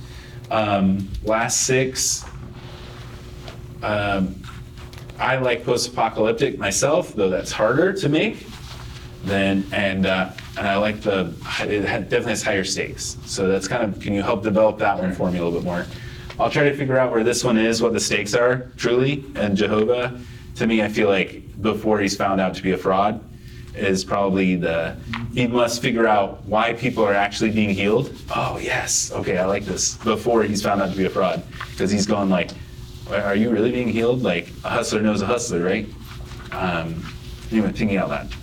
[0.51, 2.23] um, last six
[3.81, 4.40] um,
[5.21, 8.45] i like post-apocalyptic myself though that's harder to make
[9.23, 13.17] than and uh, and i like the it definitely has higher stakes.
[13.25, 15.65] So that's kind of can you help develop that one for me a little bit
[15.65, 15.85] more?
[16.39, 19.55] I'll try to figure out where this one is what the stakes are truly and
[19.55, 20.19] jehovah.
[20.55, 23.23] To me i feel like before he's found out to be a fraud
[23.75, 24.97] is probably the
[25.33, 28.13] he must figure out why people are actually being healed.
[28.35, 29.11] Oh yes.
[29.11, 29.97] Okay i like this.
[29.97, 32.51] Before he's found out to be a fraud because he's going like
[33.13, 35.87] are you really being healed like a hustler knows a hustler right
[36.51, 37.03] um,
[37.51, 38.33] anyway, thinking out loud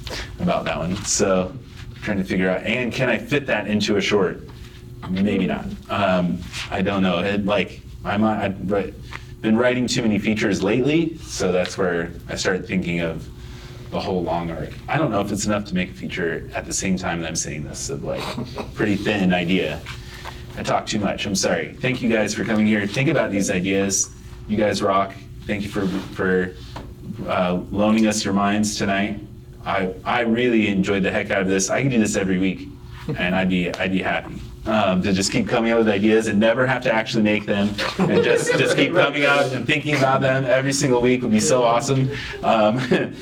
[0.40, 0.96] about that one.
[1.04, 1.52] So
[2.02, 4.42] trying to figure out, and can I fit that into a short?
[5.10, 5.66] Maybe not.
[5.88, 6.38] Um,
[6.70, 7.20] I don't know.
[7.20, 8.66] It, like I'm, I've
[9.40, 13.28] been writing too many features lately, so that's where I started thinking of
[13.90, 14.70] the whole long arc.
[14.86, 17.28] I don't know if it's enough to make a feature at the same time that
[17.28, 17.88] I'm saying this.
[17.88, 18.22] Of like
[18.74, 19.80] pretty thin idea.
[20.56, 21.24] I talk too much.
[21.24, 21.74] I'm sorry.
[21.74, 22.86] Thank you guys for coming here.
[22.86, 24.10] Think about these ideas.
[24.48, 25.14] You guys rock.
[25.46, 26.54] Thank you for for
[27.26, 29.20] uh, loaning us your minds tonight.
[29.66, 31.68] I I really enjoyed the heck out of this.
[31.68, 32.68] I could do this every week,
[33.18, 36.40] and I'd be I'd be happy um, to just keep coming up with ideas and
[36.40, 37.68] never have to actually make them,
[37.98, 41.40] and just just keep coming out and thinking about them every single week would be
[41.40, 42.10] so awesome.
[42.42, 42.80] Um,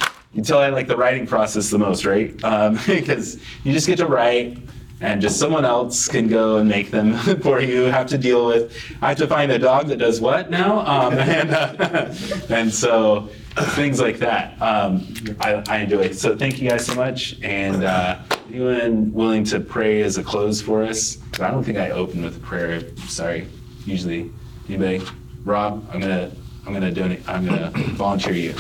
[0.45, 2.33] tell I like the writing process the most, right?
[2.45, 4.59] Um, because you just get to write,
[5.01, 7.83] and just someone else can go and make them for you.
[7.85, 8.75] Have to deal with.
[9.03, 12.15] I have to find a dog that does what now, um, and uh,
[12.49, 13.29] and so
[13.75, 14.61] things like that.
[14.61, 15.07] Um,
[15.41, 16.03] I, I enjoy.
[16.03, 16.19] it.
[16.19, 18.19] So thank you guys so much, and uh,
[18.49, 21.19] anyone willing to pray as a close for us?
[21.41, 22.83] I don't think I opened with a prayer.
[23.07, 23.47] Sorry.
[23.85, 24.31] Usually,
[24.69, 25.03] anybody?
[25.45, 26.33] Rob, I'm gonna
[26.67, 27.27] I'm gonna donate.
[27.29, 28.55] I'm gonna volunteer you.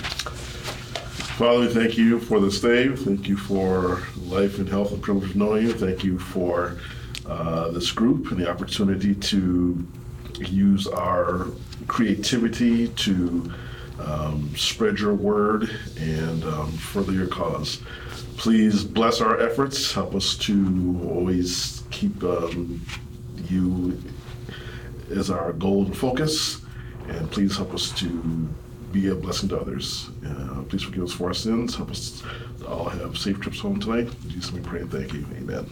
[1.36, 2.88] Father, we thank you for this day.
[2.96, 5.74] Thank you for life and health and privilege of knowing you.
[5.74, 6.78] Thank you for
[7.26, 9.86] uh, this group and the opportunity to
[10.38, 11.48] use our
[11.88, 13.52] creativity to
[14.00, 15.68] um, spread your word
[15.98, 17.82] and um, further your cause.
[18.38, 19.92] Please bless our efforts.
[19.92, 22.80] Help us to always keep um,
[23.50, 24.02] you
[25.10, 26.62] as our goal and focus.
[27.08, 28.48] And please help us to
[28.92, 30.10] be a blessing to others.
[30.26, 31.74] Uh, please forgive us for our sins.
[31.74, 32.22] Help us
[32.66, 34.08] all have safe trips home tonight.
[34.24, 35.26] In Jesus, we pray and thank you.
[35.36, 35.68] Amen.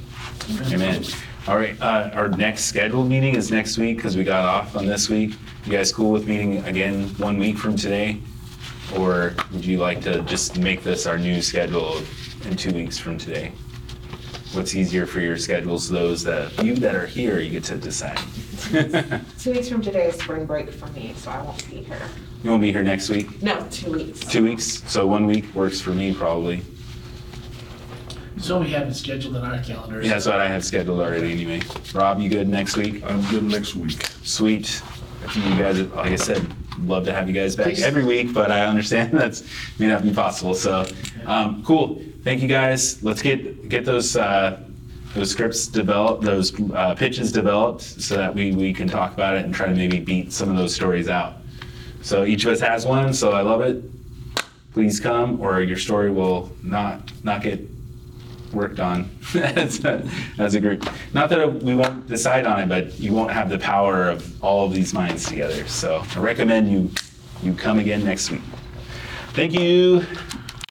[0.73, 1.05] Amen.
[1.47, 4.87] All right, uh, our next scheduled meeting is next week because we got off on
[4.87, 5.35] this week.
[5.65, 8.21] You guys cool with meeting again one week from today?
[8.99, 12.03] Or would you like to just make this our new schedule
[12.45, 13.53] in two weeks from today?
[14.53, 15.89] What's easier for your schedules?
[15.89, 18.21] Those that, you that are here, you get to decide.
[19.39, 22.09] Two weeks from today is spring break for me, so I won't be here.
[22.45, 23.43] You won't be here next week?
[23.43, 24.21] No, two weeks.
[24.21, 24.83] Two weeks?
[24.87, 26.61] So one week works for me probably.
[28.37, 30.05] So we have it scheduled in our calendars.
[30.05, 31.63] Yeah, that's what I have scheduled already anyway.
[31.95, 33.03] Rob, you good next week?
[33.07, 34.05] I'm good next week.
[34.25, 34.83] Sweet.
[35.25, 36.47] I think you guys, like I said,
[36.81, 37.83] love to have you guys back Please.
[37.83, 39.45] every week, but I understand that's
[39.79, 40.55] may not be possible.
[40.55, 40.87] So,
[41.25, 42.03] um, cool.
[42.25, 43.03] Thank you guys.
[43.03, 44.61] Let's get get those uh,
[45.15, 49.47] those scripts developed, those uh, pitches developed, so that we we can talk about it
[49.47, 51.37] and try to maybe beat some of those stories out.
[52.05, 53.15] So each of us has one.
[53.15, 53.83] So I love it.
[54.75, 57.61] Please come, or your story will not not get
[58.53, 60.09] worked on as a,
[60.39, 60.89] as a group.
[61.15, 64.67] Not that we won't decide on it, but you won't have the power of all
[64.67, 65.67] of these minds together.
[65.67, 66.91] So I recommend you
[67.43, 68.43] you come again next week.
[69.33, 70.05] Thank you.